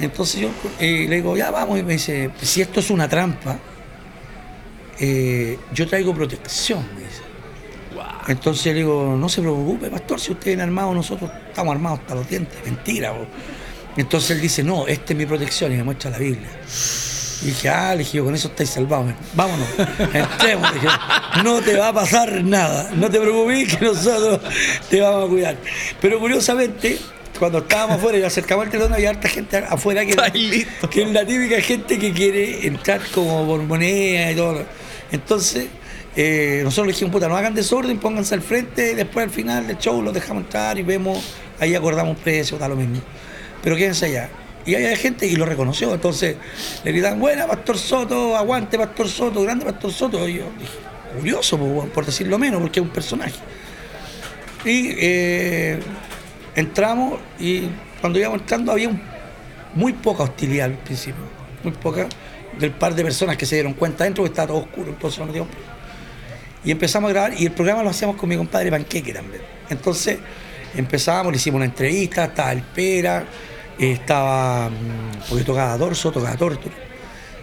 Entonces 0.00 0.40
yo 0.40 0.48
eh, 0.80 1.06
le 1.08 1.16
digo, 1.16 1.36
ya 1.36 1.50
vamos, 1.50 1.78
y 1.78 1.82
me 1.82 1.92
dice, 1.92 2.30
si 2.40 2.62
esto 2.62 2.80
es 2.80 2.88
una 2.90 3.06
trampa, 3.08 3.58
eh, 4.98 5.58
yo 5.74 5.86
traigo 5.86 6.14
protección, 6.14 6.84
me 6.94 7.00
dice. 7.02 7.22
Entonces 8.28 8.66
le 8.66 8.74
digo, 8.80 9.16
no 9.18 9.28
se 9.28 9.40
preocupe, 9.40 9.88
pastor, 9.90 10.20
si 10.20 10.32
usted 10.32 10.46
viene 10.46 10.62
armado, 10.62 10.92
nosotros 10.94 11.30
estamos 11.48 11.74
armados 11.74 12.00
hasta 12.00 12.14
los 12.14 12.28
dientes. 12.28 12.58
Mentira, 12.64 13.12
po. 13.12 13.26
Entonces 13.98 14.30
él 14.30 14.40
dice, 14.40 14.62
no, 14.62 14.86
esta 14.86 15.12
es 15.12 15.18
mi 15.18 15.26
protección 15.26 15.72
y 15.72 15.76
me 15.76 15.82
muestra 15.82 16.12
la 16.12 16.18
Biblia. 16.18 16.48
Y 17.42 17.46
dije, 17.46 17.68
ah, 17.68 17.92
le 17.92 17.98
dije, 17.98 18.20
con 18.20 18.32
eso 18.32 18.46
estáis 18.46 18.70
salvados. 18.70 19.12
Vámonos, 19.34 19.66
entremos. 20.14 20.72
Dije, 20.72 20.86
no 21.42 21.60
te 21.60 21.76
va 21.76 21.88
a 21.88 21.92
pasar 21.92 22.44
nada, 22.44 22.92
no 22.94 23.10
te 23.10 23.18
preocupes 23.18 23.76
que 23.76 23.84
nosotros 23.84 24.40
te 24.88 25.00
vamos 25.00 25.26
a 25.26 25.28
cuidar. 25.28 25.56
Pero 26.00 26.20
curiosamente, 26.20 26.96
cuando 27.40 27.58
estábamos 27.58 27.96
afuera 27.96 28.18
y 28.18 28.22
acercamos 28.22 28.66
al 28.66 28.70
telón, 28.70 28.92
había 28.92 29.10
harta 29.10 29.28
gente 29.28 29.56
afuera 29.56 30.06
que, 30.06 30.14
listo. 30.38 30.88
que 30.88 31.02
es 31.02 31.10
la 31.10 31.26
típica 31.26 31.60
gente 31.60 31.98
que 31.98 32.12
quiere 32.12 32.68
entrar 32.68 33.00
como 33.12 33.44
por 33.46 33.60
moneda 33.62 34.30
y 34.30 34.36
todo. 34.36 34.64
Entonces, 35.10 35.66
eh, 36.14 36.60
nosotros 36.62 36.86
le 36.86 36.92
dijimos, 36.92 37.12
puta, 37.12 37.28
no 37.28 37.36
hagan 37.36 37.54
desorden, 37.54 37.98
pónganse 37.98 38.36
al 38.36 38.42
frente, 38.42 38.94
después 38.94 39.24
al 39.24 39.30
final 39.30 39.66
del 39.66 39.78
show 39.78 40.00
los 40.00 40.14
dejamos 40.14 40.44
entrar 40.44 40.78
y 40.78 40.82
vemos, 40.84 41.18
ahí 41.58 41.74
acordamos 41.74 42.16
precio, 42.18 42.58
da 42.58 42.68
lo 42.68 42.76
mismo. 42.76 43.00
Pero 43.62 43.76
quédense 43.76 44.06
allá. 44.06 44.28
Y 44.66 44.74
había 44.74 44.94
gente 44.96 45.26
y 45.26 45.36
lo 45.36 45.46
reconoció, 45.46 45.94
entonces 45.94 46.36
le 46.84 46.92
gritan, 46.92 47.18
buena, 47.18 47.46
Pastor 47.46 47.78
Soto, 47.78 48.36
aguante, 48.36 48.76
Pastor 48.76 49.08
Soto, 49.08 49.42
grande 49.42 49.64
Pastor 49.64 49.92
Soto. 49.92 50.28
Y 50.28 50.34
yo 50.34 50.44
dije, 50.58 50.72
curioso, 51.16 51.56
po, 51.56 51.64
weón, 51.64 51.88
por 51.88 52.04
decirlo 52.04 52.38
menos, 52.38 52.60
porque 52.60 52.80
es 52.80 52.84
un 52.84 52.92
personaje. 52.92 53.34
Y 54.64 54.90
eh, 54.98 55.78
entramos 56.54 57.18
y 57.38 57.62
cuando 58.00 58.18
íbamos 58.18 58.40
entrando 58.40 58.72
había 58.72 58.90
muy 59.74 59.92
poca 59.94 60.24
hostilidad 60.24 60.66
al 60.66 60.78
principio, 60.78 61.22
muy 61.62 61.72
poca, 61.72 62.06
del 62.58 62.72
par 62.72 62.94
de 62.94 63.04
personas 63.04 63.36
que 63.36 63.46
se 63.46 63.54
dieron 63.54 63.72
cuenta 63.72 64.04
dentro 64.04 64.24
que 64.24 64.28
estaba 64.28 64.48
todo 64.48 64.58
oscuro, 64.58 64.90
entonces 64.90 65.18
nos 65.18 65.28
metimos. 65.28 65.48
Y 66.64 66.72
empezamos 66.72 67.08
a 67.08 67.12
grabar 67.12 67.40
y 67.40 67.46
el 67.46 67.52
programa 67.52 67.82
lo 67.82 67.90
hacíamos 67.90 68.16
con 68.16 68.28
mi 68.28 68.36
compadre 68.36 68.70
Panqueque 68.70 69.12
también. 69.12 69.42
Entonces 69.70 70.18
empezábamos, 70.76 71.32
le 71.32 71.36
hicimos 71.36 71.56
una 71.58 71.66
entrevista, 71.66 72.24
estaba 72.26 72.52
el 72.52 72.62
Pera, 72.62 73.24
estaba, 73.78 74.68
mm, 74.70 75.28
porque 75.28 75.44
tocaba 75.44 75.76
Dorso, 75.78 76.10
tocaba 76.10 76.36
Torture. 76.36 76.88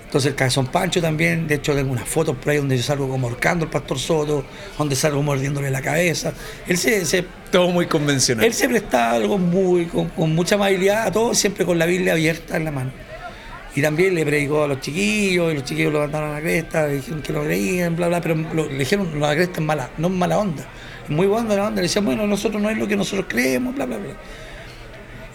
Entonces 0.05 0.29
el 0.31 0.35
Cabezón 0.35 0.67
Pancho 0.67 1.01
también, 1.01 1.45
de 1.47 1.55
hecho 1.55 1.75
tengo 1.75 1.91
unas 1.91 2.07
fotos 2.07 2.37
por 2.37 2.49
ahí 2.51 2.57
donde 2.57 2.77
yo 2.77 2.83
salgo 2.83 3.09
como 3.09 3.27
ahorcando 3.27 3.65
al 3.65 3.71
Pastor 3.71 3.99
Soto, 3.99 4.45
donde 4.77 4.95
salgo 4.95 5.21
mordiéndole 5.21 5.69
la 5.71 5.81
cabeza. 5.81 6.31
Él 6.67 6.77
se, 6.77 7.05
se 7.05 7.25
Todo 7.51 7.69
muy 7.69 7.85
convencional. 7.87 8.45
él 8.45 8.53
se 8.53 8.69
prestaba 8.69 9.13
algo 9.13 9.37
muy, 9.37 9.85
con, 9.87 10.07
con 10.09 10.33
mucha 10.33 10.55
amabilidad 10.55 11.07
a 11.07 11.11
todos, 11.11 11.37
siempre 11.37 11.65
con 11.65 11.77
la 11.77 11.85
Biblia 11.85 12.13
abierta 12.13 12.55
en 12.55 12.63
la 12.65 12.71
mano. 12.71 12.91
Y 13.75 13.81
también 13.81 14.15
le 14.15 14.25
predicó 14.25 14.63
a 14.63 14.67
los 14.69 14.79
chiquillos, 14.79 15.51
y 15.51 15.55
los 15.55 15.65
chiquillos 15.65 15.91
lo 15.91 15.99
mandaron 15.99 16.29
a 16.31 16.33
la 16.35 16.39
cresta, 16.41 16.87
le 16.87 16.93
dijeron 16.95 17.21
que 17.21 17.33
lo 17.33 17.43
creían, 17.43 17.95
bla, 17.97 18.07
bla, 18.07 18.21
pero 18.21 18.35
lo- 18.35 18.67
le 18.69 18.77
dijeron, 18.77 19.19
la 19.19 19.35
cresta 19.35 19.59
es 19.59 19.65
mala, 19.65 19.89
no 19.97 20.07
es 20.07 20.13
mala 20.13 20.37
onda. 20.37 20.65
Muy 21.09 21.27
buena 21.27 21.55
la 21.55 21.63
onda. 21.67 21.75
Le 21.77 21.83
decían, 21.83 22.05
bueno, 22.05 22.25
nosotros 22.27 22.61
no 22.61 22.69
es 22.69 22.77
lo 22.77 22.87
que 22.87 22.95
nosotros 22.95 23.25
creemos, 23.29 23.75
bla, 23.75 23.85
bla, 23.85 23.97
bla. 23.97 24.13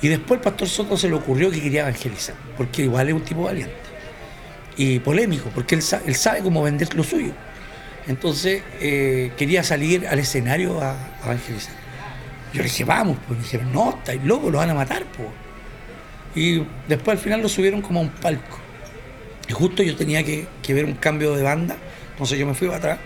Y 0.03 0.09
después 0.09 0.39
el 0.39 0.45
pastor 0.45 0.69
Soto 0.69 0.97
se 0.97 1.09
le 1.09 1.15
ocurrió 1.15 1.51
que 1.51 1.61
quería 1.61 1.83
evangelizar, 1.83 2.35
porque 2.57 2.83
igual 2.83 3.09
es 3.09 3.15
un 3.15 3.23
tipo 3.23 3.43
valiente. 3.43 3.75
Y 4.77 4.99
polémico, 5.01 5.51
porque 5.55 5.75
él, 5.75 5.83
sa- 5.83 6.01
él 6.07 6.15
sabe 6.15 6.41
cómo 6.41 6.63
vender 6.63 6.95
lo 6.95 7.05
suyo. 7.05 7.33
Entonces 8.07 8.63
eh, 8.81 9.33
quería 9.37 9.63
salir 9.63 10.09
al 10.09 10.19
escenario 10.19 10.81
a, 10.81 10.97
evangelizar. 11.25 11.75
Yo 12.53 12.59
le 12.63 12.65
dije, 12.65 12.85
vamos, 12.85 13.19
pues 13.27 13.39
me 13.39 13.45
dijeron, 13.45 13.73
no, 13.73 13.91
estáis 13.91 14.25
locos, 14.25 14.51
lo 14.51 14.59
van 14.59 14.71
a 14.71 14.75
matar, 14.75 15.05
pues. 15.17 15.29
Y 16.35 16.65
después 16.89 17.19
al 17.19 17.23
final 17.23 17.43
lo 17.43 17.49
subieron 17.49 17.83
como 17.83 18.01
a 18.01 18.03
un 18.03 18.09
palco. 18.09 18.59
Y 19.49 19.53
justo 19.53 19.83
yo 19.83 19.95
tenía 19.97 20.25
que, 20.25 20.47
que 20.63 20.73
ver 20.75 20.85
un 20.87 20.95
cambio 20.95 21.35
de 21.37 21.43
banda, 21.43 21.77
entonces 22.13 22.39
yo 22.39 22.47
me 22.47 22.55
fui 22.55 22.69
para 22.69 22.79
atrás 22.79 22.99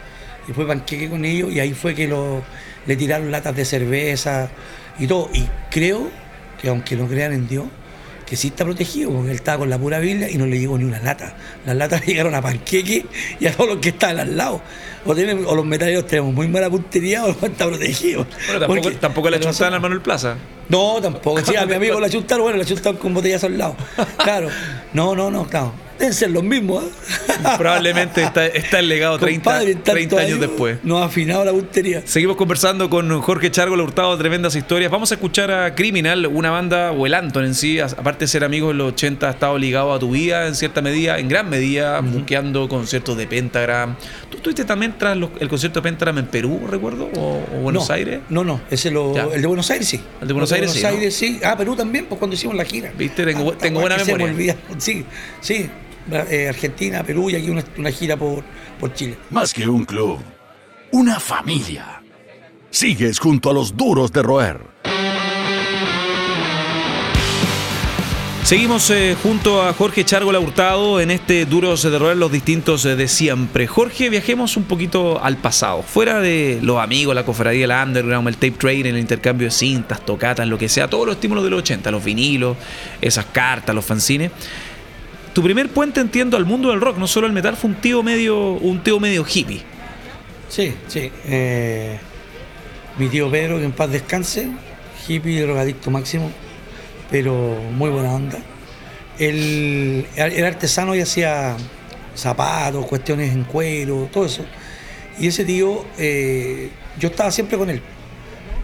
y 0.49 0.53
fue 0.53 0.67
panqueque 0.67 1.09
con 1.09 1.25
ellos 1.25 1.53
y 1.53 1.61
ahí 1.61 1.73
fue 1.73 1.95
que 1.95 2.07
lo, 2.09 2.43
le 2.87 2.97
tiraron 2.97 3.31
latas 3.31 3.55
de 3.57 3.65
cerveza 3.65 4.49
y 4.99 5.07
todo. 5.07 5.31
Y 5.33 5.47
creo 5.71 6.09
que 6.61 6.69
aunque 6.69 6.97
no 6.97 7.07
crean 7.07 7.33
en 7.33 7.49
Dios, 7.49 7.65
que 8.27 8.37
sí 8.37 8.49
está 8.49 8.65
protegido, 8.65 9.11
porque 9.11 9.31
él 9.31 9.37
estaba 9.37 9.59
con 9.59 9.69
la 9.71 9.77
pura 9.79 9.99
Biblia 9.99 10.31
y 10.31 10.39
no 10.39 10.47
le 10.47 10.59
llegó 10.59 10.79
ni 10.79 10.85
una 10.85 10.99
lata. 11.01 11.35
Las 11.67 11.77
latas 11.77 12.01
le 12.07 12.07
llegaron 12.07 12.35
a 12.35 12.41
panqueque 12.41 13.05
y 13.39 13.47
a 13.47 13.53
todos 13.53 13.69
los 13.71 13.79
que 13.79 13.91
estaban 13.91 14.19
al 14.19 14.37
lado. 14.37 14.63
O, 15.05 15.15
tienen- 15.15 15.45
o 15.47 15.55
los 15.55 15.67
metaleros 15.67 16.07
tenemos 16.07 16.33
muy 16.33 16.49
mala 16.49 16.71
puntería 16.71 17.23
o 17.27 17.29
no 17.29 17.47
está 17.47 17.67
protegido. 17.67 18.27
Bueno, 18.47 18.61
tampoco, 18.61 18.83
Porque- 18.83 18.99
tampoco 18.99 19.31
le 19.31 19.39
pero 19.39 19.51
chuntaban 19.51 19.75
al 19.75 19.81
Manuel 19.83 20.01
Plaza. 20.01 20.37
no, 20.71 21.01
tampoco. 21.03 21.45
Sí, 21.45 21.55
a 21.57 21.67
mi 21.67 21.75
amigo 21.75 22.01
la 22.01 22.09
chuntaron, 22.09 22.45
bueno, 22.45 22.59
la 22.59 22.65
chuntaron 22.65 22.97
con 22.99 23.13
botellazos 23.13 23.51
al 23.51 23.59
lado. 23.59 23.77
Claro. 24.23 24.49
No, 24.95 25.15
no, 25.15 25.31
no, 25.31 25.47
claro. 25.47 25.73
Deben 25.99 26.13
ser 26.15 26.31
los 26.31 26.43
mismos. 26.43 26.85
¿eh? 27.29 27.33
Probablemente 27.57 28.23
está, 28.23 28.47
está 28.47 28.79
el 28.81 28.89
legado 28.89 29.19
30, 29.19 29.45
Compadre, 29.45 29.75
30 29.77 30.17
años 30.21 30.41
después. 30.41 30.79
No 30.83 30.99
ha 30.99 31.07
afinado 31.07 31.45
la 31.45 31.53
puntería. 31.53 32.03
Seguimos 32.05 32.37
conversando 32.37 32.91
con 32.91 33.21
Jorge 33.21 33.51
Chargo, 33.51 33.75
Hurtado, 33.75 34.17
tremendas 34.19 34.57
historias. 34.57 34.91
Vamos 34.91 35.11
a 35.13 35.15
escuchar 35.15 35.51
a 35.51 35.75
Criminal, 35.75 36.27
una 36.27 36.51
banda, 36.51 36.93
o 36.93 37.07
el 37.07 37.15
Anton 37.15 37.45
en 37.45 37.55
sí, 37.55 37.79
aparte 37.81 38.25
de 38.25 38.29
ser 38.29 38.45
amigos 38.45 38.73
en 38.73 38.79
los 38.79 38.93
80, 38.95 39.29
ha 39.29 39.31
estado 39.31 39.59
ligado 39.59 39.93
a 39.93 39.99
tu 39.99 40.11
vida 40.11 40.47
en 40.47 40.55
cierta 40.55 40.83
medida, 40.83 41.19
en 41.19 41.29
gran 41.29 41.49
medida, 41.49 42.01
buqueando 42.01 42.69
conciertos 42.69 43.17
de 43.17 43.27
Pentagram. 43.27 43.97
¿Tú 44.31 44.37
estuviste 44.39 44.65
también 44.65 44.95
tras 44.99 45.17
los- 45.17 45.31
el 45.41 45.49
concierto 45.49 45.81
de 45.81 45.85
Pentagram 45.85 46.19
en 46.19 46.27
Perú, 46.27 46.67
recuerdo? 46.71 47.09
¿O, 47.17 47.43
o 47.55 47.61
Buenos 47.61 47.89
No, 47.89 47.95
Aires? 47.95 48.21
No, 48.29 48.45
no, 48.45 48.61
ese 48.71 48.91
lo, 48.91 49.15
Ya. 49.15 49.25
el 49.33 49.41
de 49.41 49.47
Buenos 49.47 49.71
Aires 49.71 49.89
sí. 49.89 50.01
El 50.21 50.29
de 50.29 50.35
Buenos 50.35 50.53
Aires 50.53 50.71
sí, 50.73 50.83
¿no? 50.83 50.89
Aires 50.89 51.15
sí. 51.15 51.41
Ah, 51.45 51.57
Perú 51.57 51.77
también, 51.77 52.07
pues 52.07 52.19
cuando 52.19 52.35
hicimos 52.35 52.57
la 52.57 52.65
gira. 52.65 52.93
Viste, 52.97 53.25
tengo- 53.25 53.53
Ah, 53.53 53.59
tengo 53.59 53.81
guay, 53.81 53.89
buena 53.91 53.97
me 54.05 54.13
memoria. 54.13 54.27
olvida. 54.35 54.57
Sí, 54.79 55.05
sí. 55.41 55.69
Eh, 56.11 56.49
Argentina, 56.49 57.03
Perú 57.03 57.31
y 57.31 57.37
aquí 57.37 57.51
una, 57.51 57.65
una 57.79 57.91
gira 57.91 58.17
por, 58.17 58.45
por 58.79 58.93
Chile. 58.93 59.17
Más 59.31 59.55
que 59.55 59.67
un 59.69 59.85
club, 59.85 60.19
una 60.93 61.19
familia. 61.19 62.03
Sigues 62.71 63.19
junto 63.19 63.51
a 63.51 63.55
los 63.55 63.77
duros 63.77 64.13
de 64.13 64.23
roer. 64.23 64.75
Seguimos 68.45 68.91
eh, 68.91 69.17
junto 69.23 69.63
a 69.63 69.73
Jorge 69.73 70.05
Chargola 70.05 70.39
Hurtado 70.39 71.01
en 71.01 71.11
este 71.11 71.47
Duros 71.47 71.83
de 71.83 71.99
Roer, 71.99 72.19
los 72.19 72.31
distintos 72.31 72.85
eh, 72.85 72.95
de 72.95 73.09
siempre. 73.09 73.67
Jorge, 73.67 74.11
viajemos 74.11 74.59
un 74.59 74.65
poquito 74.65 75.19
al 75.25 75.39
pasado. 75.39 75.83
Fuera 75.83 76.21
de 76.21 76.59
los 76.61 76.79
amigos, 76.79 77.15
la 77.15 77.25
cofradía, 77.25 77.67
la 77.67 77.83
underground, 77.83 78.29
el 78.29 78.35
tape 78.35 78.51
trading, 78.51 78.85
el 78.85 78.99
intercambio 78.99 79.47
de 79.47 79.51
cintas, 79.51 80.05
tocatas, 80.05 80.47
lo 80.47 80.59
que 80.59 80.69
sea, 80.69 80.89
todos 80.89 81.07
los 81.07 81.15
estímulos 81.15 81.43
de 81.43 81.49
los 81.49 81.61
80, 81.61 81.91
los 81.91 82.05
vinilos, 82.05 82.59
esas 83.01 83.25
cartas, 83.25 83.75
los 83.75 83.87
fanzines. 83.87 84.31
Tu 85.35 85.43
primer 85.43 85.69
puente, 85.69 86.01
entiendo, 86.01 86.37
al 86.37 86.45
mundo 86.45 86.71
del 86.71 86.81
rock, 86.81 86.97
no 86.97 87.09
solo 87.09 87.27
el 87.27 87.33
metal, 87.33 87.57
fue 87.57 87.71
un 87.71 87.77
tío 87.77 88.05
medio, 88.05 88.53
un 88.53 88.85
tío 88.85 89.01
medio 89.01 89.27
hippie. 89.29 89.63
Sí, 90.49 90.73
sí. 90.87 91.11
Eh, 91.27 91.99
mi 92.99 93.09
tío 93.09 93.29
Pedro, 93.29 93.59
que 93.59 93.65
en 93.65 93.73
paz 93.73 93.91
descanse, 93.91 94.49
hippie, 95.09 95.43
drogadicto 95.43 95.91
máximo, 95.91 96.31
pero 97.11 97.59
muy 97.73 97.91
buena 97.91 98.13
onda. 98.13 98.39
Él 99.19 100.07
era 100.15 100.47
artesano 100.47 100.95
y 100.95 101.01
hacía 101.01 101.57
zapatos, 102.15 102.87
cuestiones 102.87 103.33
en 103.33 103.43
cuero, 103.43 104.09
todo 104.13 104.27
eso. 104.27 104.45
Y 105.19 105.27
ese 105.27 105.45
tío, 105.45 105.85
eh, 105.99 106.71
yo 107.01 107.09
estaba 107.09 107.33
siempre 107.33 107.59
con 107.59 107.71
él. 107.71 107.83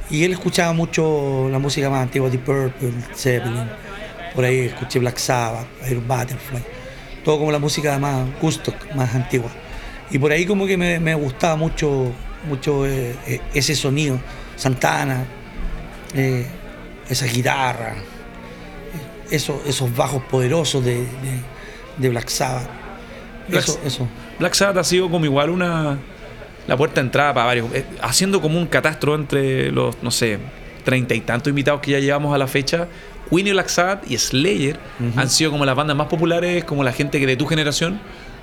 Y 0.08 0.22
él 0.22 0.32
escuchaba 0.32 0.72
mucho 0.72 1.48
la 1.50 1.58
música 1.58 1.90
más 1.90 2.02
antigua, 2.02 2.30
Deep 2.30 2.44
Purple, 2.44 2.92
Zeppelin. 3.14 3.89
Por 4.34 4.44
ahí 4.44 4.60
escuché 4.66 4.98
Black 4.98 5.18
Sabbath, 5.18 5.66
Air 5.84 5.98
Butterfly. 5.98 6.62
Todo 7.24 7.38
como 7.38 7.52
la 7.52 7.58
música 7.58 7.98
más 7.98 8.26
gusto, 8.40 8.72
más 8.94 9.14
antigua. 9.14 9.50
Y 10.10 10.18
por 10.18 10.32
ahí 10.32 10.46
como 10.46 10.66
que 10.66 10.76
me, 10.76 10.98
me 11.00 11.14
gustaba 11.14 11.56
mucho, 11.56 12.12
mucho 12.48 12.86
eh, 12.86 13.14
eh, 13.26 13.40
ese 13.54 13.74
sonido. 13.74 14.18
Santana, 14.56 15.24
eh, 16.14 16.46
esa 17.08 17.26
guitarra, 17.26 17.94
eh, 17.96 19.34
eso- 19.36 19.62
esos 19.66 19.94
bajos 19.94 20.22
poderosos 20.24 20.84
de, 20.84 20.96
de- 20.96 21.06
de 21.98 22.08
Black 22.08 22.28
Sabbath. 22.28 22.68
Black- 23.48 23.64
Eso, 23.64 23.80
eso. 23.84 24.08
Black 24.38 24.54
Sabbath 24.54 24.78
ha 24.78 24.84
sido 24.84 25.10
como 25.10 25.24
igual 25.24 25.50
una 25.50 25.98
la 26.66 26.76
puerta 26.76 26.96
de 27.00 27.06
entrada 27.06 27.34
para 27.34 27.46
varios, 27.46 27.72
eh, 27.74 27.84
haciendo 28.00 28.40
como 28.40 28.58
un 28.58 28.66
catastro 28.66 29.14
entre 29.16 29.72
los, 29.72 30.00
no 30.02 30.10
sé, 30.12 30.38
treinta 30.82 31.14
y 31.14 31.20
tantos 31.20 31.50
invitados 31.50 31.80
que 31.80 31.92
ya 31.92 31.98
llevamos 31.98 32.34
a 32.34 32.38
la 32.38 32.46
fecha. 32.46 32.88
Queen 33.30 33.46
y 33.46 33.52
Sabbath 33.66 34.10
y 34.10 34.18
Slayer 34.18 34.78
han 35.16 35.30
sido 35.30 35.50
como 35.50 35.64
las 35.64 35.76
bandas 35.76 35.96
más 35.96 36.08
populares, 36.08 36.64
como 36.64 36.82
la 36.82 36.92
gente 36.92 37.20
que 37.20 37.26
de 37.26 37.36
tu 37.36 37.46
generación 37.46 38.00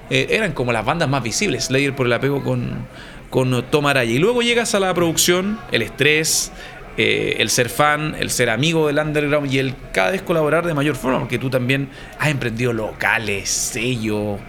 eh, 0.09 0.27
eran 0.29 0.53
como 0.53 0.71
las 0.71 0.85
bandas 0.85 1.09
más 1.09 1.21
visibles. 1.23 1.65
Slayer 1.65 1.95
por 1.95 2.05
el 2.05 2.13
apego 2.13 2.43
con, 2.43 2.87
con 3.29 3.65
Tom 3.69 3.85
Araya. 3.85 4.11
Y 4.11 4.19
luego 4.19 4.41
llegas 4.41 4.75
a 4.75 4.79
la 4.79 4.93
producción, 4.93 5.59
el 5.71 5.81
estrés, 5.81 6.53
eh, 6.95 7.35
el 7.39 7.49
ser 7.49 7.69
fan, 7.69 8.15
el 8.17 8.29
ser 8.29 8.49
amigo 8.49 8.87
del 8.87 8.97
underground 8.99 9.51
y 9.51 9.59
el 9.59 9.75
cada 9.91 10.11
vez 10.11 10.21
colaborar 10.21 10.65
de 10.65 10.73
mayor 10.73 10.95
forma, 10.95 11.19
porque 11.19 11.37
tú 11.37 11.49
también 11.49 11.89
has 12.17 12.29
emprendido 12.29 12.71
locales, 12.71 13.49
sellos, 13.49 14.39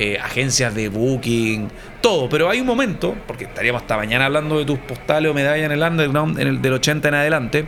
eh, 0.00 0.16
agencias 0.16 0.72
de 0.76 0.88
booking, 0.88 1.68
todo. 2.00 2.28
Pero 2.28 2.48
hay 2.48 2.60
un 2.60 2.66
momento, 2.68 3.16
porque 3.26 3.46
estaríamos 3.46 3.82
hasta 3.82 3.96
mañana 3.96 4.26
hablando 4.26 4.56
de 4.56 4.64
tus 4.64 4.78
postales 4.78 5.28
o 5.28 5.34
medallas 5.34 5.66
en 5.66 5.72
el 5.72 5.82
underground 5.82 6.38
en 6.38 6.46
el 6.46 6.62
del 6.62 6.74
80 6.74 7.08
en 7.08 7.14
adelante. 7.14 7.66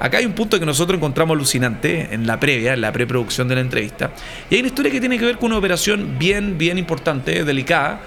Acá 0.00 0.18
hay 0.18 0.26
un 0.26 0.32
punto 0.32 0.58
que 0.58 0.66
nosotros 0.66 0.96
encontramos 0.96 1.36
alucinante 1.36 2.12
en 2.12 2.26
la 2.26 2.40
previa, 2.40 2.74
en 2.74 2.80
la 2.80 2.90
preproducción 2.90 3.46
de 3.46 3.54
la 3.54 3.60
entrevista. 3.60 4.10
Y 4.50 4.56
hay 4.56 4.60
una 4.60 4.68
historia 4.70 4.90
que 4.90 4.98
tiene 4.98 5.20
que 5.20 5.24
ver 5.24 5.38
con 5.38 5.52
una 5.52 5.58
operación 5.58 6.16
bien, 6.18 6.58
bien 6.58 6.78
importante, 6.78 7.44
delicada. 7.44 8.00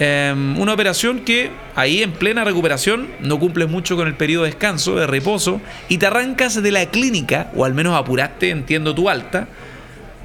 Eh, 0.00 0.34
una 0.58 0.72
operación 0.72 1.20
que 1.20 1.52
ahí 1.76 2.02
en 2.02 2.10
plena 2.10 2.42
recuperación 2.42 3.10
no 3.20 3.38
cumples 3.38 3.68
mucho 3.68 3.94
con 3.94 4.08
el 4.08 4.14
periodo 4.14 4.42
de 4.42 4.50
descanso, 4.50 4.96
de 4.96 5.06
reposo, 5.06 5.60
y 5.88 5.98
te 5.98 6.06
arrancas 6.06 6.60
de 6.60 6.70
la 6.72 6.86
clínica, 6.86 7.52
o 7.54 7.64
al 7.64 7.74
menos 7.74 7.94
apuraste, 7.96 8.50
entiendo 8.50 8.92
tu 8.92 9.08
alta, 9.08 9.46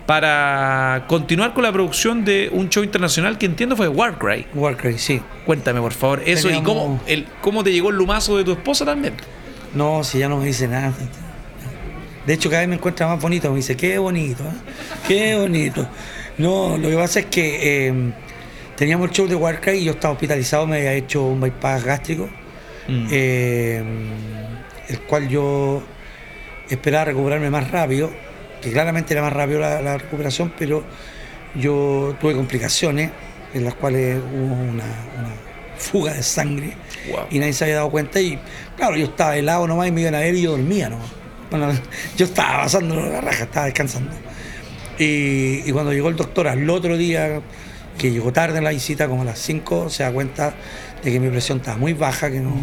para 0.09 1.05
continuar 1.07 1.53
con 1.53 1.61
la 1.61 1.71
producción 1.71 2.25
de 2.25 2.49
un 2.51 2.67
show 2.67 2.83
internacional 2.83 3.37
que 3.37 3.45
entiendo 3.45 3.77
fue 3.77 3.87
Warcry. 3.87 4.47
Warcry, 4.55 4.97
sí. 4.97 5.21
Cuéntame, 5.45 5.79
por 5.81 5.93
favor, 5.93 6.23
eso 6.25 6.49
y 6.49 6.63
cómo, 6.63 6.99
el, 7.05 7.27
cómo 7.41 7.63
te 7.63 7.71
llegó 7.71 7.91
el 7.91 7.97
lumazo 7.97 8.35
de 8.35 8.43
tu 8.43 8.53
esposa 8.53 8.85
también. 8.85 9.13
No, 9.75 10.03
si 10.03 10.17
ya 10.17 10.27
no 10.27 10.37
me 10.37 10.47
dice 10.47 10.67
nada. 10.67 10.91
De 12.25 12.33
hecho, 12.33 12.49
cada 12.49 12.61
vez 12.61 12.69
me 12.69 12.73
encuentra 12.77 13.05
más 13.05 13.21
bonito. 13.21 13.51
Me 13.51 13.57
dice, 13.57 13.77
qué 13.77 13.99
bonito, 13.99 14.41
¿eh? 14.41 14.71
qué 15.07 15.35
bonito. 15.35 15.87
No, 16.39 16.75
lo 16.75 16.89
que 16.89 16.95
pasa 16.95 17.19
es 17.19 17.25
que 17.27 17.87
eh, 17.89 17.93
teníamos 18.77 19.09
el 19.09 19.13
show 19.13 19.27
de 19.27 19.35
Warcry 19.35 19.77
y 19.77 19.83
yo 19.83 19.91
estaba 19.91 20.15
hospitalizado, 20.15 20.65
me 20.65 20.77
había 20.77 20.93
hecho 20.93 21.23
un 21.23 21.39
bypass 21.39 21.83
gástrico, 21.83 22.27
Mm. 22.87 23.07
eh, 23.11 23.83
el 24.87 24.99
cual 25.01 25.29
yo 25.29 25.83
esperaba 26.67 27.05
recuperarme 27.05 27.51
más 27.51 27.69
rápido, 27.69 28.09
que 28.61 28.71
claramente 28.71 29.13
era 29.13 29.21
más 29.21 29.33
rápido 29.33 29.59
la, 29.59 29.81
la 29.81 29.97
recuperación, 29.97 30.53
pero 30.57 30.83
yo 31.55 32.15
tuve 32.19 32.33
complicaciones 32.35 33.11
en 33.53 33.65
las 33.65 33.73
cuales 33.75 34.19
hubo 34.33 34.53
una, 34.53 34.83
una 35.17 35.33
fuga 35.77 36.13
de 36.13 36.23
sangre 36.23 36.73
Wow. 37.09 37.27
y 37.31 37.39
nadie 37.39 37.53
se 37.53 37.63
había 37.63 37.77
dado 37.77 37.89
cuenta 37.89 38.19
y 38.19 38.37
claro, 38.75 38.97
yo 38.97 39.05
estaba 39.05 39.37
helado 39.37 39.65
nomás 39.65 39.87
y 39.87 39.91
me 39.91 40.01
iban 40.01 40.15
a 40.15 40.19
ver 40.19 40.35
y 40.35 40.41
yo 40.41 40.51
dormía 40.51 40.89
nomás. 40.89 41.07
Bueno, 41.49 41.71
yo 42.17 42.25
estaba 42.25 42.63
pasando 42.63 42.95
la 42.95 43.21
raja, 43.21 43.45
estaba 43.45 43.65
descansando. 43.65 44.11
Y, 44.99 45.63
y 45.65 45.71
cuando 45.71 45.93
llegó 45.93 46.09
el 46.09 46.17
doctor 46.17 46.49
al 46.49 46.69
otro 46.69 46.97
día, 46.97 47.41
que 47.97 48.11
llegó 48.11 48.33
tarde 48.33 48.57
en 48.57 48.65
la 48.65 48.71
visita, 48.71 49.07
como 49.07 49.21
a 49.21 49.25
las 49.25 49.39
5, 49.39 49.89
se 49.89 50.03
da 50.03 50.11
cuenta 50.11 50.53
de 51.03 51.11
que 51.11 51.19
mi 51.19 51.29
presión 51.29 51.59
estaba 51.59 51.77
muy 51.77 51.93
baja, 51.93 52.29
que 52.29 52.41
no, 52.41 52.53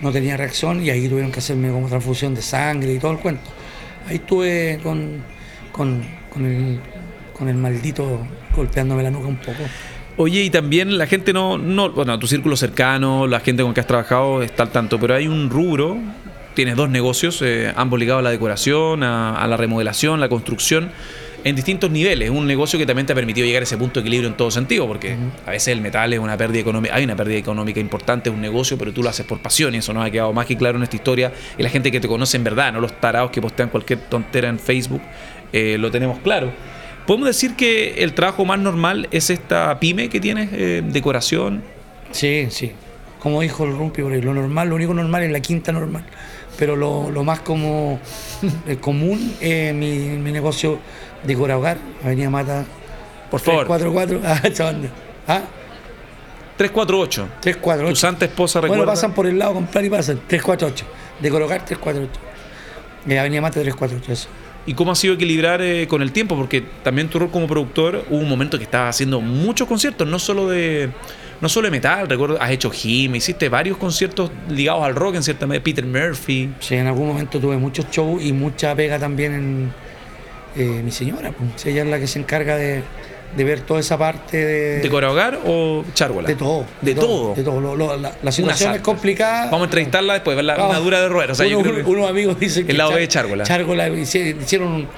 no 0.00 0.12
tenía 0.12 0.36
reacción 0.36 0.82
y 0.84 0.90
ahí 0.90 1.08
tuvieron 1.08 1.32
que 1.32 1.40
hacerme 1.40 1.70
como 1.70 1.88
transfusión 1.88 2.34
de 2.34 2.42
sangre 2.42 2.92
y 2.92 2.98
todo 2.98 3.10
el 3.12 3.18
cuento. 3.18 3.50
Ahí 4.06 4.16
estuve 4.16 4.78
con, 4.82 5.22
con, 5.72 6.02
con 6.30 6.44
el, 6.44 6.80
con 7.32 7.48
el 7.48 7.56
maldito 7.56 8.26
golpeándome 8.54 9.02
la 9.02 9.10
nuca 9.10 9.26
un 9.26 9.36
poco. 9.36 9.62
Oye, 10.16 10.42
y 10.42 10.50
también 10.50 10.96
la 10.96 11.06
gente 11.06 11.32
no, 11.32 11.58
no, 11.58 11.90
bueno, 11.90 12.18
tu 12.18 12.26
círculo 12.26 12.56
cercano, 12.56 13.26
la 13.26 13.40
gente 13.40 13.62
con 13.64 13.74
que 13.74 13.80
has 13.80 13.86
trabajado 13.86 14.42
está 14.42 14.62
al 14.62 14.70
tanto, 14.70 15.00
pero 15.00 15.14
hay 15.14 15.26
un 15.26 15.50
rubro, 15.50 15.98
tienes 16.54 16.76
dos 16.76 16.88
negocios, 16.88 17.42
eh, 17.42 17.72
ambos 17.74 17.98
ligados 17.98 18.20
a 18.20 18.22
la 18.22 18.30
decoración, 18.30 19.02
a, 19.02 19.36
a 19.36 19.46
la 19.48 19.56
remodelación, 19.56 20.20
la 20.20 20.28
construcción, 20.28 20.90
en 21.44 21.54
distintos 21.54 21.90
niveles. 21.90 22.30
Un 22.30 22.46
negocio 22.46 22.78
que 22.78 22.86
también 22.86 23.06
te 23.06 23.12
ha 23.12 23.16
permitido 23.16 23.46
llegar 23.46 23.62
a 23.62 23.64
ese 23.64 23.76
punto 23.76 24.00
de 24.00 24.00
equilibrio 24.00 24.28
en 24.28 24.36
todo 24.36 24.50
sentido, 24.50 24.88
porque 24.88 25.16
a 25.46 25.50
veces 25.50 25.68
el 25.68 25.80
metal 25.80 26.12
es 26.12 26.18
una 26.18 26.36
pérdida 26.36 26.60
económica, 26.60 26.94
hay 26.94 27.04
una 27.04 27.14
pérdida 27.14 27.38
económica 27.38 27.78
importante, 27.78 28.30
es 28.30 28.34
un 28.34 28.40
negocio, 28.40 28.78
pero 28.78 28.92
tú 28.92 29.02
lo 29.02 29.10
haces 29.10 29.26
por 29.26 29.40
pasión 29.40 29.74
y 29.74 29.78
eso 29.78 29.92
nos 29.92 30.04
ha 30.06 30.10
quedado 30.10 30.32
más 30.32 30.46
que 30.46 30.56
claro 30.56 30.78
en 30.78 30.84
esta 30.84 30.96
historia. 30.96 31.32
Y 31.58 31.62
la 31.62 31.68
gente 31.68 31.92
que 31.92 32.00
te 32.00 32.08
conoce 32.08 32.38
en 32.38 32.44
verdad, 32.44 32.72
no 32.72 32.80
los 32.80 32.98
tarados 32.98 33.30
que 33.30 33.42
postean 33.42 33.68
cualquier 33.68 34.00
tontera 34.00 34.48
en 34.48 34.58
Facebook, 34.58 35.02
eh, 35.52 35.76
lo 35.78 35.90
tenemos 35.90 36.18
claro. 36.20 36.50
¿Podemos 37.06 37.28
decir 37.28 37.54
que 37.54 38.02
el 38.02 38.14
trabajo 38.14 38.46
más 38.46 38.58
normal 38.58 39.08
es 39.10 39.28
esta 39.28 39.78
pyme 39.78 40.08
que 40.08 40.20
tienes, 40.20 40.48
eh, 40.52 40.82
decoración? 40.82 41.62
Sí, 42.10 42.46
sí. 42.48 42.72
Como 43.18 43.42
dijo 43.42 43.64
el 43.64 43.72
Rumpi 43.72 44.02
lo 44.02 44.32
normal, 44.32 44.68
lo 44.70 44.76
único 44.76 44.94
normal 44.94 45.22
es 45.22 45.30
la 45.30 45.40
quinta 45.40 45.72
normal. 45.72 46.04
Pero 46.58 46.76
lo, 46.76 47.10
lo 47.10 47.24
más 47.24 47.40
como 47.40 48.00
eh, 48.66 48.76
común 48.76 49.34
es 49.40 49.74
mi, 49.74 50.16
mi 50.18 50.32
negocio 50.32 50.78
de 51.26 51.34
Cora 51.36 51.58
Hogar, 51.58 51.78
Avenida 52.04 52.30
Mata 52.30 52.64
Por 53.30 53.40
favor, 53.40 53.66
344. 53.66 54.20
Ah, 54.24 54.40
esa 54.46 54.64
banda. 54.64 54.88
Ah, 55.26 55.42
348. 56.56 57.28
348. 57.40 57.90
Tu 57.90 57.96
santa 57.96 58.24
esposa 58.26 58.60
Bueno, 58.60 58.74
recuerda. 58.74 58.92
pasan 58.92 59.12
por 59.12 59.26
el 59.26 59.38
lado 59.38 59.54
comprar 59.54 59.84
y 59.84 59.90
pasan. 59.90 60.20
348. 60.28 60.84
De 61.20 61.30
Cora 61.30 61.44
Hogar 61.46 61.64
348. 61.64 62.20
Eh, 63.08 63.18
Avenida 63.18 63.40
Mata 63.40 63.60
348, 63.60 64.12
eso. 64.12 64.28
¿Y 64.66 64.72
cómo 64.72 64.92
ha 64.92 64.94
sido 64.94 65.14
equilibrar 65.14 65.60
eh, 65.60 65.86
con 65.86 66.00
el 66.00 66.10
tiempo? 66.12 66.36
Porque 66.36 66.62
también 66.82 67.08
tu 67.08 67.18
rol 67.18 67.30
como 67.30 67.46
productor 67.46 68.04
hubo 68.08 68.18
un 68.18 68.28
momento 68.28 68.56
que 68.56 68.64
estabas 68.64 68.94
haciendo 68.96 69.20
muchos 69.20 69.68
conciertos, 69.68 70.08
no 70.08 70.18
solo 70.18 70.48
de 70.48 70.88
no 71.40 71.48
solo 71.50 71.66
de 71.66 71.72
metal, 71.72 72.08
recuerdo, 72.08 72.40
has 72.40 72.50
hecho 72.50 72.70
Him, 72.72 73.16
hiciste 73.16 73.50
varios 73.50 73.76
conciertos 73.76 74.30
ligados 74.48 74.82
al 74.84 74.94
rock 74.94 75.16
en 75.16 75.22
cierta 75.22 75.46
medida, 75.46 75.62
Peter 75.62 75.84
Murphy. 75.84 76.48
Sí, 76.60 76.76
en 76.76 76.86
algún 76.86 77.08
momento 77.08 77.38
tuve 77.38 77.58
muchos 77.58 77.90
shows 77.90 78.22
y 78.24 78.32
mucha 78.32 78.74
pega 78.74 78.98
también 78.98 79.34
en 79.34 79.72
eh, 80.56 80.80
mi 80.84 80.90
señora. 80.90 81.32
Pues. 81.32 81.66
Ella 81.66 81.82
es 81.82 81.88
la 81.88 81.98
que 81.98 82.06
se 82.06 82.18
encarga 82.18 82.56
de, 82.56 82.82
de 83.36 83.44
ver 83.44 83.60
toda 83.62 83.80
esa 83.80 83.98
parte 83.98 84.36
de. 84.44 84.80
¿De 84.80 84.88
Hogar 84.90 85.40
o 85.46 85.84
Chárgola? 85.94 86.28
De 86.28 86.36
todo. 86.36 86.64
De, 86.80 86.94
todo. 86.94 87.34
De 87.34 87.42
todo. 87.42 87.60
Lo- 87.60 87.74
lo- 87.76 87.96
la, 87.96 88.12
la 88.22 88.32
situación 88.32 88.74
es 88.74 88.80
complicada. 88.80 89.46
Vamos 89.46 89.62
a 89.62 89.64
entrevistarla 89.64 90.14
después, 90.14 90.36
ver 90.36 90.44
la 90.44 90.54
Ah, 90.54 90.66
armadura 90.66 91.00
de 91.00 91.08
roer. 91.08 91.30
O 91.30 91.34
sea, 91.34 91.46
yo 91.46 91.58
uno- 91.58 91.70
creo 91.72 91.84
que- 91.84 91.90
unos 91.90 92.08
amigos 92.08 92.38
dicen 92.38 92.66
que. 92.66 92.72
El 92.72 92.78
lado 92.78 92.92
B 92.92 93.06
Char- 93.08 93.26
de 93.28 93.40
hicieron 94.42 94.68
un, 94.72 94.88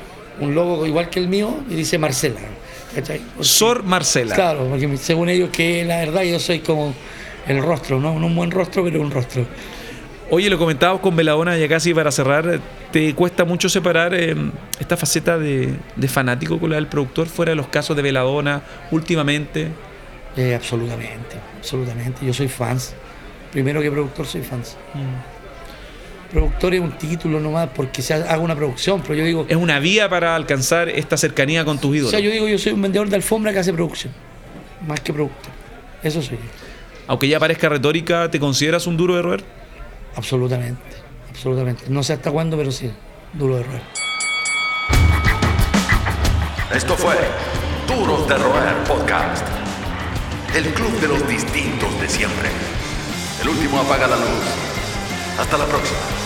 un 0.41 0.55
logo 0.55 0.87
igual 0.87 1.09
que 1.11 1.19
el 1.21 1.29
mío 1.29 1.59
y 1.71 1.75
dice 1.75 1.99
Marcela. 1.99 2.41
¿cachai? 2.95 3.21
Sor 3.41 3.83
Marcela. 3.83 4.35
Claro, 4.35 4.69
porque 4.71 4.97
según 4.97 5.29
ellos 5.29 5.51
que 5.53 5.85
la 5.85 5.99
verdad 5.99 6.23
yo 6.23 6.39
soy 6.41 6.61
como 6.61 6.95
el 7.47 7.63
rostro, 7.63 8.01
¿no? 8.01 8.19
No 8.19 8.27
un 8.27 8.35
buen 8.35 8.51
rostro, 8.51 8.83
pero 8.85 9.01
un 9.03 9.11
rostro. 9.11 9.45
Oye, 10.29 10.51
lo 10.51 10.59
comentábamos 10.59 11.01
con 11.03 11.15
Veladona 11.15 11.57
ya 11.57 11.69
casi 11.69 11.95
para 11.95 12.11
cerrar. 12.11 12.61
¿Te 12.91 13.15
cuesta 13.15 13.45
mucho 13.45 13.69
separar 13.69 14.13
eh, 14.15 14.35
esta 14.81 14.97
faceta 14.97 15.39
de, 15.39 15.75
de 15.95 16.09
fanático 16.09 16.59
con 16.59 16.71
la 16.71 16.77
del 16.77 16.89
productor 16.89 17.29
fuera 17.29 17.51
de 17.51 17.57
los 17.57 17.69
casos 17.69 17.97
de 17.97 18.03
Veladona 18.03 18.63
últimamente? 18.91 19.69
Eh, 20.37 20.55
absolutamente, 20.55 21.37
absolutamente. 21.59 22.27
Yo 22.27 22.33
soy 22.35 22.49
fans. 22.49 22.95
Primero 23.53 23.81
que 23.81 23.91
productor 23.91 24.27
soy 24.27 24.43
fans. 24.43 24.77
Productor 26.31 26.75
es 26.75 26.81
un 26.81 26.93
título 26.99 27.39
nomás 27.39 27.69
porque 27.75 28.03
se 28.03 28.13
haga 28.15 28.39
una 28.39 28.57
producción, 28.57 29.01
pero 29.03 29.15
yo 29.15 29.25
digo, 29.25 29.47
Es 29.49 29.57
una 29.57 29.79
vía 29.79 30.09
para 30.09 30.35
alcanzar 30.35 30.89
esta 30.89 31.17
cercanía 31.17 31.65
con 31.65 31.79
tus 31.79 31.93
o 31.93 31.95
ídolos. 31.95 32.11
sea, 32.11 32.21
yo 32.21 32.31
digo, 32.31 32.49
yo 32.49 32.59
soy 32.59 32.73
un 32.73 32.83
vendedor 32.83 33.09
de 33.09 33.17
alfombra 33.17 33.53
que 33.53 33.61
hace 33.61 33.73
producción, 33.73 34.13
más 34.87 35.01
que 35.01 35.13
productor. 35.13 35.53
Eso 36.03 36.21
soy 36.21 36.37
yo. 36.37 36.43
Aunque 37.07 37.29
ya 37.29 37.39
parezca 37.39 37.69
retórica, 37.69 38.29
¿te 38.31 38.41
consideras 38.41 38.87
un 38.89 38.97
duro 38.97 39.15
de 39.15 39.23
roer? 39.23 39.45
Absolutamente, 40.17 40.83
absolutamente. 41.31 41.85
No 41.89 42.03
sé 42.03 42.15
hasta 42.15 42.31
cuándo, 42.31 42.57
pero 42.57 42.73
sí, 42.73 42.91
duro 43.33 43.57
de 43.57 43.63
roer. 43.63 43.83
Esto 46.75 46.97
fue 46.97 47.15
Duros 47.87 48.27
de 48.29 48.37
Roer 48.37 48.75
Podcast. 48.89 49.47
El 50.55 50.65
club 50.75 51.01
de 51.01 51.09
los 51.09 51.29
distintos 51.29 52.01
de 52.01 52.09
siempre. 52.09 52.49
El 53.41 53.49
último 53.49 53.79
apaga 53.81 54.09
la 54.09 54.17
luz. 54.17 54.45
Hasta 55.39 55.59
la 55.59 55.67
próxima. 55.67 56.26